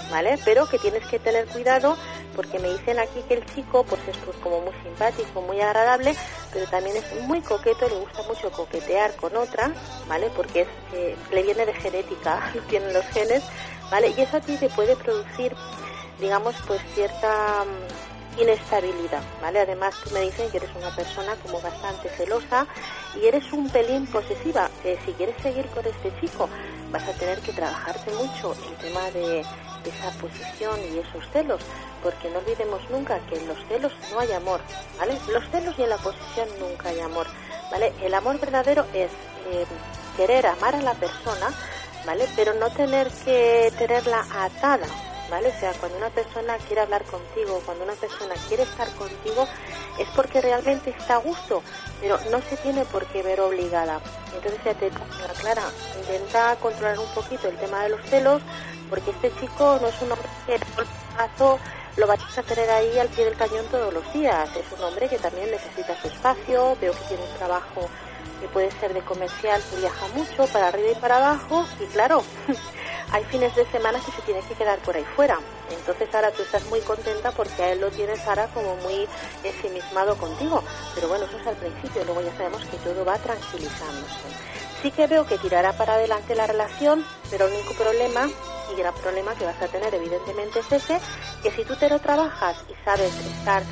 ¿vale? 0.10 0.38
Pero 0.44 0.68
que 0.68 0.80
tienes 0.80 1.06
que 1.08 1.20
tener 1.20 1.46
cuidado 1.48 1.98
porque 2.36 2.60
me 2.60 2.70
dicen 2.72 3.00
aquí 3.00 3.22
que 3.28 3.36
el 3.36 3.46
chico 3.54 3.84
pues 3.84 4.02
es 4.08 4.18
pues 4.18 4.38
como 4.38 4.62
muy 4.62 4.74
simpático, 4.84 5.42
muy 5.42 5.60
agradable, 5.62 6.16
pero 6.52 6.66
también 6.68 6.98
es 6.98 7.22
muy 7.24 7.42
coqueto, 7.42 7.88
le 7.88 7.96
gusta 7.96 8.24
mucho 8.24 8.52
coquetear 8.52 9.16
con 9.16 9.36
otra, 9.36 9.72
¿vale? 10.08 10.30
Porque 10.36 10.62
es, 10.62 10.68
eh, 10.94 11.16
le 11.32 11.44
viene 11.44 11.66
de 11.66 11.74
genética, 11.74 12.52
lo 12.56 12.62
tienen 12.64 12.94
los 12.94 13.06
genes, 13.08 13.44
¿vale? 13.90 14.14
Y 14.18 14.22
eso 14.22 14.38
a 14.38 14.42
ti 14.42 14.58
te 14.58 14.70
puede 14.70 14.96
producir, 14.96 15.56
digamos, 16.20 16.56
pues 16.68 16.82
cierta 16.94 17.66
mm, 17.66 18.42
inestabilidad, 18.42 19.22
¿vale? 19.42 19.60
Además, 19.60 19.96
tú 20.04 20.12
me 20.12 20.22
dicen 20.22 20.50
que 20.52 20.58
eres 20.58 20.70
una 20.76 20.96
persona 20.96 21.36
como 21.44 21.62
bastante 21.62 22.10
celosa 22.10 22.66
y 23.22 23.26
eres 23.26 23.52
un 23.52 23.70
pelín 23.70 24.08
posesiva. 24.08 24.70
Eh, 24.84 24.98
si 25.06 25.12
quieres 25.14 25.36
seguir 25.42 25.68
con 25.68 25.86
este 25.86 26.14
chico, 26.22 26.48
vas 26.92 27.08
a 27.08 27.14
tener 27.14 27.40
que 27.40 27.52
trabajarte 27.52 28.12
mucho 28.14 28.54
el 28.54 28.76
tema 28.78 29.12
de, 29.12 29.44
esa 29.90 30.12
posesión 30.20 30.80
y 30.94 31.00
esos 31.00 31.28
celos, 31.32 31.62
porque 32.04 32.30
no 32.30 32.40
olvidemos 32.40 32.82
nunca 32.90 33.20
que 33.28 33.38
en 33.38 33.48
los 33.48 33.58
celos 33.68 33.92
no 34.12 34.20
hay 34.20 34.32
amor, 34.32 34.62
¿vale? 34.98 35.18
Los 35.32 35.44
celos 35.50 35.76
y 35.78 35.84
en 35.84 35.90
la 35.90 35.98
posesión 35.98 36.48
nunca 36.60 36.90
hay 36.90 37.00
amor, 37.00 37.28
¿vale? 37.72 37.94
El 38.02 38.14
amor 38.14 38.40
verdadero 38.40 38.86
es 38.94 39.10
eh, 39.52 39.66
querer 40.18 40.46
amar 40.48 40.76
a 40.76 40.82
la 40.82 40.94
persona, 40.94 41.52
¿vale? 42.06 42.28
Pero 42.36 42.54
no 42.54 42.70
tener 42.72 43.10
que 43.26 43.72
tenerla 43.78 44.26
atada, 44.34 44.88
¿vale? 45.30 45.50
O 45.50 45.60
sea, 45.60 45.74
cuando 45.74 45.98
una 45.98 46.10
persona 46.10 46.58
quiere 46.68 46.82
hablar 46.82 47.04
contigo, 47.06 47.62
cuando 47.66 47.84
una 47.84 47.94
persona 47.94 48.36
quiere 48.48 48.64
estar 48.64 48.90
contigo, 48.96 49.48
es 49.98 50.08
porque 50.16 50.42
realmente 50.42 50.90
está 50.92 51.16
a 51.16 51.20
gusto, 51.20 51.64
pero 52.00 52.20
no 52.30 52.42
se 52.42 52.58
tiene 52.58 52.86
por 52.86 53.06
qué 53.08 53.24
ver 53.24 53.40
obligada. 53.42 54.00
Entonces, 54.36 54.60
ya 54.64 54.74
te 54.74 54.90
Clara, 55.42 55.64
intenta 56.00 56.56
controlar 56.58 57.00
un 57.00 57.14
poquito 57.14 57.48
el 57.48 57.58
tema 57.58 57.84
de 57.84 57.90
los 57.90 58.02
celos, 58.10 58.42
porque 58.92 59.12
este 59.12 59.32
chico 59.40 59.80
no 59.82 59.88
es 59.88 60.02
un 60.02 60.12
hombre 60.12 60.28
que 60.46 60.60
lo 61.96 62.08
vas 62.08 62.38
a 62.38 62.44
tener 62.44 62.70
ahí 62.70 63.00
al 63.00 63.08
pie 63.08 63.24
del 63.24 63.38
cañón 63.38 63.66
todos 63.72 63.94
los 63.94 64.14
días. 64.14 64.50
Es 64.56 64.66
un 64.78 64.84
hombre 64.84 65.08
que 65.08 65.18
también 65.18 65.50
necesita 65.50 66.00
su 66.02 66.10
espacio, 66.10 66.78
veo 66.82 66.92
que 66.92 67.04
tiene 67.06 67.24
un 67.24 67.38
trabajo 67.38 67.90
que 68.42 68.48
puede 68.50 68.70
ser 68.72 68.94
de 68.94 69.02
comercial, 69.02 69.62
que 69.70 69.78
viaja 69.78 70.08
mucho 70.14 70.46
para 70.52 70.68
arriba 70.68 70.90
y 70.92 70.96
para 70.96 71.18
abajo, 71.18 71.66
y 71.80 71.86
claro, 71.86 72.24
hay 73.12 73.24
fines 73.26 73.56
de 73.56 73.66
semana 73.68 74.00
que 74.04 74.12
se 74.12 74.22
tiene 74.24 74.42
que 74.42 74.56
quedar 74.56 74.80
por 74.80 74.96
ahí 74.96 75.06
fuera. 75.16 75.40
Entonces 75.70 76.14
ahora 76.14 76.32
tú 76.32 76.42
estás 76.42 76.66
muy 76.66 76.82
contenta 76.82 77.32
porque 77.32 77.64
a 77.64 77.72
él 77.72 77.80
lo 77.80 77.90
tienes 77.92 78.20
ahora 78.28 78.48
como 78.48 78.76
muy 78.78 79.08
ensimismado 79.44 80.18
contigo. 80.18 80.62
Pero 80.96 81.08
bueno, 81.08 81.26
eso 81.26 81.38
es 81.38 81.48
al 81.48 81.56
principio, 81.56 82.04
luego 82.04 82.22
ya 82.22 82.36
sabemos 82.36 82.66
que 82.66 82.78
todo 82.78 83.06
va 83.06 83.18
tranquilizándose. 83.20 84.52
Sí 84.82 84.92
que 84.92 85.08
veo 85.08 85.26
que 85.26 85.38
tirará 85.38 85.72
para 85.74 85.94
adelante 85.94 86.36
la 86.36 86.48
relación, 86.48 87.06
pero 87.30 87.46
el 87.46 87.54
único 87.54 87.74
problema 87.76 88.28
y 88.72 88.76
gran 88.76 88.94
problema 88.96 89.36
que 89.36 89.46
vas 89.46 89.62
a 89.62 89.68
tener 89.68 89.94
evidentemente 89.94 90.60
es 90.60 90.72
ese, 90.72 91.00
que 91.44 91.52
si 91.52 91.64
tú 91.64 91.76
te 91.76 91.90
lo 91.90 92.00
trabajas 92.00 92.64
y 92.70 92.86
sabes 92.86 93.14
estar 93.26 93.64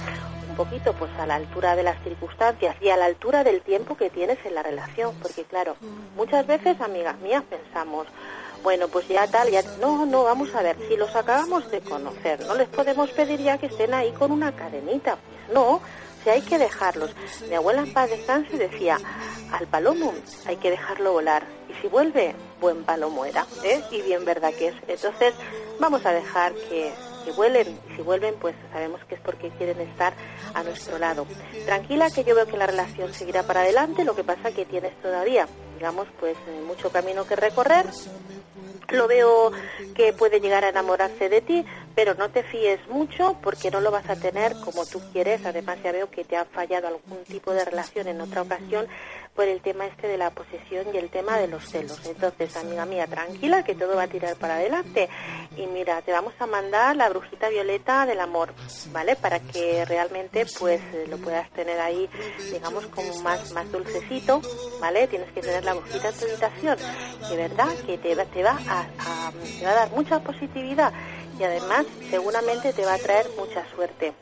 un 0.50 0.56
poquito 0.56 0.93
pues 0.93 1.12
a 1.20 1.26
la 1.26 1.36
altura 1.36 1.76
de 1.76 1.84
las 1.84 2.02
circunstancias 2.04 2.76
y 2.82 2.89
a 2.89 2.97
la 2.97 3.06
altura 3.06 3.43
del 3.43 3.62
tiempo 3.62 3.95
que 3.95 4.10
tienes 4.10 4.38
en 4.45 4.56
la 4.56 4.64
relación, 4.64 5.16
porque 5.22 5.43
claro, 5.43 5.76
muchas 6.16 6.45
veces, 6.47 6.80
amigas 6.82 7.18
mías, 7.20 7.43
pensamos, 7.50 8.08
bueno, 8.64 8.88
pues 8.89 9.08
ya 9.08 9.28
tal, 9.28 9.50
ya... 9.50 9.62
No, 9.80 10.06
no, 10.06 10.24
vamos 10.24 10.54
a 10.54 10.62
ver, 10.62 10.78
si 10.88 10.97
los 10.97 11.16
acabamos 11.16 11.70
de 11.72 11.82
conocer, 11.82 12.45
no 12.45 12.56
les 12.56 12.68
podemos 12.68 13.10
pedir 13.12 13.39
ya 13.39 13.58
que 13.58 13.68
estén 13.68 13.93
ahí 13.93 14.12
con 14.12 14.32
una 14.32 14.54
cadenita. 14.54 15.16
Pues 15.16 15.54
no, 15.54 15.82
sea, 16.24 16.34
hay 16.34 16.41
que 16.41 16.57
dejarlos. 16.57 17.15
Mi 17.49 17.55
abuela 17.55 17.82
en 17.82 17.93
paz 17.93 18.09
descanse 18.09 18.57
decía, 18.57 18.97
al 19.51 19.67
palomo 19.67 20.13
hay 20.45 20.57
que 20.57 20.70
dejarlo 20.70 21.13
volar. 21.13 21.43
Y 21.70 21.82
si 21.82 21.88
vuelve, 21.88 22.36
buen 22.59 22.84
palomo 22.84 23.26
era. 23.26 23.45
¿eh? 23.63 23.82
Y 23.91 24.01
bien 24.01 24.26
verdad 24.26 24.53
que 24.53 24.70
es. 24.70 24.76
Entonces, 24.88 25.34
vamos 25.80 26.05
a 26.05 26.11
dejar 26.11 26.53
que, 26.53 26.91
que 27.26 27.32
vuelen. 27.32 27.80
Y 27.91 27.95
si 27.95 28.01
vuelven, 28.01 28.36
pues 28.39 28.55
sabemos 28.72 29.03
que 29.05 29.15
es 29.15 29.22
porque 29.22 29.49
quieren 29.51 29.80
estar 29.82 30.13
a 30.53 30.63
nuestro 30.63 30.97
lado. 30.97 31.26
Tranquila, 31.65 32.09
que 32.09 32.24
yo 32.24 32.36
veo 32.36 32.47
que 32.47 32.57
la 32.57 32.67
relación 32.67 33.13
seguirá 33.13 33.43
para 33.43 33.61
adelante. 33.61 34.03
Lo 34.03 34.15
que 34.15 34.24
pasa 34.24 34.51
que 34.51 34.65
tienes 34.65 34.99
todavía, 35.01 35.47
digamos, 35.76 36.07
pues 36.20 36.36
eh, 36.47 36.61
mucho 36.65 36.91
camino 36.91 37.26
que 37.26 37.36
recorrer 37.36 37.86
lo 38.91 39.07
veo 39.07 39.51
que 39.95 40.13
puede 40.13 40.39
llegar 40.39 40.65
a 40.65 40.70
enamorarse 40.70 41.30
de 41.30 41.41
ti, 41.41 41.65
pero 42.00 42.16
no 42.16 42.30
te 42.30 42.43
fíes 42.43 42.80
mucho 42.88 43.36
porque 43.43 43.70
no 43.70 43.82
lo 43.82 43.91
vas 43.91 44.10
a 44.10 44.16
tener 44.16 44.56
como 44.64 44.86
tú 44.86 45.02
quieres. 45.12 45.45
Además 45.45 45.80
ya 45.84 45.91
veo 45.91 46.10
que 46.10 46.24
te 46.24 46.38
ha 46.38 46.45
fallado 46.45 46.88
algún 46.88 47.26
tipo 47.26 47.52
de 47.52 47.66
relación 47.66 48.08
en 48.08 48.22
otra 48.22 48.41
ocasión 48.41 48.88
por 49.36 49.50
el 49.50 49.60
tema 49.60 49.86
este 49.86 50.08
de 50.08 50.18
la 50.18 50.30
posesión 50.30 50.88
y 50.93 50.97
el 50.97 51.10
tema 51.10 51.38
de 51.38 51.50
los 51.50 51.70
celos. 51.70 52.00
Entonces, 52.06 52.56
amiga 52.56 52.86
mía, 52.86 53.06
tranquila 53.06 53.66
que 53.66 53.76
todo 53.76 53.97
va 53.97 54.04
a 54.04 54.08
tirar 54.08 54.38
para 54.38 54.56
adelante. 54.56 55.10
Y 55.58 55.68
mira, 55.68 56.02
te 56.02 56.14
vamos 56.14 56.34
a 56.39 56.45
mandar 56.45 56.95
la 56.95 57.10
brujita 57.10 57.50
violeta 57.50 58.06
del 58.06 58.22
amor, 58.22 58.54
¿vale? 58.93 59.18
Para 59.18 59.41
que 59.41 59.84
realmente 59.84 60.45
pues 60.58 60.82
lo 61.10 61.18
puedas 61.18 61.50
tener 61.50 61.82
ahí, 61.82 62.10
digamos, 62.50 62.88
como 62.88 63.14
más, 63.24 63.52
más 63.52 63.70
dulcecito, 63.74 64.41
¿vale? 64.80 65.06
Tienes 65.08 65.30
que 65.34 65.41
tener 65.41 65.66
la 65.66 65.74
brujita 65.74 66.08
en 66.08 66.16
tu 66.16 66.26
habitación. 66.26 66.78
De 67.30 67.36
verdad 67.36 67.76
que 67.86 67.97
te, 67.97 68.16
te, 68.16 68.16
va 68.16 68.26
te 68.26 68.43
va 68.43 69.72
a 69.72 69.76
dar 69.76 69.91
mucha 69.91 70.22
positividad 70.22 70.93
y 71.39 71.43
además 71.43 71.85
seguramente 72.11 72.73
te 72.73 72.85
va 72.85 72.95
a 72.95 72.97
traer 72.97 73.29
mucha 73.37 73.65
suerte. 73.73 74.13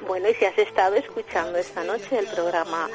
Bueno, 0.00 0.28
y 0.28 0.34
si 0.34 0.44
has 0.44 0.58
estado 0.58 0.96
escuchando 0.96 1.58
esta 1.58 1.84
noche 1.84 2.18
el 2.18 2.26
programa 2.26 2.88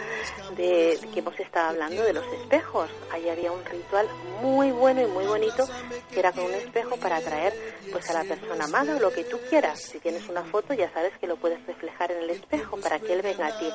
de 0.55 0.99
que 1.13 1.19
hemos 1.19 1.39
estado 1.39 1.69
hablando 1.69 2.03
de 2.03 2.13
los 2.13 2.25
espejos, 2.33 2.89
ahí 3.11 3.29
había 3.29 3.51
un 3.51 3.63
ritual 3.63 4.07
muy 4.41 4.71
bueno 4.71 5.01
y 5.01 5.05
muy 5.05 5.25
bonito 5.25 5.67
que 6.11 6.19
era 6.19 6.31
con 6.31 6.45
un 6.45 6.53
espejo 6.53 6.97
para 6.97 7.17
atraer 7.17 7.53
pues 7.91 8.09
a 8.09 8.13
la 8.13 8.23
persona 8.23 8.65
amada 8.65 8.97
o 8.97 8.99
lo 8.99 9.11
que 9.11 9.23
tú 9.23 9.39
quieras. 9.49 9.79
Si 9.79 9.99
tienes 9.99 10.27
una 10.27 10.43
foto 10.43 10.73
ya 10.73 10.91
sabes 10.91 11.13
que 11.19 11.27
lo 11.27 11.37
puedes 11.37 11.65
reflejar 11.65 12.11
en 12.11 12.23
el 12.23 12.29
espejo 12.31 12.77
para 12.77 12.99
que 12.99 13.13
él 13.13 13.21
venga 13.21 13.47
a 13.47 13.59
ti. 13.59 13.69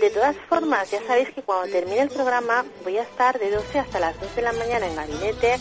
De 0.00 0.10
todas 0.10 0.36
formas, 0.48 0.90
ya 0.90 1.02
sabéis 1.06 1.30
que 1.30 1.42
cuando 1.42 1.72
termine 1.72 2.02
el 2.02 2.10
programa 2.10 2.64
voy 2.84 2.98
a 2.98 3.02
estar 3.02 3.38
de 3.38 3.50
12 3.50 3.78
hasta 3.80 3.98
las 3.98 4.20
2 4.20 4.36
de 4.36 4.42
la 4.42 4.52
mañana 4.52 4.86
en 4.86 4.96
gabinete 4.96 5.56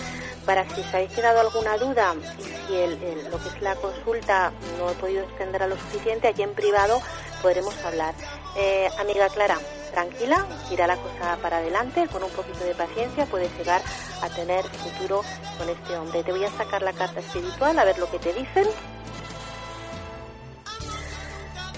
para 0.45 0.63
si 0.70 0.82
os 0.82 0.93
habéis 0.93 1.11
quedado 1.11 1.39
alguna 1.39 1.78
duda 1.78 2.16
y 2.39 2.43
si 2.43 2.76
el, 2.76 3.30
lo 3.32 3.39
que 3.39 3.49
es 3.49 3.61
la 3.61 3.76
consulta 3.76 4.51
no 4.78 4.91
he 4.91 4.93
podido 4.93 5.24
extender 5.24 5.63
a 5.63 5.68
lo 5.68 5.76
suficiente, 5.76 6.28
aquí 6.28 6.43
en 6.43 6.53
privado 6.53 7.01
podremos 7.41 7.76
hablar. 7.84 8.13
Eh, 8.57 8.89
amiga 8.99 9.30
Clara, 9.30 9.59
tranquila, 9.91 10.45
irá 10.72 10.88
la 10.88 10.97
cosa 10.97 11.38
para 11.41 11.57
adelante, 11.57 12.07
con 12.11 12.24
un 12.24 12.30
poquito 12.32 12.63
de 12.63 12.76
paciencia 12.76 13.26
puedes 13.26 13.55
llegar 13.57 13.82
a 14.22 14.30
tener 14.30 14.63
futuro 14.66 15.22
con 15.57 15.70
este 15.70 15.97
hombre. 15.97 16.24
Te 16.24 16.32
voy 16.32 16.43
a 16.43 16.51
sacar 16.51 16.82
la 16.82 16.93
carta 16.93 17.20
espiritual 17.20 17.78
a 17.80 17.86
ver 17.86 17.97
lo 17.97 18.09
que 18.09 18.20
te 18.20 18.34
dicen. 18.34 18.68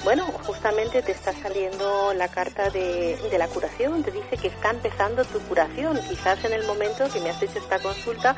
Bueno, 0.08 0.24
justamente 0.46 1.02
te 1.02 1.12
está 1.12 1.34
saliendo 1.34 2.14
la 2.14 2.30
carta 2.30 2.70
de, 2.70 3.20
la 3.38 3.50
curación, 3.50 4.04
te 4.04 4.12
dice 4.12 4.38
que 4.38 4.48
está 4.48 4.70
empezando 4.70 5.26
tu 5.26 5.38
curación. 5.42 6.00
Quizás 6.08 6.46
en 6.46 6.54
el 6.54 6.66
momento 6.66 7.10
que 7.12 7.20
me 7.20 7.30
has 7.30 7.44
hecho 7.44 7.60
esta 7.60 7.78
consulta, 7.80 8.34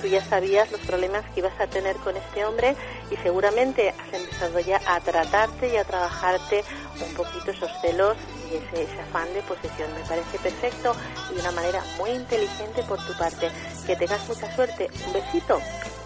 tú 0.00 0.08
ya 0.08 0.20
sabías 0.24 0.72
los 0.72 0.80
problemas 0.80 1.24
que 1.26 1.38
ibas 1.38 1.52
a 1.60 1.68
tener 1.68 1.94
con 1.98 2.16
este 2.16 2.44
hombre 2.44 2.74
y 3.08 3.14
seguramente 3.18 3.90
has 3.90 4.20
empezado 4.20 4.58
ya 4.58 4.80
a 4.84 4.98
tratarte 4.98 5.72
y 5.72 5.76
a 5.76 5.84
trabajarte 5.84 6.64
un 7.00 7.14
poquito 7.14 7.52
esos 7.52 7.70
celos 7.80 8.16
y 8.50 8.56
ese, 8.56 8.82
ese 8.82 9.00
afán 9.02 9.32
de 9.32 9.42
posesión. 9.42 9.94
Me 9.94 10.04
parece 10.08 10.40
perfecto 10.40 10.92
y 11.30 11.34
de 11.34 11.40
una 11.40 11.52
manera 11.52 11.84
muy 11.98 12.10
inteligente 12.10 12.82
por 12.82 12.98
tu 13.06 13.16
parte. 13.16 13.48
Que 13.86 13.94
tengas 13.94 14.28
mucha 14.28 14.52
suerte. 14.56 14.90
Un 15.06 15.12
besito. 15.12 15.60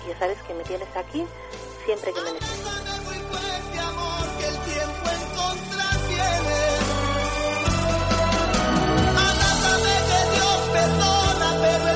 Y 0.04 0.10
ya 0.10 0.18
sabes 0.18 0.36
que 0.46 0.52
me 0.52 0.62
tienes 0.64 0.94
aquí 0.94 1.24
siempre 1.86 2.12
que 2.12 2.20
me 2.20 2.32
necesites. 2.32 2.66
Perdona, 10.72 11.56
pero 11.62 11.95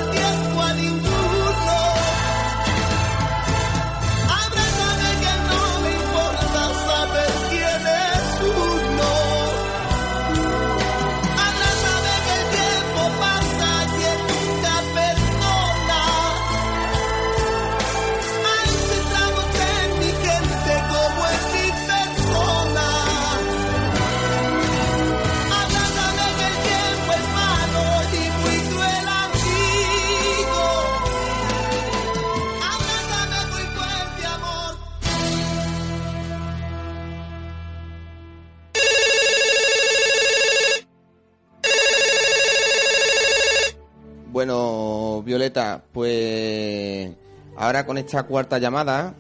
ahora 47.71 47.87
con 47.87 47.99
esta 47.99 48.25
cuarta 48.25 48.59
llamada 48.59 49.15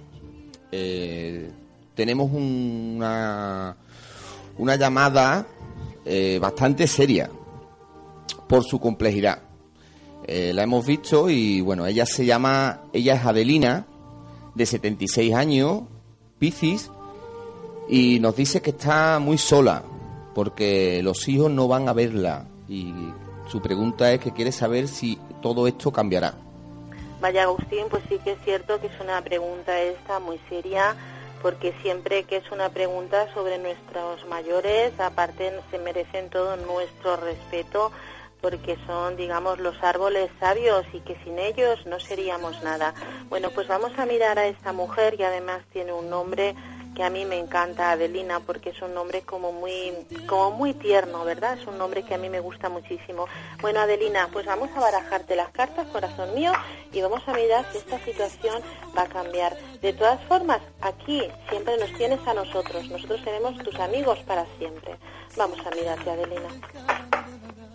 eh, 0.72 1.52
tenemos 1.94 2.32
una, 2.32 3.76
una 4.58 4.74
llamada 4.74 5.46
eh, 6.04 6.36
bastante 6.42 6.88
seria 6.88 7.30
por 8.48 8.64
su 8.64 8.80
complejidad. 8.80 9.38
Eh, 10.26 10.50
la 10.52 10.64
hemos 10.64 10.84
visto 10.84 11.30
y 11.30 11.60
bueno, 11.60 11.86
ella 11.86 12.04
se 12.06 12.26
llama, 12.26 12.82
ella 12.92 13.14
es 13.14 13.24
Adelina, 13.24 13.86
de 14.56 14.66
76 14.66 15.32
años, 15.32 15.82
Piscis, 16.40 16.90
y 17.88 18.18
nos 18.18 18.34
dice 18.34 18.60
que 18.60 18.70
está 18.70 19.20
muy 19.20 19.38
sola 19.38 19.84
porque 20.34 21.04
los 21.04 21.28
hijos 21.28 21.52
no 21.52 21.68
van 21.68 21.88
a 21.88 21.92
verla 21.92 22.48
y 22.68 22.92
su 23.48 23.62
pregunta 23.62 24.12
es 24.12 24.18
que 24.18 24.32
quiere 24.32 24.50
saber 24.50 24.88
si 24.88 25.20
todo 25.40 25.68
esto 25.68 25.92
cambiará. 25.92 26.49
Vaya 27.20 27.42
Agustín, 27.42 27.86
pues 27.90 28.02
sí 28.08 28.18
que 28.18 28.32
es 28.32 28.38
cierto 28.44 28.80
que 28.80 28.86
es 28.86 29.00
una 29.00 29.20
pregunta 29.22 29.78
esta 29.80 30.18
muy 30.20 30.40
seria 30.48 30.96
porque 31.42 31.74
siempre 31.82 32.24
que 32.24 32.36
es 32.36 32.50
una 32.50 32.70
pregunta 32.70 33.32
sobre 33.34 33.58
nuestros 33.58 34.26
mayores, 34.26 34.98
aparte 34.98 35.52
se 35.70 35.78
merecen 35.78 36.30
todo 36.30 36.56
nuestro 36.56 37.16
respeto 37.16 37.92
porque 38.40 38.78
son, 38.86 39.16
digamos, 39.16 39.58
los 39.58 39.82
árboles 39.82 40.30
sabios 40.40 40.86
y 40.94 41.00
que 41.00 41.16
sin 41.24 41.38
ellos 41.38 41.84
no 41.86 42.00
seríamos 42.00 42.62
nada. 42.62 42.94
Bueno, 43.28 43.50
pues 43.50 43.68
vamos 43.68 43.92
a 43.98 44.06
mirar 44.06 44.38
a 44.38 44.46
esta 44.46 44.72
mujer 44.72 45.18
que 45.18 45.26
además 45.26 45.62
tiene 45.72 45.92
un 45.92 46.08
nombre 46.08 46.54
que 46.94 47.02
a 47.04 47.10
mí 47.10 47.24
me 47.24 47.38
encanta, 47.38 47.92
Adelina, 47.92 48.40
porque 48.40 48.70
es 48.70 48.82
un 48.82 48.94
nombre 48.94 49.22
como 49.22 49.52
muy, 49.52 49.92
como 50.26 50.50
muy 50.50 50.74
tierno, 50.74 51.24
¿verdad? 51.24 51.58
Es 51.58 51.66
un 51.66 51.78
nombre 51.78 52.02
que 52.02 52.14
a 52.14 52.18
mí 52.18 52.28
me 52.28 52.40
gusta 52.40 52.68
muchísimo. 52.68 53.26
Bueno, 53.60 53.80
Adelina, 53.80 54.28
pues 54.32 54.46
vamos 54.46 54.70
a 54.76 54.80
barajarte 54.80 55.36
las 55.36 55.50
cartas, 55.50 55.86
corazón 55.88 56.34
mío, 56.34 56.52
y 56.92 57.00
vamos 57.00 57.22
a 57.26 57.32
mirar 57.32 57.64
si 57.72 57.78
esta 57.78 57.98
situación 58.04 58.62
va 58.96 59.02
a 59.02 59.08
cambiar. 59.08 59.56
De 59.80 59.92
todas 59.92 60.22
formas, 60.24 60.60
aquí 60.80 61.22
siempre 61.48 61.76
nos 61.78 61.92
tienes 61.94 62.20
a 62.26 62.34
nosotros. 62.34 62.88
Nosotros 62.90 63.22
tenemos 63.24 63.56
tus 63.58 63.74
amigos 63.76 64.18
para 64.20 64.46
siempre. 64.58 64.96
Vamos 65.36 65.58
a 65.64 65.70
mirarte, 65.74 66.10
Adelina. 66.10 67.69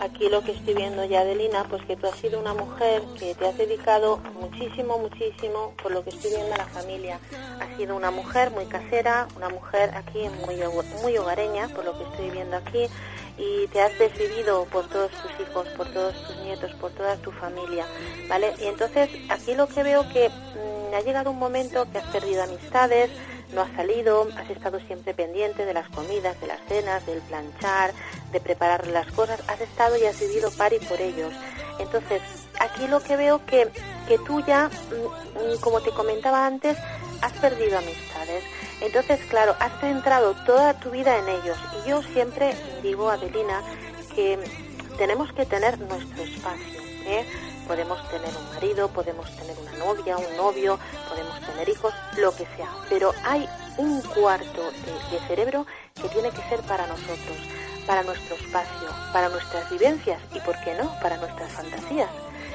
Aquí 0.00 0.28
lo 0.28 0.42
que 0.42 0.52
estoy 0.52 0.74
viendo 0.74 1.04
ya, 1.04 1.20
Adelina, 1.20 1.64
pues 1.68 1.84
que 1.84 1.96
tú 1.96 2.06
has 2.06 2.18
sido 2.18 2.40
una 2.40 2.54
mujer 2.54 3.02
que 3.18 3.34
te 3.34 3.46
has 3.46 3.56
dedicado 3.56 4.18
muchísimo, 4.40 4.98
muchísimo, 4.98 5.74
por 5.82 5.92
lo 5.92 6.02
que 6.02 6.10
estoy 6.10 6.30
viendo 6.30 6.54
a 6.54 6.58
la 6.58 6.66
familia. 6.66 7.20
Has 7.60 7.76
sido 7.76 7.96
una 7.96 8.10
mujer 8.10 8.50
muy 8.50 8.64
casera, 8.66 9.28
una 9.36 9.48
mujer 9.48 9.92
aquí 9.94 10.28
muy, 10.44 10.56
muy 11.02 11.16
hogareña, 11.18 11.68
por 11.68 11.84
lo 11.84 11.96
que 11.96 12.04
estoy 12.04 12.30
viendo 12.30 12.56
aquí, 12.56 12.88
y 13.36 13.66
te 13.68 13.80
has 13.80 13.96
decidido 13.98 14.64
por 14.66 14.88
todos 14.88 15.10
tus 15.12 15.46
hijos, 15.46 15.68
por 15.76 15.92
todos 15.92 16.14
tus 16.26 16.36
nietos, 16.38 16.72
por 16.74 16.90
toda 16.92 17.16
tu 17.16 17.30
familia, 17.32 17.86
¿vale? 18.28 18.54
Y 18.60 18.66
entonces 18.66 19.08
aquí 19.28 19.54
lo 19.54 19.66
que 19.68 19.82
veo 19.82 20.08
que 20.12 20.28
mm, 20.28 20.94
ha 20.94 21.00
llegado 21.00 21.30
un 21.30 21.38
momento 21.38 21.86
que 21.92 21.98
has 21.98 22.06
perdido 22.06 22.42
amistades, 22.42 23.10
no 23.52 23.62
has 23.62 23.72
salido, 23.72 24.28
has 24.36 24.48
estado 24.50 24.78
siempre 24.80 25.14
pendiente 25.14 25.64
de 25.64 25.74
las 25.74 25.88
comidas, 25.88 26.40
de 26.40 26.46
las 26.46 26.60
cenas, 26.68 27.04
del 27.06 27.20
planchar, 27.20 27.92
de 28.32 28.40
preparar 28.40 28.86
las 28.86 29.10
cosas, 29.12 29.42
has 29.48 29.60
estado 29.60 29.96
y 29.96 30.04
has 30.04 30.18
vivido 30.20 30.50
par 30.52 30.72
y 30.72 30.78
por 30.78 31.00
ellos. 31.00 31.32
Entonces, 31.78 32.22
aquí 32.60 32.86
lo 32.86 33.00
que 33.02 33.16
veo 33.16 33.44
que, 33.46 33.68
que 34.06 34.18
tú 34.18 34.40
ya, 34.46 34.68
mm, 34.68 35.54
mm, 35.54 35.60
como 35.60 35.80
te 35.80 35.90
comentaba 35.90 36.46
antes, 36.46 36.76
has 37.22 37.32
perdido 37.34 37.78
amistades. 37.78 38.44
Entonces, 38.80 39.20
claro, 39.28 39.56
has 39.60 39.72
centrado 39.80 40.34
toda 40.46 40.74
tu 40.74 40.90
vida 40.90 41.18
en 41.18 41.28
ellos. 41.28 41.58
Y 41.84 41.88
yo 41.88 42.02
siempre 42.02 42.54
digo, 42.82 43.10
Adelina, 43.10 43.62
que 44.14 44.38
tenemos 44.96 45.32
que 45.32 45.46
tener 45.46 45.78
nuestro 45.78 46.22
espacio. 46.22 46.80
¿eh? 47.06 47.24
Podemos 47.70 48.02
tener 48.08 48.36
un 48.36 48.52
marido, 48.52 48.88
podemos 48.88 49.30
tener 49.36 49.56
una 49.56 49.72
novia, 49.78 50.16
un 50.16 50.36
novio, 50.36 50.76
podemos 51.08 51.40
tener 51.40 51.68
hijos, 51.68 51.94
lo 52.16 52.32
que 52.32 52.44
sea. 52.56 52.68
Pero 52.88 53.12
hay 53.24 53.48
un 53.76 54.02
cuarto 54.02 54.72
de, 55.12 55.20
cerebro 55.28 55.64
que 55.94 56.08
tiene 56.08 56.30
que 56.30 56.42
ser 56.48 56.62
para 56.62 56.88
nosotros, 56.88 57.36
para 57.86 58.02
nuestro 58.02 58.34
espacio, 58.34 58.88
para 59.12 59.28
nuestras 59.28 59.70
vivencias 59.70 60.20
y, 60.34 60.40
¿por 60.40 60.58
qué 60.64 60.74
no?, 60.74 60.92
para 61.00 61.16
nuestras 61.18 61.52
fantasías. 61.52 62.10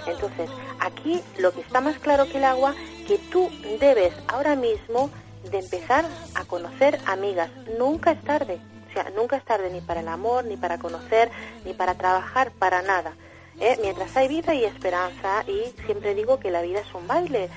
Entonces, 0.06 0.50
aquí 0.82 1.24
lo 1.38 1.54
que 1.54 1.62
está 1.62 1.80
más 1.80 1.98
claro 2.00 2.26
que 2.26 2.38
el 2.40 2.44
agua, 2.44 2.76
que 3.08 3.18
tú 3.18 3.50
debes 3.80 4.14
ahora 4.28 4.58
mismo 4.58 5.10
de 5.50 5.60
empezar 5.60 6.04
a 6.34 6.44
conocer 6.44 7.00
amigas. 7.06 7.50
Nunca 7.80 8.12
es 8.12 8.22
tarde. 8.26 8.60
O 8.90 8.94
sea, 8.94 9.10
nunca 9.16 9.38
es 9.38 9.46
tarde 9.46 9.70
ni 9.72 9.80
para 9.80 10.02
el 10.02 10.10
amor, 10.10 10.44
ni 10.44 10.58
para 10.58 10.78
conocer, 10.78 11.32
ni 11.64 11.74
para 11.74 11.94
trabajar, 11.94 12.52
para 12.52 12.82
nada. 12.82 13.14
¿Eh? 13.60 13.78
mientras 13.82 14.16
hay 14.16 14.28
vida 14.28 14.54
y 14.54 14.66
esperanza 14.66 15.44
y 15.48 15.74
siempre 15.86 16.16
digo 16.16 16.40
que 16.40 16.52
la 16.52 16.62
vida 16.62 16.80
es 16.80 16.94
un 16.94 17.08
baile 17.08 17.50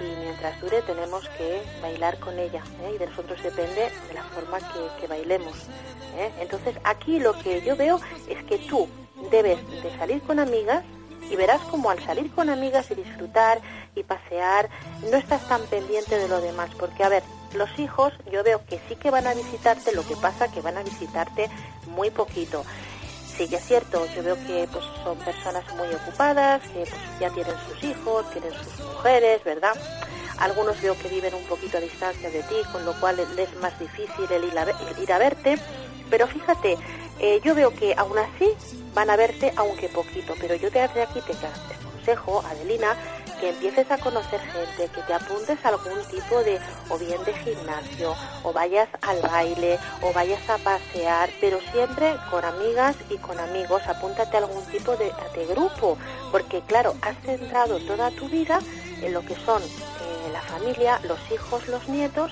y 0.00 0.20
mientras 0.20 0.60
dure 0.60 0.82
tenemos 0.82 1.28
que 1.30 1.62
bailar 1.80 2.18
con 2.18 2.38
ella 2.38 2.62
¿eh? 2.82 2.92
y 2.94 2.98
de 2.98 3.06
nosotros 3.06 3.42
depende 3.42 3.90
de 4.08 4.14
la 4.14 4.22
forma 4.24 4.58
que, 4.98 5.06
bailemos. 5.06 5.54
¿eh? 6.16 6.30
Entonces 6.40 6.76
aquí 6.84 7.18
lo 7.18 7.34
que 7.34 7.62
yo 7.62 7.76
veo 7.76 8.00
es 8.28 8.42
que 8.44 8.58
tú 8.58 8.88
debes 9.30 9.58
de 9.82 9.96
salir 9.98 10.22
con 10.22 10.38
amigas 10.38 10.84
y 11.30 11.36
verás 11.36 11.60
como 11.62 11.90
al 11.90 12.02
salir 12.04 12.30
con 12.32 12.50
amigas 12.50 12.90
y 12.90 12.94
disfrutar 12.94 13.60
y 13.94 14.02
pasear 14.02 14.68
no 15.10 15.16
estás 15.16 15.46
tan 15.48 15.62
pendiente 15.66 16.18
de 16.18 16.28
lo 16.28 16.40
demás 16.40 16.70
porque 16.78 17.04
a 17.04 17.08
ver 17.08 17.22
los 17.54 17.78
hijos 17.78 18.12
yo 18.32 18.42
veo 18.42 18.64
que 18.66 18.80
sí 18.88 18.96
que 18.96 19.10
van 19.10 19.26
a 19.26 19.34
visitarte 19.34 19.94
lo 19.94 20.04
que 20.06 20.16
pasa 20.16 20.50
que 20.50 20.60
van 20.60 20.78
a 20.78 20.82
visitarte 20.82 21.48
muy 21.86 22.10
poquito 22.10 22.64
sí 23.36 23.48
que 23.48 23.56
es 23.56 23.64
cierto, 23.64 24.06
yo 24.14 24.22
veo 24.22 24.36
que 24.46 24.68
pues 24.72 24.84
son 25.02 25.18
personas 25.18 25.64
muy 25.74 25.88
ocupadas, 25.94 26.62
que 26.62 26.80
pues, 26.80 27.20
ya 27.20 27.30
tienen 27.30 27.54
sus 27.68 27.84
hijos, 27.84 28.30
tienen 28.30 28.52
sus 28.52 28.84
mujeres, 28.86 29.42
¿verdad? 29.44 29.74
Algunos 30.38 30.80
veo 30.80 30.98
que 30.98 31.08
viven 31.08 31.34
un 31.34 31.44
poquito 31.44 31.78
a 31.78 31.80
distancia 31.80 32.30
de 32.30 32.42
ti, 32.42 32.56
con 32.72 32.84
lo 32.84 32.98
cual 33.00 33.16
les 33.16 33.48
es 33.48 33.56
más 33.60 33.78
difícil 33.78 34.30
el 34.30 34.44
ir 34.44 34.58
a, 34.58 34.62
a 34.62 35.18
verte. 35.18 35.58
Pero 36.10 36.26
fíjate, 36.26 36.78
eh, 37.20 37.40
yo 37.44 37.54
veo 37.54 37.72
que 37.74 37.94
aún 37.96 38.18
así 38.18 38.52
van 38.94 39.10
a 39.10 39.16
verte, 39.16 39.52
aunque 39.56 39.88
poquito. 39.88 40.34
Pero 40.40 40.54
yo 40.56 40.70
desde 40.70 41.02
aquí 41.02 41.20
te 41.20 41.32
aconsejo, 41.32 42.42
Adelina, 42.44 42.96
que 43.42 43.48
empieces 43.48 43.90
a 43.90 43.98
conocer 43.98 44.40
gente, 44.40 44.88
que 44.94 45.02
te 45.02 45.12
apuntes 45.12 45.58
a 45.64 45.70
algún 45.70 46.00
tipo 46.08 46.44
de, 46.44 46.60
o 46.88 46.96
bien 46.96 47.24
de 47.24 47.34
gimnasio, 47.34 48.14
o 48.44 48.52
vayas 48.52 48.88
al 49.00 49.20
baile, 49.20 49.80
o 50.00 50.12
vayas 50.12 50.48
a 50.48 50.58
pasear, 50.58 51.28
pero 51.40 51.58
siempre 51.72 52.14
con 52.30 52.44
amigas 52.44 52.94
y 53.10 53.16
con 53.16 53.40
amigos, 53.40 53.82
apúntate 53.88 54.36
a 54.36 54.40
algún 54.40 54.64
tipo 54.66 54.96
de, 54.96 55.12
grupo, 55.48 55.98
porque 56.30 56.60
claro, 56.68 56.94
has 57.02 57.16
centrado 57.26 57.80
toda 57.80 58.12
tu 58.12 58.28
vida 58.28 58.60
en 59.02 59.12
lo 59.12 59.22
que 59.22 59.34
son 59.34 59.60
eh, 59.60 60.30
la 60.32 60.40
familia, 60.42 61.00
los 61.02 61.18
hijos, 61.32 61.66
los 61.66 61.88
nietos, 61.88 62.30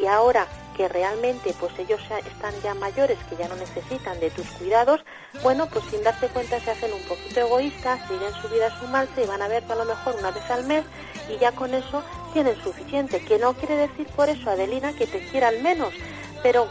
y 0.00 0.06
ahora 0.06 0.46
que 0.76 0.88
realmente 0.88 1.54
pues 1.58 1.72
ellos 1.78 2.00
están 2.26 2.54
ya 2.62 2.74
mayores, 2.74 3.18
que 3.28 3.36
ya 3.36 3.48
no 3.48 3.56
necesitan 3.56 4.18
de 4.20 4.30
tus 4.30 4.46
cuidados, 4.52 5.00
bueno, 5.42 5.66
pues 5.66 5.84
sin 5.90 6.02
darse 6.02 6.28
cuenta 6.28 6.60
se 6.60 6.70
hacen 6.70 6.92
un 6.92 7.02
poquito 7.02 7.40
egoístas, 7.40 8.00
siguen 8.08 8.32
su 8.40 8.48
vida 8.48 8.66
a 8.66 8.78
su 8.78 8.86
marcha 8.88 9.20
y 9.22 9.26
van 9.26 9.42
a 9.42 9.48
verte 9.48 9.72
a 9.72 9.76
lo 9.76 9.84
mejor 9.84 10.16
una 10.18 10.30
vez 10.30 10.50
al 10.50 10.64
mes 10.64 10.84
y 11.28 11.38
ya 11.38 11.52
con 11.52 11.74
eso 11.74 12.02
tienen 12.32 12.60
suficiente. 12.62 13.24
Que 13.24 13.38
no 13.38 13.54
quiere 13.54 13.76
decir 13.76 14.06
por 14.08 14.28
eso, 14.28 14.50
Adelina, 14.50 14.92
que 14.92 15.06
te 15.06 15.26
quieran 15.28 15.62
menos, 15.62 15.94
pero 16.42 16.68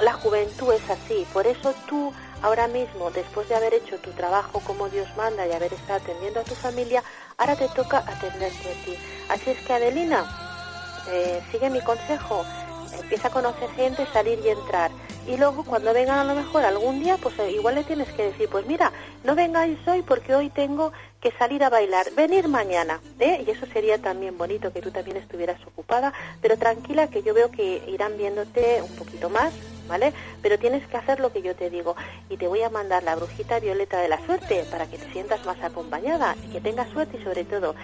la 0.00 0.14
juventud 0.14 0.72
es 0.72 0.88
así, 0.90 1.26
por 1.32 1.46
eso 1.46 1.74
tú 1.88 2.12
ahora 2.42 2.68
mismo, 2.68 3.10
después 3.10 3.48
de 3.48 3.54
haber 3.54 3.74
hecho 3.74 3.98
tu 3.98 4.10
trabajo 4.12 4.60
como 4.60 4.88
Dios 4.88 5.08
manda 5.16 5.46
y 5.46 5.52
haber 5.52 5.72
estado 5.74 6.00
atendiendo 6.00 6.40
a 6.40 6.44
tu 6.44 6.54
familia, 6.54 7.02
ahora 7.36 7.56
te 7.56 7.68
toca 7.68 7.98
atenderte 7.98 8.70
a 8.70 8.84
ti. 8.84 8.96
Así 9.28 9.50
es 9.50 9.58
que 9.66 9.72
Adelina, 9.72 10.24
eh, 11.10 11.42
sigue 11.50 11.70
mi 11.70 11.80
consejo, 11.80 12.44
empieza 12.98 13.28
a 13.28 13.30
conocer 13.30 13.70
gente, 13.70 14.06
salir 14.12 14.38
y 14.44 14.48
entrar. 14.48 14.90
Y 15.26 15.36
luego 15.36 15.64
cuando 15.64 15.92
vengan 15.92 16.18
a 16.18 16.24
lo 16.24 16.34
mejor 16.34 16.64
algún 16.64 17.00
día, 17.00 17.16
pues 17.16 17.38
eh, 17.38 17.52
igual 17.52 17.74
le 17.74 17.84
tienes 17.84 18.08
que 18.12 18.24
decir, 18.24 18.48
pues 18.48 18.66
mira, 18.66 18.92
no 19.22 19.34
vengáis 19.34 19.78
hoy 19.86 20.02
porque 20.02 20.34
hoy 20.34 20.50
tengo 20.50 20.92
que 21.20 21.30
salir 21.32 21.62
a 21.62 21.70
bailar, 21.70 22.10
venir 22.16 22.48
mañana. 22.48 23.00
¿eh? 23.18 23.44
Y 23.46 23.50
eso 23.50 23.66
sería 23.72 23.98
también 23.98 24.36
bonito 24.38 24.72
que 24.72 24.80
tú 24.80 24.90
también 24.90 25.18
estuvieras 25.18 25.60
ocupada, 25.66 26.12
pero 26.40 26.56
tranquila 26.56 27.08
que 27.08 27.22
yo 27.22 27.34
veo 27.34 27.50
que 27.50 27.82
irán 27.86 28.16
viéndote 28.16 28.82
un 28.82 28.96
poquito 28.96 29.28
más, 29.28 29.52
¿vale? 29.90 30.14
Pero 30.40 30.58
tienes 30.58 30.86
que 30.86 30.96
hacer 30.96 31.20
lo 31.20 31.32
que 31.32 31.42
yo 31.42 31.54
te 31.54 31.68
digo. 31.68 31.96
Y 32.30 32.38
te 32.38 32.48
voy 32.48 32.62
a 32.62 32.70
mandar 32.70 33.02
la 33.02 33.16
brujita 33.16 33.60
violeta 33.60 34.00
de 34.00 34.08
la 34.08 34.24
suerte 34.24 34.64
para 34.70 34.86
que 34.86 34.96
te 34.96 35.12
sientas 35.12 35.44
más 35.44 35.62
acompañada 35.62 36.36
y 36.42 36.52
que 36.52 36.60
tengas 36.60 36.88
suerte 36.90 37.18
y 37.18 37.24
sobre 37.24 37.44
todo, 37.44 37.74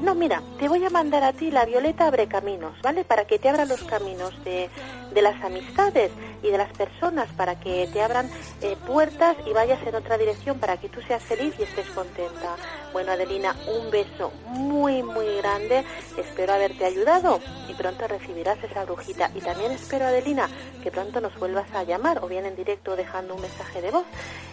no, 0.00 0.14
mira, 0.14 0.42
te 0.58 0.68
voy 0.68 0.84
a 0.84 0.90
mandar 0.90 1.22
a 1.22 1.32
ti 1.32 1.50
la 1.50 1.64
violeta 1.64 2.06
abre 2.06 2.26
caminos, 2.26 2.74
¿vale? 2.82 3.04
Para 3.04 3.26
que 3.26 3.38
te 3.38 3.48
abra 3.48 3.66
los 3.66 3.82
caminos 3.84 4.32
de, 4.44 4.70
de 5.12 5.22
las 5.22 5.42
amistades 5.44 6.10
y 6.42 6.50
de 6.50 6.58
las 6.58 6.72
personas 6.72 7.28
para 7.36 7.58
que 7.58 7.88
te 7.92 8.02
abran 8.02 8.28
eh, 8.60 8.76
puertas 8.86 9.36
y 9.46 9.52
vayas 9.52 9.84
en 9.86 9.94
otra 9.94 10.18
dirección 10.18 10.58
para 10.58 10.76
que 10.76 10.88
tú 10.88 11.00
seas 11.02 11.22
feliz 11.22 11.54
y 11.58 11.62
estés 11.62 11.88
contenta. 11.90 12.56
Bueno, 12.92 13.12
Adelina, 13.12 13.56
un 13.68 13.90
beso 13.90 14.32
muy, 14.46 15.02
muy 15.02 15.36
grande. 15.36 15.84
Espero 16.16 16.52
haberte 16.52 16.84
ayudado 16.84 17.40
y 17.68 17.74
pronto 17.74 18.06
recibirás 18.06 18.62
esa 18.62 18.84
brujita. 18.84 19.30
Y 19.34 19.40
también 19.40 19.72
espero, 19.72 20.06
Adelina, 20.06 20.48
que 20.82 20.90
pronto 20.90 21.20
nos 21.20 21.38
vuelvas 21.38 21.72
a 21.74 21.84
llamar 21.84 22.18
o 22.22 22.28
bien 22.28 22.44
en 22.44 22.56
directo 22.56 22.96
dejando 22.96 23.34
un 23.34 23.42
mensaje 23.42 23.80
de 23.80 23.90
voz 23.90 24.04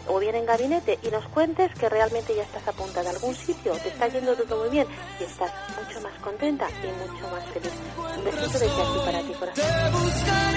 o 0.07 0.20
bien 0.20 0.36
en 0.36 0.45
gabinete 0.45 0.99
y 1.03 1.10
nos 1.10 1.28
cuentes 1.28 1.74
que 1.76 1.89
realmente 1.89 2.36
ya 2.36 2.43
estás 2.43 2.68
apuntada 2.68 3.10
a 3.10 3.14
algún 3.14 3.36
sitio, 3.36 3.74
te 3.74 3.89
está 3.89 4.07
yendo 4.07 4.36
todo 4.36 4.62
muy 4.62 4.70
bien 4.70 4.88
y 5.20 5.24
estás 5.24 5.51
mucho 5.78 6.01
más 6.01 6.14
contenta 6.22 6.68
y 6.84 7.10
mucho 7.10 7.28
más 7.30 7.45
feliz. 7.45 7.72
Un 8.18 8.24
besito 8.24 8.60
desde 8.60 8.82
aquí 8.82 8.99
para 9.05 9.20
ti, 9.22 9.34
corazón. 9.34 10.49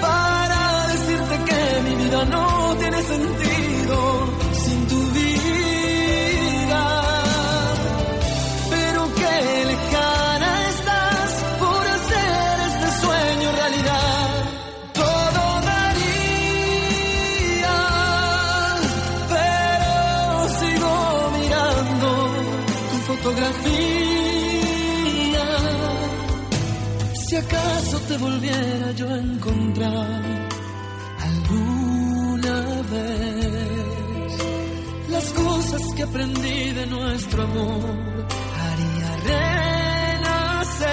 Para 0.00 0.60
decirte 0.92 1.34
que 1.48 1.60
mi 1.86 1.94
vida 2.02 2.20
no 2.26 2.46
tiene 2.80 3.02
sentido 3.02 3.96
sin 4.64 4.86
tu 4.88 5.00
vida. 5.18 6.84
Pero 8.70 9.00
que 9.18 9.34
lejana 9.72 10.50
estás 10.74 11.30
por 11.60 11.82
hacer 11.96 12.54
este 12.70 12.88
sueño 13.02 13.48
realidad. 13.60 14.28
Todo 15.02 15.42
daría, 15.70 16.58
pero 19.34 19.94
sigo 20.60 20.94
mirando 21.38 22.08
tu 22.90 22.96
fotografía. 23.08 23.75
Si 27.36 27.42
acaso 27.42 28.00
te 28.08 28.16
volviera 28.16 28.92
yo 28.92 29.06
a 29.10 29.18
encontrar 29.18 30.22
alguna 31.28 32.56
vez, 32.94 34.38
las 35.10 35.32
cosas 35.32 35.82
que 35.94 36.02
aprendí 36.02 36.70
de 36.72 36.86
nuestro 36.86 37.42
amor 37.42 38.26
haría 38.64 39.16
renacer. 40.14 40.86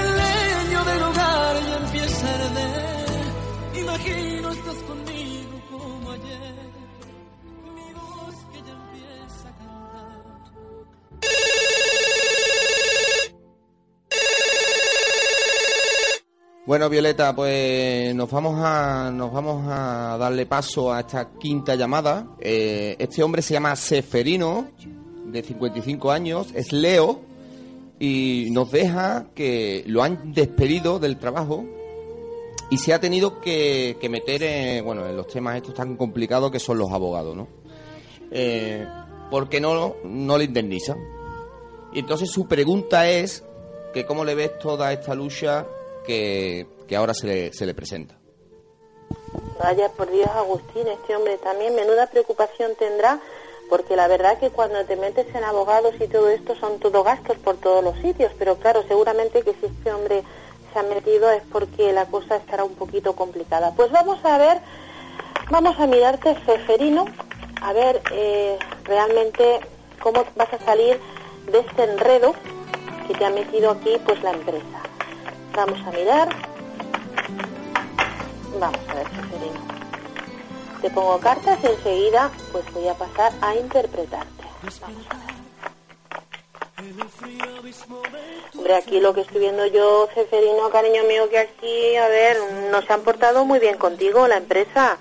El 0.00 0.08
leño 0.24 0.84
del 0.84 1.02
hogar 1.04 1.54
ya 1.68 1.76
empieza 1.86 2.26
a 2.26 2.38
Bueno, 16.74 16.90
Violeta, 16.90 17.36
pues 17.36 18.12
nos 18.16 18.28
vamos 18.28 18.56
a 18.58 19.08
nos 19.14 19.32
vamos 19.32 19.64
a 19.68 20.16
darle 20.18 20.44
paso 20.44 20.92
a 20.92 20.98
esta 20.98 21.30
quinta 21.38 21.76
llamada. 21.76 22.26
Eh, 22.40 22.96
este 22.98 23.22
hombre 23.22 23.42
se 23.42 23.54
llama 23.54 23.76
Seferino, 23.76 24.70
de 25.24 25.40
55 25.40 26.10
años, 26.10 26.48
es 26.52 26.72
Leo 26.72 27.20
y 28.00 28.48
nos 28.50 28.72
deja 28.72 29.26
que 29.36 29.84
lo 29.86 30.02
han 30.02 30.32
despedido 30.32 30.98
del 30.98 31.16
trabajo 31.16 31.64
y 32.70 32.78
se 32.78 32.92
ha 32.92 32.98
tenido 32.98 33.40
que, 33.40 33.96
que 34.00 34.08
meter 34.08 34.42
en, 34.42 34.84
bueno, 34.84 35.06
en 35.06 35.16
los 35.16 35.28
temas 35.28 35.54
estos 35.54 35.74
tan 35.74 35.96
complicados 35.96 36.50
que 36.50 36.58
son 36.58 36.76
los 36.78 36.90
abogados, 36.90 37.36
¿no? 37.36 37.46
Eh, 38.32 38.84
porque 39.30 39.60
no, 39.60 39.94
no 40.02 40.38
le 40.38 40.46
indemnizan. 40.46 40.98
Y 41.92 42.00
entonces 42.00 42.32
su 42.32 42.48
pregunta 42.48 43.08
es 43.08 43.44
que 43.92 44.04
cómo 44.04 44.24
le 44.24 44.34
ves 44.34 44.58
toda 44.58 44.92
esta 44.92 45.14
lucha 45.14 45.68
que, 46.04 46.66
ahora 46.96 47.14
se 47.14 47.26
le, 47.26 47.52
se 47.52 47.66
le 47.66 47.74
presenta. 47.74 48.16
Vaya 49.62 49.88
por 49.90 50.10
Dios, 50.10 50.28
Agustín, 50.28 50.86
este 50.88 51.16
hombre 51.16 51.38
también 51.38 51.74
menuda 51.74 52.08
preocupación 52.08 52.72
tendrá, 52.76 53.20
porque 53.68 53.96
la 53.96 54.08
verdad 54.08 54.38
que 54.38 54.50
cuando 54.50 54.84
te 54.84 54.96
metes 54.96 55.32
en 55.34 55.44
abogados 55.44 55.94
y 56.00 56.06
todo 56.06 56.28
esto 56.28 56.54
son 56.56 56.78
todo 56.80 57.02
gastos 57.02 57.38
por 57.38 57.56
todos 57.56 57.82
los 57.82 57.96
sitios, 57.98 58.32
pero 58.38 58.56
claro, 58.56 58.84
seguramente 58.86 59.42
que 59.42 59.54
si 59.54 59.66
este 59.66 59.92
hombre 59.92 60.22
se 60.72 60.78
ha 60.78 60.82
metido 60.82 61.30
es 61.30 61.42
porque 61.50 61.92
la 61.92 62.06
cosa 62.06 62.36
estará 62.36 62.64
un 62.64 62.74
poquito 62.74 63.14
complicada. 63.14 63.72
Pues 63.74 63.90
vamos 63.90 64.22
a 64.24 64.38
ver, 64.38 64.58
vamos 65.50 65.78
a 65.78 65.86
mirarte, 65.86 66.36
Seferino, 66.44 67.06
a 67.62 67.72
ver 67.72 68.02
eh, 68.12 68.58
realmente 68.84 69.60
cómo 70.02 70.24
vas 70.36 70.52
a 70.52 70.58
salir 70.64 71.00
de 71.50 71.60
este 71.60 71.84
enredo 71.84 72.34
que 73.06 73.14
te 73.14 73.24
ha 73.24 73.30
metido 73.30 73.70
aquí 73.70 73.96
pues 74.04 74.22
la 74.22 74.32
empresa. 74.32 74.83
Vamos 75.56 75.78
a 75.86 75.90
mirar. 75.92 76.28
Vamos 78.58 78.80
a 78.88 78.94
ver, 78.94 79.06
Seferino. 79.08 79.60
Te 80.82 80.90
pongo 80.90 81.18
cartas 81.18 81.58
y 81.62 81.66
enseguida 81.66 82.30
pues 82.52 82.64
voy 82.72 82.88
a 82.88 82.94
pasar 82.94 83.32
a 83.40 83.54
interpretarte. 83.54 84.44
Vamos 84.80 85.06
a 85.10 85.16
ver. 85.16 85.34
Hombre, 88.54 88.74
aquí 88.74 89.00
lo 89.00 89.14
que 89.14 89.22
estoy 89.22 89.40
viendo 89.40 89.66
yo, 89.66 90.08
Ceferino, 90.14 90.70
cariño 90.70 91.04
mío, 91.04 91.30
que 91.30 91.38
aquí, 91.38 91.96
a 91.96 92.08
ver, 92.08 92.36
no 92.70 92.82
se 92.82 92.92
han 92.92 93.02
portado 93.02 93.44
muy 93.44 93.58
bien 93.58 93.78
contigo, 93.78 94.26
la 94.28 94.36
empresa. 94.36 94.98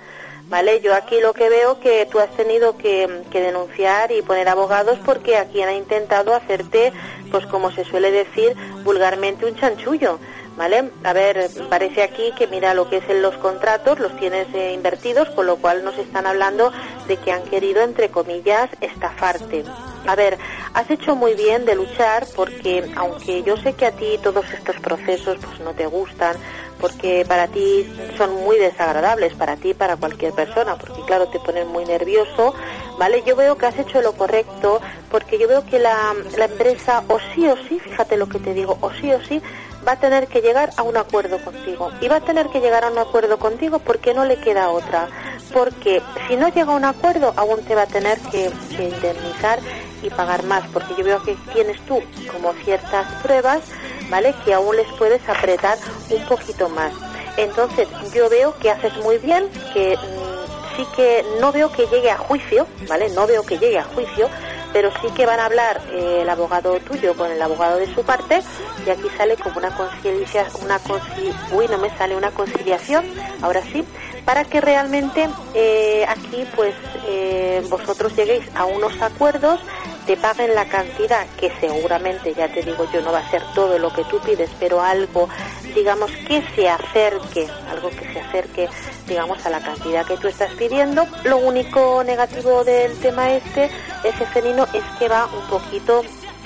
Vale, 0.47 0.82
yo 0.82 0.93
aquí 0.93 1.20
lo 1.20 1.34
que 1.34 1.49
veo 1.49 1.80
que 1.80 2.06
tú 2.06 2.20
has 2.20 2.30
tenido 2.36 2.78
que, 2.78 3.24
que 3.32 3.41
denunciar 3.41 4.12
y 4.12 4.22
poner 4.22 4.49
abogados 4.49 4.99
porque 5.04 5.38
aquí 5.38 5.62
han 5.62 5.74
intentado 5.74 6.34
hacerte, 6.36 6.93
pues 7.32 7.45
como 7.47 7.72
se 7.72 7.86
suele 7.86 8.12
decir 8.12 8.56
vulgarmente, 8.84 9.45
un 9.45 9.56
chanchullo. 9.56 10.20
¿Vale? 10.56 10.91
A 11.04 11.14
ver, 11.14 11.49
parece 11.68 12.04
aquí 12.04 12.32
que 12.38 12.45
mira 12.45 12.76
lo 12.76 12.88
que 12.88 12.97
es 12.97 13.10
en 13.10 13.24
los 13.24 13.36
contratos, 13.38 13.99
los 13.99 14.16
tienes 14.18 14.47
eh, 14.54 14.74
invertidos, 14.74 15.30
con 15.32 15.47
lo 15.47 15.58
cual 15.58 15.84
nos 15.84 15.97
están 15.97 16.28
hablando 16.28 16.72
de 17.08 17.18
que 17.18 17.32
han 17.32 17.43
querido, 17.43 17.82
entre 17.82 18.10
comillas, 18.10 18.70
estafarte. 18.80 19.64
A 20.06 20.16
ver, 20.16 20.38
has 20.74 20.89
hecho 20.91 21.16
muy 21.16 21.34
bien 21.34 21.66
de 21.66 21.76
luchar 21.76 22.28
porque, 22.36 22.91
aunque 22.95 23.41
yo 23.43 23.58
sé 23.58 23.74
que 23.74 23.86
a 23.86 23.91
ti 23.91 24.20
todos 24.22 24.45
estos 24.51 24.76
procesos 24.76 25.38
pues 25.41 25.60
no 25.62 25.74
te 25.74 25.88
gustan, 25.88 26.36
porque 26.80 27.26
para 27.26 27.47
ti 27.47 27.89
son 28.18 28.36
muy 28.43 28.58
desagradables, 28.58 29.34
para 29.36 29.56
ti 29.56 29.70
y 29.70 29.74
para 29.74 29.95
cualquier 29.95 30.34
persona, 30.34 30.76
porque 30.76 31.01
claro, 31.08 31.28
te 31.30 31.39
ponen 31.39 31.70
muy 31.70 31.86
nervioso, 31.86 32.54
¿vale? 32.99 33.24
Yo 33.26 33.38
veo 33.38 33.58
que 33.58 33.68
has 33.68 33.80
hecho 33.80 34.01
lo 34.01 34.14
correcto, 34.14 34.82
porque 35.10 35.39
yo 35.39 35.47
veo 35.47 35.66
que 35.66 35.80
la, 35.80 36.14
la 36.38 36.45
empresa, 36.45 37.04
o 37.08 37.20
sí 37.34 37.47
o 37.47 37.56
sí, 37.70 37.80
fíjate 37.80 38.18
lo 38.18 38.28
que 38.28 38.39
te 38.39 38.54
digo, 38.54 38.78
o 38.82 38.91
sí 38.91 39.14
o 39.14 39.24
sí, 39.24 39.41
va 39.88 39.94
a 39.94 40.00
tener 40.00 40.28
que 40.28 40.42
llegar 40.42 40.72
a 40.78 40.84
un 40.84 40.98
acuerdo 40.98 41.40
contigo. 41.44 41.92
Y 42.02 42.08
va 42.08 42.18
a 42.18 42.22
tener 42.22 42.48
que 42.50 42.60
llegar 42.60 42.84
a 42.84 42.90
un 42.90 42.98
acuerdo 42.98 43.38
contigo 43.38 43.80
porque 43.80 44.14
no 44.14 44.26
le 44.26 44.38
queda 44.38 44.70
otra. 44.70 45.10
Porque 45.54 46.02
si 46.28 46.36
no 46.36 46.50
llega 46.50 46.72
a 46.72 46.76
un 46.76 46.86
acuerdo, 46.86 47.34
aún 47.36 47.64
te 47.64 47.76
va 47.76 47.84
a 47.84 47.88
tener 47.88 48.20
que, 48.20 48.52
indemnizar 48.72 49.60
y 50.02 50.10
pagar 50.10 50.44
más. 50.44 50.64
Porque 50.72 50.96
yo 50.98 51.04
veo 51.04 51.24
que 51.24 51.36
tienes 51.54 51.80
tú 51.86 52.02
como 52.32 52.54
ciertas 52.64 53.06
pruebas, 53.22 53.62
¿vale? 54.10 54.34
Que 54.46 54.54
aún 54.54 54.76
les 54.76 54.88
puedes 54.94 55.28
apretar 55.28 55.78
un 56.10 56.24
poquito 56.26 56.70
más. 56.70 56.92
Entonces, 57.38 57.88
yo 58.14 58.30
veo 58.30 58.58
que 58.60 58.70
haces 58.70 58.96
muy 58.98 59.18
bien, 59.18 59.50
que 59.74 59.98
mm, 59.98 60.78
sí 60.78 60.86
que 60.96 61.26
no 61.40 61.52
veo 61.52 61.72
que 61.72 61.88
llegue 61.88 62.12
a 62.12 62.18
juicio, 62.18 62.68
¿vale? 62.88 63.10
No 63.10 63.26
veo 63.26 63.44
que 63.44 63.58
llegue 63.58 63.80
a 63.80 63.84
juicio, 63.84 64.30
pero 64.74 64.92
sí 65.02 65.08
que 65.16 65.26
van 65.26 65.40
a 65.40 65.46
hablar 65.46 65.80
eh, 65.92 66.20
el 66.24 66.30
abogado 66.30 66.80
tuyo 66.80 67.16
con 67.16 67.32
el 67.32 67.42
abogado 67.42 67.78
de 67.78 67.94
su 67.94 68.04
parte 68.04 68.42
y 68.86 68.90
aquí 68.90 69.08
sale 69.16 69.38
como 69.38 69.58
una 69.60 69.74
conciliación, 69.76 70.46
una 70.64 70.80
conci 70.80 71.32
uy, 71.52 71.68
no 71.68 71.78
me 71.78 71.90
sale 71.92 72.16
una 72.16 72.32
conciliación, 72.32 73.06
ahora 73.42 73.62
sí, 73.72 73.86
para 74.26 74.44
que 74.44 74.60
realmente 74.60 75.30
eh, 75.54 76.06
aquí 76.08 76.46
pues 76.56 76.74
eh, 77.08 77.64
vosotros 77.70 78.16
lleguéis 78.16 78.44
a 78.56 78.66
unos 78.66 79.00
acuerdos 79.02 79.60
te 80.06 80.18
paguen 80.18 80.54
la 80.54 80.66
cantidad 80.66 81.26
que 81.39 81.51
seguramente, 81.60 82.34
ya 82.34 82.47
te 82.47 82.62
digo 82.62 82.86
yo, 82.91 83.01
no 83.01 83.12
va 83.12 83.20
a 83.20 83.32
ser 83.32 83.41
todo 83.54 83.78
lo 83.80 83.91
que 83.93 84.04
tú 84.06 84.20
pides, 84.20 84.49
pero 84.60 84.82
algo, 84.82 85.30
digamos, 85.74 86.12
que 86.28 86.43
se 86.56 86.70
acerque, 86.70 87.47
algo 87.70 87.89
que 87.89 88.12
se 88.12 88.20
acerque, 88.20 88.70
digamos, 89.08 89.45
a 89.45 89.49
la 89.49 89.62
cantidad 89.62 90.06
que 90.06 90.18
tú 90.18 90.28
estás 90.28 90.51
pidiendo. 90.56 91.06
Lo 91.24 91.38
único 91.38 92.04
negativo 92.04 92.64
del 92.64 92.97
tema 92.99 93.34
este, 93.34 93.70
ese 94.04 94.26
felino, 94.28 94.66
es 94.74 94.84
que 94.99 95.08
va 95.08 95.26
un 95.26 95.47
poquito 95.47 96.04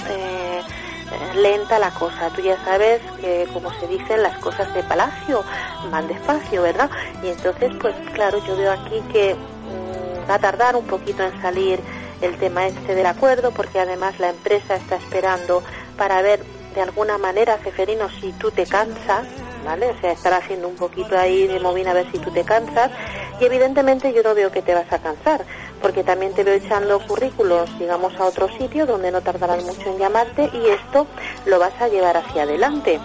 eh, 0.10 0.62
lenta 1.36 1.80
la 1.80 1.92
cosa. 1.92 2.30
Tú 2.36 2.42
ya 2.42 2.64
sabes 2.64 3.02
que, 3.20 3.48
como 3.54 3.72
se 3.80 3.88
dicen, 3.88 4.22
las 4.22 4.38
cosas 4.40 4.72
de 4.74 4.84
palacio 4.84 5.44
van 5.92 6.08
despacio, 6.08 6.62
¿verdad? 6.62 6.90
Y 7.24 7.30
entonces, 7.30 7.72
pues 7.80 7.96
claro, 8.14 8.40
yo 8.46 8.56
veo 8.56 8.72
aquí 8.72 9.02
que 9.12 9.34
mm, 9.36 10.30
va 10.30 10.36
a 10.36 10.40
tardar 10.40 10.76
un 10.76 10.86
poquito 10.86 11.24
en 11.24 11.42
salir 11.42 11.80
el 12.22 12.38
tema 12.38 12.68
este 12.68 12.96
del 12.96 13.06
acuerdo, 13.06 13.52
porque 13.52 13.80
además 13.80 14.20
la 14.20 14.30
empresa 14.30 14.76
está 14.76 14.96
esperando 14.96 15.64
para 15.98 16.22
ver 16.22 16.40
de 16.78 16.82
alguna 16.82 17.18
manera, 17.18 17.58
Ceferino, 17.58 18.08
si 18.22 18.32
tú 18.34 18.52
te 18.52 18.68
cansas, 18.68 19.26
¿vale? 19.66 19.88
O 19.90 20.00
sea, 20.00 20.12
estar 20.12 20.34
haciendo 20.34 20.68
un 20.68 20.76
poquito 20.76 21.18
ahí 21.18 21.48
de 21.48 21.60
movina 21.60 21.90
a 21.90 21.96
ver 21.96 22.12
si 22.12 22.20
tú 22.20 22.30
te 22.32 22.44
cansas 22.44 22.92
Y 23.40 23.46
evidentemente 23.46 24.14
yo 24.14 24.22
no 24.22 24.36
veo 24.36 24.52
que 24.52 24.62
te 24.62 24.76
vas 24.76 24.92
a 24.94 25.00
cansar, 25.00 25.44
porque 25.82 26.04
también 26.04 26.34
te 26.34 26.44
veo 26.44 26.54
echando 26.54 27.00
currículos, 27.00 27.68
digamos, 27.80 28.16
a 28.20 28.26
otro 28.26 28.48
sitio 28.58 28.86
donde 28.86 29.12
no 29.12 29.22
tardarán 29.22 29.64
mucho 29.64 29.90
en 29.90 29.98
llamarte 29.98 30.50
y 30.54 30.70
esto 30.70 31.08
lo 31.46 31.60
vas 31.60 31.74
a 31.80 31.88
llevar 31.88 32.18
hacia 32.18 32.44
adelante. 32.44 33.00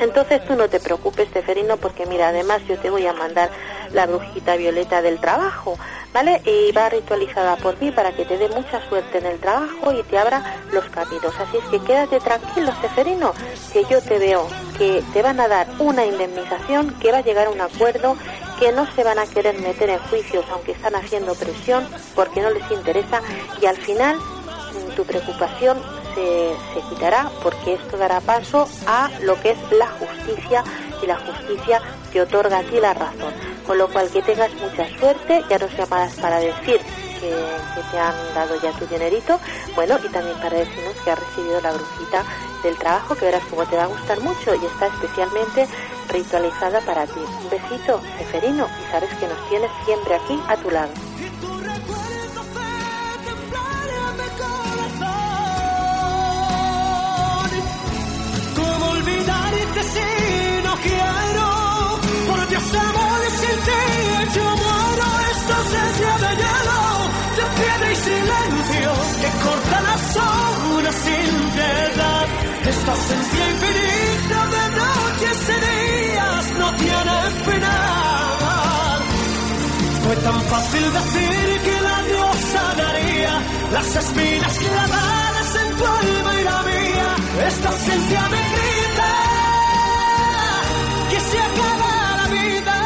Entonces 0.00 0.44
tú 0.44 0.54
no 0.54 0.68
te 0.68 0.80
preocupes, 0.80 1.30
Teferino, 1.30 1.76
porque 1.76 2.04
mira, 2.04 2.28
además 2.28 2.62
yo 2.68 2.78
te 2.78 2.90
voy 2.90 3.06
a 3.06 3.12
mandar 3.12 3.50
la 3.92 4.06
brujita 4.06 4.56
violeta 4.56 5.02
del 5.02 5.20
trabajo, 5.20 5.78
¿vale? 6.14 6.40
Y 6.46 6.72
va 6.72 6.88
ritualizada 6.88 7.56
por 7.56 7.78
mí 7.80 7.90
para 7.90 8.12
que 8.12 8.24
te 8.24 8.38
dé 8.38 8.48
mucha 8.48 8.80
suerte 8.88 9.18
en 9.18 9.26
el 9.26 9.38
trabajo 9.40 9.92
y 9.92 10.02
te 10.04 10.16
abra 10.16 10.56
los 10.72 10.84
caminos. 10.86 11.34
Así 11.38 11.58
es 11.58 11.64
que 11.64 11.80
quédate 11.80 12.20
tranquilo, 12.20 12.72
Seferino, 12.80 13.34
que 13.72 13.84
yo 13.90 14.00
te 14.00 14.18
veo 14.18 14.46
que 14.78 15.02
te 15.12 15.22
van 15.22 15.40
a 15.40 15.48
dar 15.48 15.66
una 15.78 16.06
indemnización, 16.06 16.94
que 17.00 17.12
va 17.12 17.18
a 17.18 17.22
llegar 17.22 17.48
a 17.48 17.50
un 17.50 17.60
acuerdo, 17.60 18.16
que 18.58 18.72
no 18.72 18.86
se 18.92 19.02
van 19.02 19.18
a 19.18 19.26
querer 19.26 19.58
meter 19.60 19.90
en 19.90 19.98
juicios 19.98 20.44
aunque 20.52 20.72
están 20.72 20.94
haciendo 20.94 21.34
presión 21.34 21.86
porque 22.14 22.40
no 22.40 22.50
les 22.50 22.70
interesa 22.70 23.20
y 23.60 23.66
al 23.66 23.76
final 23.76 24.16
mm, 24.16 24.94
tu 24.94 25.04
preocupación 25.04 25.78
se, 26.14 26.54
se, 26.72 26.88
quitará 26.88 27.30
porque 27.42 27.74
esto 27.74 27.96
dará 27.96 28.20
paso 28.20 28.68
a 28.86 29.10
lo 29.22 29.40
que 29.40 29.50
es 29.50 29.58
la 29.72 29.88
justicia 29.88 30.62
y 31.02 31.06
la 31.06 31.16
justicia 31.16 31.80
te 32.12 32.20
otorga 32.20 32.58
a 32.58 32.62
ti 32.62 32.80
la 32.80 32.94
razón. 32.94 33.32
Con 33.66 33.78
lo 33.78 33.88
cual 33.88 34.10
que 34.10 34.22
tengas 34.22 34.52
mucha 34.54 34.86
suerte, 34.98 35.42
ya 35.48 35.58
nos 35.58 35.76
llamarás 35.76 36.14
para 36.14 36.38
decir 36.38 36.80
que, 37.20 37.34
te 37.90 37.98
han 37.98 38.14
dado 38.34 38.60
ya 38.60 38.72
tu 38.72 38.86
dinerito, 38.86 39.38
bueno, 39.74 39.98
y 40.02 40.08
también 40.08 40.36
para 40.38 40.58
decirnos 40.58 40.94
que 41.04 41.10
has 41.10 41.18
recibido 41.18 41.60
la 41.60 41.72
brujita 41.72 42.24
del 42.62 42.76
trabajo, 42.76 43.14
que 43.14 43.26
verás 43.26 43.42
como 43.50 43.64
te 43.66 43.76
va 43.76 43.84
a 43.84 43.86
gustar 43.86 44.20
mucho 44.20 44.54
y 44.54 44.64
está 44.66 44.86
especialmente 44.86 45.66
ritualizada 46.08 46.80
para 46.80 47.06
ti. 47.06 47.20
Un 47.20 47.50
besito, 47.50 48.00
Seferino, 48.18 48.66
y 48.66 48.92
sabes 48.92 49.10
que 49.18 49.26
nos 49.26 49.48
tienes 49.48 49.70
siempre 49.84 50.14
aquí 50.14 50.40
a 50.48 50.56
tu 50.56 50.70
lado. 50.70 50.92
¿Cómo 58.56 58.90
olvidarte 58.90 60.13
Esta 72.66 72.92
esencia 72.94 73.50
infinita 73.50 74.40
de 74.54 74.64
noches 74.80 75.38
y 75.48 75.56
días 75.68 76.44
no 76.58 76.68
tiene 76.76 77.16
final. 77.44 78.98
Fue 80.04 80.16
tan 80.16 80.40
fácil 80.52 80.84
decir 80.92 81.60
que 81.66 81.76
la 81.82 82.02
diosa 82.02 82.62
daría 82.76 83.32
las 83.72 83.96
espinas 83.96 84.58
clavadas 84.58 85.56
en 85.62 85.68
tu 85.76 85.84
alma 85.84 86.32
y 86.40 86.44
la 86.44 86.62
mía. 86.62 87.08
Esta 87.48 87.68
esencia 87.68 88.22
me 88.32 88.42
grita 88.54 89.12
que 91.10 91.18
se 91.20 91.38
acaba 91.48 91.90
la 92.20 92.26
vida. 92.38 92.76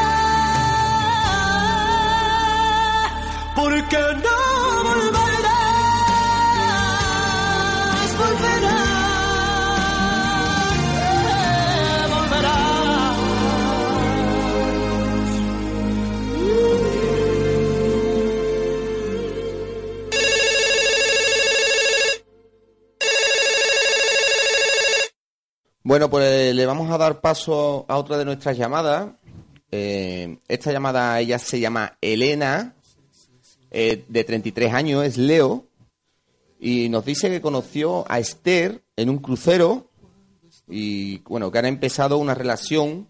Porque 3.55 3.99
no 4.25 4.28
Bueno, 25.89 26.11
pues 26.11 26.55
le 26.55 26.67
vamos 26.67 26.91
a 26.91 26.99
dar 26.99 27.23
paso 27.23 27.87
a 27.89 27.97
otra 27.97 28.19
de 28.19 28.27
nuestras 28.27 28.59
llamadas. 28.59 29.09
Eh, 29.71 30.37
esta 30.47 30.71
llamada, 30.71 31.19
ella 31.19 31.39
se 31.39 31.61
llama 31.61 31.97
Elena, 32.03 32.75
eh, 33.71 34.05
de 34.07 34.23
33 34.23 34.75
años, 34.75 35.03
es 35.07 35.17
Leo, 35.17 35.65
y 36.61 36.91
nos 36.91 37.07
dice 37.07 37.31
que 37.31 37.41
conoció 37.41 38.05
a 38.07 38.19
Esther 38.19 38.83
en 38.97 39.09
un 39.09 39.17
crucero 39.17 39.89
y, 40.69 41.21
bueno, 41.21 41.51
que 41.51 41.59
han 41.59 41.65
empezado 41.65 42.19
una 42.19 42.35
relación, 42.35 43.09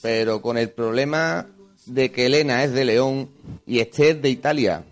pero 0.00 0.40
con 0.40 0.56
el 0.56 0.70
problema 0.70 1.46
de 1.84 2.10
que 2.10 2.24
Elena 2.24 2.64
es 2.64 2.72
de 2.72 2.86
León 2.86 3.32
y 3.66 3.80
Esther 3.80 4.22
de 4.22 4.30
Italia. 4.30 4.84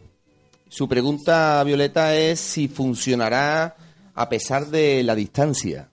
Su 0.68 0.86
pregunta, 0.86 1.64
Violeta, 1.64 2.14
es 2.14 2.38
si 2.38 2.68
funcionará 2.68 3.74
a 4.14 4.28
pesar 4.28 4.66
de 4.66 5.02
la 5.02 5.14
distancia. 5.14 5.88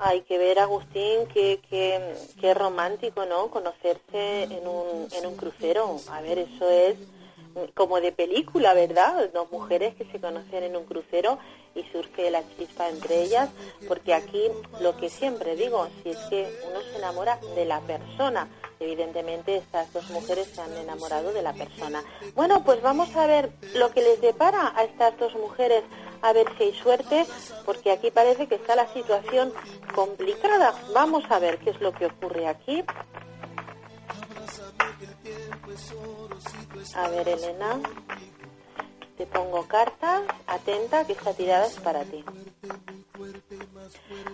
Hay 0.00 0.22
que 0.22 0.38
ver, 0.38 0.60
Agustín, 0.60 1.26
qué 1.34 1.60
que 1.68 2.54
romántico, 2.54 3.26
¿no? 3.26 3.50
Conocerse 3.50 4.44
en 4.44 4.66
un, 4.66 5.08
en 5.12 5.26
un 5.26 5.36
crucero. 5.36 5.96
A 6.10 6.20
ver, 6.20 6.38
eso 6.38 6.68
es 6.70 6.96
como 7.74 8.00
de 8.00 8.12
película, 8.12 8.74
¿verdad? 8.74 9.30
Dos 9.32 9.50
mujeres 9.50 9.94
que 9.94 10.04
se 10.06 10.20
conocen 10.20 10.64
en 10.64 10.76
un 10.76 10.84
crucero 10.84 11.38
y 11.74 11.82
surge 11.92 12.30
la 12.30 12.42
chispa 12.56 12.88
entre 12.88 13.22
ellas, 13.22 13.50
porque 13.86 14.14
aquí 14.14 14.42
lo 14.80 14.96
que 14.96 15.08
siempre 15.08 15.54
digo, 15.56 15.88
si 16.02 16.10
es 16.10 16.18
que 16.30 16.52
uno 16.68 16.80
se 16.80 16.98
enamora 16.98 17.38
de 17.54 17.64
la 17.64 17.80
persona, 17.80 18.48
evidentemente 18.80 19.56
estas 19.56 19.92
dos 19.92 20.08
mujeres 20.10 20.48
se 20.48 20.60
han 20.60 20.76
enamorado 20.76 21.32
de 21.32 21.42
la 21.42 21.52
persona. 21.52 22.02
Bueno, 22.34 22.64
pues 22.64 22.82
vamos 22.82 23.14
a 23.16 23.26
ver 23.26 23.50
lo 23.74 23.90
que 23.90 24.02
les 24.02 24.20
depara 24.20 24.72
a 24.76 24.84
estas 24.84 25.18
dos 25.18 25.34
mujeres, 25.34 25.84
a 26.22 26.32
ver 26.32 26.46
si 26.56 26.64
hay 26.64 26.74
suerte, 26.74 27.26
porque 27.64 27.92
aquí 27.92 28.10
parece 28.10 28.48
que 28.48 28.56
está 28.56 28.74
la 28.74 28.92
situación 28.92 29.52
complicada. 29.94 30.74
Vamos 30.92 31.24
a 31.28 31.38
ver 31.38 31.58
qué 31.58 31.70
es 31.70 31.80
lo 31.80 31.92
que 31.92 32.06
ocurre 32.06 32.46
aquí. 32.48 32.84
A 36.94 37.08
ver, 37.08 37.28
Elena, 37.28 37.80
te 39.16 39.26
pongo 39.26 39.66
cartas, 39.66 40.22
atenta, 40.46 41.06
que 41.06 41.12
esta 41.12 41.34
tirada 41.34 41.66
es 41.66 41.78
para 41.80 42.04
ti. 42.04 42.24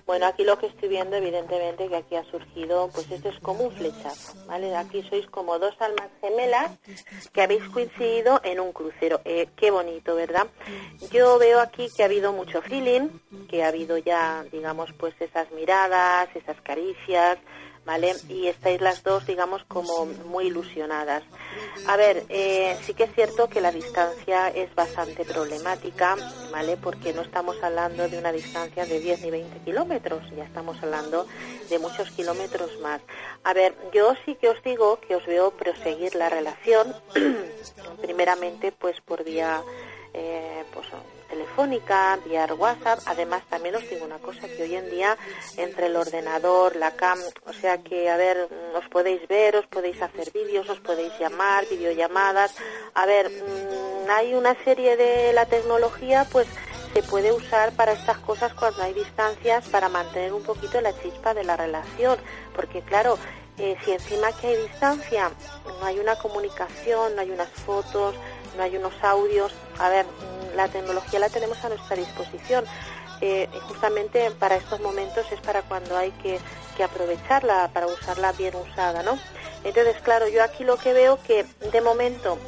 Bueno, 0.06 0.26
aquí 0.26 0.44
lo 0.44 0.58
que 0.58 0.66
estoy 0.66 0.88
viendo, 0.88 1.16
evidentemente, 1.16 1.88
que 1.88 1.96
aquí 1.96 2.16
ha 2.16 2.24
surgido, 2.24 2.90
pues 2.92 3.10
esto 3.10 3.30
es 3.30 3.38
como 3.40 3.64
un 3.64 3.72
flechazo, 3.72 4.34
¿vale? 4.46 4.76
Aquí 4.76 5.02
sois 5.08 5.26
como 5.28 5.58
dos 5.58 5.74
almas 5.80 6.10
gemelas 6.20 6.72
que 7.32 7.42
habéis 7.42 7.64
coincidido 7.70 8.40
en 8.44 8.60
un 8.60 8.72
crucero. 8.72 9.20
Eh, 9.24 9.48
qué 9.56 9.70
bonito, 9.70 10.14
¿verdad? 10.14 10.46
Yo 11.10 11.38
veo 11.38 11.60
aquí 11.60 11.88
que 11.96 12.02
ha 12.02 12.06
habido 12.06 12.32
mucho 12.32 12.60
feeling, 12.60 13.08
que 13.48 13.64
ha 13.64 13.68
habido 13.68 13.96
ya, 13.96 14.44
digamos, 14.52 14.92
pues 14.98 15.14
esas 15.20 15.50
miradas, 15.52 16.28
esas 16.34 16.60
caricias, 16.60 17.38
¿vale? 17.84 18.14
Y 18.28 18.46
estáis 18.46 18.80
las 18.80 19.02
dos, 19.02 19.26
digamos, 19.26 19.64
como 19.64 20.06
muy 20.06 20.46
ilusionadas. 20.46 21.22
A 21.86 21.96
ver, 21.96 22.24
eh, 22.28 22.76
sí 22.82 22.94
que 22.94 23.04
es 23.04 23.14
cierto 23.14 23.48
que 23.48 23.60
la 23.60 23.70
distancia 23.70 24.48
es 24.48 24.74
bastante 24.74 25.24
problemática, 25.24 26.16
¿vale? 26.50 26.76
Porque 26.76 27.12
no 27.12 27.22
estamos 27.22 27.56
hablando 27.62 28.08
de 28.08 28.18
una 28.18 28.32
distancia 28.32 28.86
de 28.86 29.00
10 29.00 29.22
ni 29.22 29.30
20 29.30 29.58
kilómetros, 29.60 30.22
ya 30.36 30.44
estamos 30.44 30.82
hablando 30.82 31.26
de 31.68 31.78
muchos 31.78 32.10
kilómetros 32.10 32.78
más. 32.80 33.00
A 33.42 33.52
ver, 33.52 33.74
yo 33.92 34.14
sí 34.24 34.36
que 34.36 34.48
os 34.48 34.62
digo 34.62 34.98
que 35.00 35.16
os 35.16 35.26
veo 35.26 35.50
proseguir 35.50 36.14
la 36.14 36.28
relación, 36.28 36.94
primeramente, 38.02 38.72
pues 38.72 39.00
por 39.00 39.24
vía, 39.24 39.62
eh, 40.12 40.64
pues 40.72 40.86
telefónica, 41.34 42.18
vía 42.24 42.46
WhatsApp. 42.54 43.00
Además, 43.06 43.42
también 43.50 43.74
os 43.74 43.88
digo 43.90 44.04
una 44.04 44.18
cosa, 44.18 44.46
que 44.48 44.62
hoy 44.62 44.76
en 44.76 44.88
día 44.90 45.16
entre 45.56 45.86
el 45.86 45.96
ordenador, 45.96 46.76
la 46.76 46.92
cam, 46.92 47.18
o 47.46 47.52
sea 47.52 47.78
que, 47.82 48.08
a 48.08 48.16
ver, 48.16 48.48
os 48.74 48.88
podéis 48.88 49.26
ver, 49.28 49.56
os 49.56 49.66
podéis 49.66 50.00
hacer 50.00 50.30
vídeos, 50.32 50.68
os 50.68 50.80
podéis 50.80 51.12
llamar, 51.18 51.66
videollamadas. 51.68 52.54
A 52.94 53.06
ver, 53.06 53.30
mmm, 53.30 54.10
hay 54.10 54.34
una 54.34 54.54
serie 54.64 54.96
de 54.96 55.32
la 55.32 55.46
tecnología, 55.46 56.26
pues 56.30 56.46
se 56.92 57.02
puede 57.02 57.32
usar 57.32 57.72
para 57.72 57.92
estas 57.92 58.18
cosas 58.18 58.54
cuando 58.54 58.82
hay 58.82 58.94
distancias 58.94 59.68
para 59.68 59.88
mantener 59.88 60.32
un 60.32 60.44
poquito 60.44 60.80
la 60.80 60.92
chispa 61.02 61.34
de 61.34 61.42
la 61.42 61.56
relación. 61.56 62.16
Porque, 62.54 62.82
claro, 62.82 63.18
eh, 63.58 63.76
si 63.84 63.92
encima 63.92 64.32
que 64.32 64.48
hay 64.48 64.56
distancia, 64.56 65.30
no 65.80 65.86
hay 65.86 65.98
una 65.98 66.16
comunicación, 66.16 67.14
no 67.14 67.20
hay 67.20 67.30
unas 67.30 67.48
fotos, 67.50 68.14
no 68.56 68.62
hay 68.62 68.76
unos 68.76 68.92
audios, 69.02 69.52
a 69.78 69.88
ver, 69.88 70.06
la 70.54 70.68
tecnología 70.68 71.18
la 71.18 71.28
tenemos 71.28 71.62
a 71.64 71.68
nuestra 71.68 71.96
disposición. 71.96 72.64
Eh, 73.20 73.48
justamente 73.68 74.30
para 74.32 74.56
estos 74.56 74.80
momentos 74.80 75.24
es 75.30 75.40
para 75.40 75.62
cuando 75.62 75.96
hay 75.96 76.10
que, 76.22 76.40
que, 76.76 76.84
aprovecharla, 76.84 77.70
para 77.72 77.86
usarla 77.86 78.32
bien 78.32 78.54
usada, 78.56 79.02
¿no? 79.02 79.18
Entonces, 79.62 79.96
claro, 80.02 80.28
yo 80.28 80.42
aquí 80.42 80.64
lo 80.64 80.76
que 80.76 80.92
veo 80.92 81.18
que 81.22 81.46
de 81.72 81.80
momento 81.80 82.38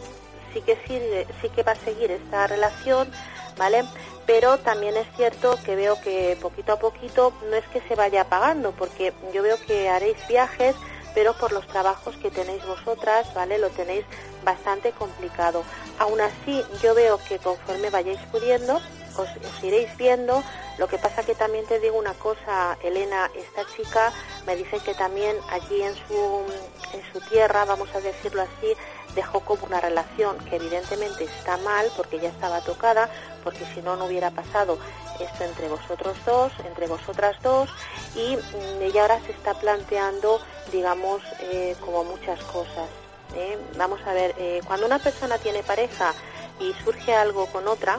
sí 0.53 0.61
que 0.63 0.77
sigue, 0.87 1.27
sí 1.41 1.49
que 1.51 1.63
va 1.63 1.73
a 1.73 1.77
seguir 1.77 2.11
esta 2.11 2.47
relación, 2.47 3.11
¿vale? 3.57 3.85
Pero 4.27 4.59
también 4.59 4.97
es 4.97 5.07
cierto 5.17 5.57
que 5.65 5.77
veo 5.77 6.01
que 6.01 6.37
poquito 6.43 6.73
a 6.73 6.79
poquito 6.79 7.33
no 7.49 7.57
es 7.57 7.67
que 7.69 7.81
se 7.83 7.95
vaya 7.95 8.23
apagando, 8.23 8.73
porque 8.73 9.13
yo 9.33 9.43
veo 9.43 9.57
que 9.67 9.89
haréis 9.89 10.17
viajes, 10.29 10.75
pero 11.17 11.33
por 11.33 11.51
los 11.51 11.67
trabajos 11.67 12.15
que 12.19 12.31
tenéis 12.31 12.63
vosotras, 12.67 13.33
¿vale? 13.33 13.57
Lo 13.57 13.71
tenéis 13.71 14.05
bastante 14.45 14.93
complicado. 14.93 15.65
Aún 15.99 16.21
así, 16.21 16.63
yo 16.83 16.95
veo 16.95 17.19
que 17.27 17.39
conforme 17.39 17.89
vayáis 17.89 18.21
pudiendo, 18.31 18.79
os, 19.17 19.29
iréis 19.63 19.97
viendo. 19.97 20.45
Lo 20.77 20.89
que 20.89 20.99
pasa 20.99 21.25
que 21.25 21.35
también 21.35 21.65
te 21.65 21.81
digo 21.81 21.97
una 21.97 22.13
cosa, 22.13 22.77
Elena, 22.83 23.31
esta 23.35 23.65
chica 23.75 24.13
me 24.47 24.57
dice 24.57 24.79
que 24.81 24.93
también 24.93 25.35
allí 25.49 25.81
en 25.81 25.95
su, 25.95 26.45
en 26.93 27.03
su 27.11 27.27
tierra, 27.31 27.65
vamos 27.65 27.89
a 27.95 28.01
decirlo 28.03 28.43
así, 28.43 28.75
dejó 29.17 29.41
como 29.41 29.67
una 29.67 29.81
relación 29.81 30.39
que 30.39 30.57
evidentemente 30.57 31.25
está 31.25 31.57
mal 31.57 31.91
porque 31.97 32.21
ya 32.21 32.29
estaba 32.29 32.61
tocada, 32.61 33.09
porque 33.43 33.65
si 33.75 33.83
no, 33.83 33.97
no 33.97 34.05
hubiera 34.05 34.31
pasado 34.31 34.79
esto 35.19 35.45
entre 35.45 35.69
vosotros 35.69 36.17
dos, 36.25 36.53
entre 36.65 36.87
vosotras 36.87 37.37
dos, 37.43 37.69
y 38.15 38.37
mm, 38.37 38.83
ella 38.83 39.03
ahora 39.03 39.21
se 39.27 39.33
está 39.33 39.55
planteando, 39.55 40.41
digamos, 40.71 41.23
eh, 41.41 41.75
como 41.81 42.05
muchas 42.05 42.41
cosas. 42.45 42.89
¿eh? 43.35 43.59
Vamos 43.77 44.01
a 44.07 44.13
ver, 44.13 44.35
eh, 44.39 44.61
cuando 44.67 44.87
una 44.87 44.99
persona 44.99 45.39
tiene 45.39 45.63
pareja 45.63 46.15
y 46.61 46.73
surge 46.85 47.15
algo 47.15 47.47
con 47.47 47.67
otra, 47.67 47.99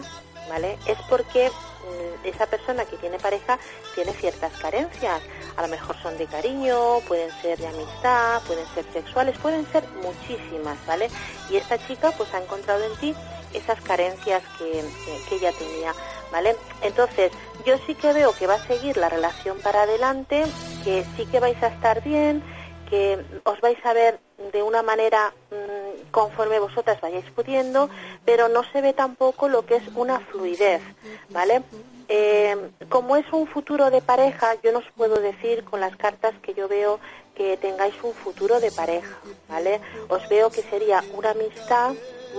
¿vale? 0.49 0.77
Es 0.85 0.97
porque 1.09 1.49
mm, 1.49 2.27
esa 2.27 2.45
persona 2.47 2.85
que 2.85 2.97
tiene 2.97 3.19
pareja 3.19 3.59
tiene 3.95 4.13
ciertas 4.13 4.51
carencias. 4.53 5.21
A 5.55 5.61
lo 5.61 5.67
mejor 5.67 5.95
son 6.01 6.17
de 6.17 6.25
cariño, 6.27 6.99
pueden 7.07 7.31
ser 7.41 7.57
de 7.57 7.67
amistad, 7.67 8.41
pueden 8.43 8.65
ser 8.73 8.85
sexuales, 8.93 9.37
pueden 9.39 9.65
ser 9.71 9.83
muchísimas, 10.03 10.77
¿vale? 10.85 11.09
Y 11.49 11.57
esta 11.57 11.77
chica 11.87 12.11
pues 12.11 12.33
ha 12.33 12.41
encontrado 12.41 12.83
en 12.83 12.95
ti 12.97 13.15
esas 13.53 13.79
carencias 13.81 14.43
que, 14.57 14.83
que, 15.29 15.35
ella 15.35 15.51
tenía, 15.53 15.93
¿vale? 16.31 16.55
Entonces, 16.81 17.31
yo 17.65 17.77
sí 17.85 17.95
que 17.95 18.13
veo 18.13 18.33
que 18.33 18.47
va 18.47 18.55
a 18.55 18.67
seguir 18.67 18.97
la 18.97 19.09
relación 19.09 19.57
para 19.59 19.83
adelante, 19.83 20.45
que 20.83 21.05
sí 21.15 21.25
que 21.25 21.39
vais 21.39 21.61
a 21.63 21.67
estar 21.67 22.03
bien, 22.03 22.43
que 22.89 23.19
os 23.43 23.59
vais 23.61 23.77
a 23.85 23.93
ver 23.93 24.19
de 24.51 24.63
una 24.63 24.81
manera 24.83 25.33
mm, 25.51 26.11
conforme 26.11 26.59
vosotras 26.59 27.01
vayáis 27.01 27.29
pudiendo, 27.31 27.89
pero 28.25 28.47
no 28.47 28.63
se 28.71 28.81
ve 28.81 28.93
tampoco 28.93 29.49
lo 29.49 29.65
que 29.65 29.75
es 29.75 29.83
una 29.95 30.19
fluidez, 30.19 30.81
¿vale? 31.29 31.63
Eh, 32.09 32.55
como 32.87 33.17
es 33.17 33.25
un 33.33 33.47
futuro 33.47 33.89
de 33.91 34.01
pareja, 34.01 34.55
yo 34.63 34.71
no 34.71 34.79
os 34.79 34.91
puedo 34.95 35.19
decir 35.19 35.65
con 35.65 35.81
las 35.81 35.95
cartas 35.97 36.33
que 36.41 36.53
yo 36.53 36.67
veo 36.67 36.99
que 37.35 37.57
tengáis 37.57 37.95
un 38.01 38.13
futuro 38.13 38.59
de 38.59 38.71
pareja, 38.71 39.17
¿vale? 39.49 39.81
Os 40.07 40.27
veo 40.29 40.49
que 40.49 40.61
sería 40.63 41.03
una 41.13 41.31
amistad 41.31 41.93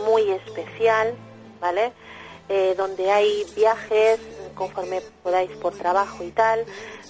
muy 0.06 0.30
especial, 0.30 1.14
¿vale? 1.60 1.92
Eh, 2.48 2.74
donde 2.78 3.10
hay 3.10 3.44
viajes 3.54 4.18
conforme 4.54 5.02
podáis 5.22 5.50
por 5.58 5.74
trabajo 5.74 6.24
y 6.24 6.30
tal, 6.30 6.64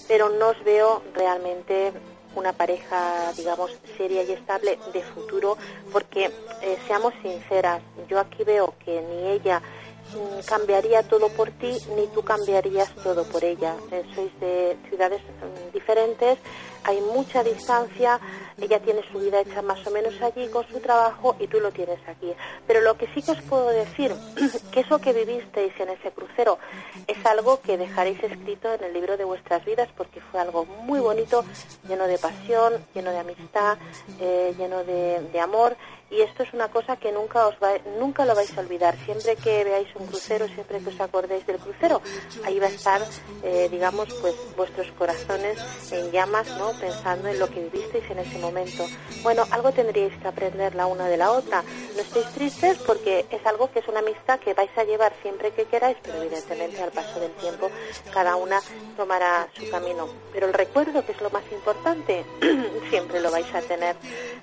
pero 0.09 0.29
no 0.31 0.49
os 0.49 0.65
veo 0.65 1.03
realmente 1.15 1.93
una 2.39 2.53
pareja, 2.53 3.33
digamos, 3.37 3.71
seria 3.97 4.23
y 4.23 4.33
estable 4.33 4.79
de 4.93 5.03
futuro, 5.03 5.57
porque 5.93 6.27
eh, 6.63 6.79
seamos 6.87 7.13
sinceras, 7.23 7.83
yo 8.09 8.21
aquí 8.21 8.45
veo 8.45 8.75
que 8.85 9.01
ni 9.03 9.29
ella 9.29 9.61
mm, 9.61 10.47
cambiaría 10.47 11.03
todo 11.03 11.29
por 11.29 11.51
ti, 11.51 11.77
ni 11.97 12.07
tú 12.09 12.23
cambiarías 12.23 12.95
todo 13.03 13.25
por 13.25 13.45
ella. 13.45 13.75
Eh, 13.91 14.05
sois 14.15 14.33
de 14.41 14.77
ciudades 14.89 15.21
mm, 15.23 15.73
diferentes, 15.73 16.39
hay 16.85 17.01
mucha 17.01 17.43
distancia, 17.43 18.21
ella 18.61 18.81
tiene 18.81 19.03
su 19.11 19.19
vida 19.19 19.41
hecha 19.41 19.63
más 19.63 19.87
o 19.87 19.91
menos 19.91 20.21
allí 20.21 20.49
con 20.49 20.67
su 20.69 20.81
trabajo 20.81 21.37
y 21.39 21.47
tú 21.47 21.61
lo 21.61 21.71
tienes 21.71 21.99
aquí. 22.09 22.33
Pero 22.67 22.81
lo 22.81 22.97
que 22.97 23.07
sí 23.15 23.23
que 23.23 23.33
os 23.33 23.43
puedo 23.43 23.69
decir, 23.69 24.15
que 24.73 24.81
eso 24.81 24.99
que 25.01 25.13
vivisteis 25.13 25.73
en 25.79 25.91
ese 25.91 26.11
crucero 26.11 26.59
es 27.07 27.25
algo 27.27 27.61
que 27.61 27.77
dejaréis 27.77 28.23
escrito 28.23 28.73
en 28.73 28.85
el 28.85 28.93
libro 28.93 29.17
de 29.17 29.25
vuestras 29.25 29.65
vidas 29.65 29.89
porque 29.97 30.21
fue 30.21 30.41
algo 30.41 30.65
muy 30.65 31.01
bonito, 31.01 31.45
lleno 31.89 32.07
de 32.07 32.19
pasión, 32.19 32.85
lleno 32.95 33.11
de 33.11 33.19
amistad, 33.19 33.79
eh, 34.21 34.55
lleno 34.59 34.85
de, 34.85 35.21
de 35.33 35.41
amor 35.41 35.77
y 36.11 36.23
esto 36.23 36.43
es 36.43 36.53
una 36.53 36.69
cosa 36.69 36.97
que 36.97 37.13
nunca 37.13 37.47
os 37.47 37.55
va, 37.63 37.77
nunca 37.99 38.25
lo 38.25 38.35
vais 38.35 38.57
a 38.57 38.61
olvidar. 38.61 38.97
Siempre 39.05 39.37
que 39.37 39.65
veáis 39.65 39.89
un 39.95 40.07
crucero, 40.07 40.47
siempre 40.49 40.81
que 40.81 40.89
os 40.89 41.01
acordéis 41.01 41.47
del 41.47 41.59
crucero, 41.59 42.01
ahí 42.45 42.59
va 42.59 42.67
a 42.67 42.71
estar, 42.71 43.03
eh, 43.43 43.69
digamos, 43.71 44.13
pues 44.21 44.35
vuestros 44.57 44.91
corazones 44.93 45.59
en 45.93 46.11
llamas, 46.11 46.49
¿no? 46.57 46.73
Pensando 46.81 47.29
en 47.29 47.39
lo 47.39 47.49
que 47.49 47.61
vivisteis 47.61 48.11
en 48.11 48.21
ese 48.21 48.39
momento. 48.39 48.87
Bueno, 49.23 49.45
algo 49.51 49.73
tendríais 49.73 50.17
que 50.21 50.29
aprender 50.29 50.75
la 50.75 50.87
una 50.87 51.09
de 51.09 51.17
la 51.17 51.33
otra. 51.33 51.63
No 51.95 52.01
estéis 52.01 52.27
tristes 52.29 52.79
porque 52.79 53.27
es 53.31 53.45
algo 53.45 53.71
que 53.71 53.81
es 53.81 53.89
una 53.89 54.01
amistad 54.01 54.39
que 54.41 54.55
vais 54.55 54.71
a 54.77 54.85
llevar 54.85 55.13
siempre 55.23 55.51
que 55.53 55.67
queráis, 55.67 55.99
pero 56.03 56.23
evidentemente 56.23 56.83
al 56.83 56.91
paso 56.91 57.21
del 57.21 57.33
tiempo 57.33 57.71
cada 58.13 58.37
una 58.37 58.61
tomará 58.97 59.49
su 59.53 59.69
camino. 59.71 60.09
Pero 60.33 60.47
el 60.47 60.55
recuerdo, 60.55 61.05
que 61.05 61.13
es 61.13 61.21
lo 61.21 61.31
más 61.31 61.45
importante, 61.53 62.25
siempre 62.91 63.21
lo 63.21 63.31
vais 63.31 63.53
a 63.55 63.61
tener. 63.61 63.97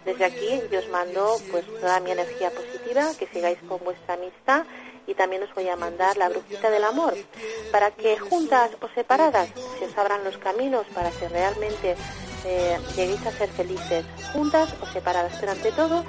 Desde 0.03 0.25
aquí 0.25 0.61
yo 0.71 0.79
os 0.79 0.89
mando 0.89 1.37
toda 1.63 1.99
mi 1.99 2.11
energía 2.11 2.49
positiva, 2.51 3.11
que 3.17 3.27
sigáis 3.27 3.57
con 3.67 3.79
vuestra 3.83 4.15
amistad 4.15 4.65
y 5.07 5.13
también 5.13 5.43
os 5.43 5.53
voy 5.53 5.69
a 5.69 5.75
mandar 5.75 6.17
la 6.17 6.29
brujita 6.29 6.69
del 6.69 6.83
amor 6.83 7.13
para 7.71 7.91
que 7.91 8.17
juntas 8.17 8.71
o 8.81 8.87
separadas 8.89 9.49
se 9.79 9.85
os 9.85 9.97
abran 9.97 10.23
los 10.23 10.37
caminos 10.37 10.85
para 10.93 11.11
que 11.11 11.29
realmente 11.29 11.95
eh, 12.45 12.77
lleguéis 12.95 13.25
a 13.25 13.31
ser 13.31 13.49
felices, 13.49 14.05
juntas 14.33 14.73
o 14.81 14.85
separadas, 14.87 15.33
pero 15.39 15.51
ante 15.51 15.71
todo 15.71 16.03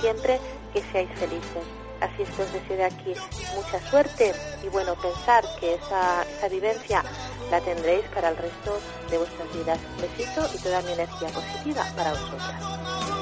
siempre 0.00 0.38
que 0.72 0.82
seáis 0.92 1.10
felices. 1.18 1.64
Así 2.00 2.22
es 2.22 2.30
que 2.30 2.42
os 2.42 2.52
deseo 2.52 2.76
de 2.76 2.84
aquí 2.84 3.14
mucha 3.54 3.80
suerte 3.88 4.32
y 4.64 4.68
bueno, 4.68 4.96
pensar 5.00 5.44
que 5.60 5.74
esa, 5.74 6.24
esa 6.24 6.48
vivencia 6.48 7.04
la 7.50 7.60
tendréis 7.60 8.04
para 8.08 8.30
el 8.30 8.36
resto 8.36 8.80
de 9.08 9.18
vuestras 9.18 9.52
vidas. 9.52 9.78
Besito 10.00 10.48
y 10.52 10.58
toda 10.58 10.82
mi 10.82 10.92
energía 10.92 11.28
positiva 11.28 11.86
para 11.94 12.10
vosotras. 12.10 13.21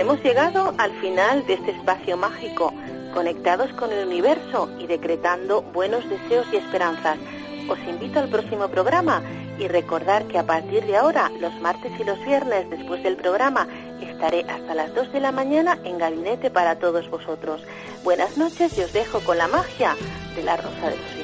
Hemos 0.00 0.22
llegado 0.22 0.74
al 0.78 0.92
final 1.00 1.46
de 1.46 1.54
este 1.54 1.70
espacio 1.70 2.16
mágico, 2.16 2.72
conectados 3.12 3.72
con 3.74 3.92
el 3.92 4.06
universo 4.06 4.68
y 4.78 4.86
decretando 4.86 5.62
buenos 5.62 6.08
deseos 6.08 6.46
y 6.52 6.56
esperanzas. 6.56 7.18
Os 7.68 7.78
invito 7.88 8.18
al 8.18 8.28
próximo 8.28 8.68
programa 8.68 9.22
y 9.58 9.68
recordar 9.68 10.24
que 10.26 10.38
a 10.38 10.46
partir 10.46 10.84
de 10.84 10.96
ahora, 10.96 11.30
los 11.40 11.54
martes 11.60 11.92
y 11.98 12.04
los 12.04 12.18
viernes 12.24 12.68
después 12.70 13.02
del 13.02 13.16
programa, 13.16 13.68
estaré 14.00 14.44
hasta 14.48 14.74
las 14.74 14.94
2 14.94 15.12
de 15.12 15.20
la 15.20 15.32
mañana 15.32 15.78
en 15.84 15.98
gabinete 15.98 16.50
para 16.50 16.78
todos 16.78 17.08
vosotros. 17.08 17.62
Buenas 18.02 18.36
noches 18.36 18.76
y 18.76 18.82
os 18.82 18.92
dejo 18.92 19.20
con 19.20 19.38
la 19.38 19.48
magia 19.48 19.96
de 20.34 20.42
la 20.42 20.56
Rosa 20.56 20.90
de 20.90 20.96
los. 20.96 21.23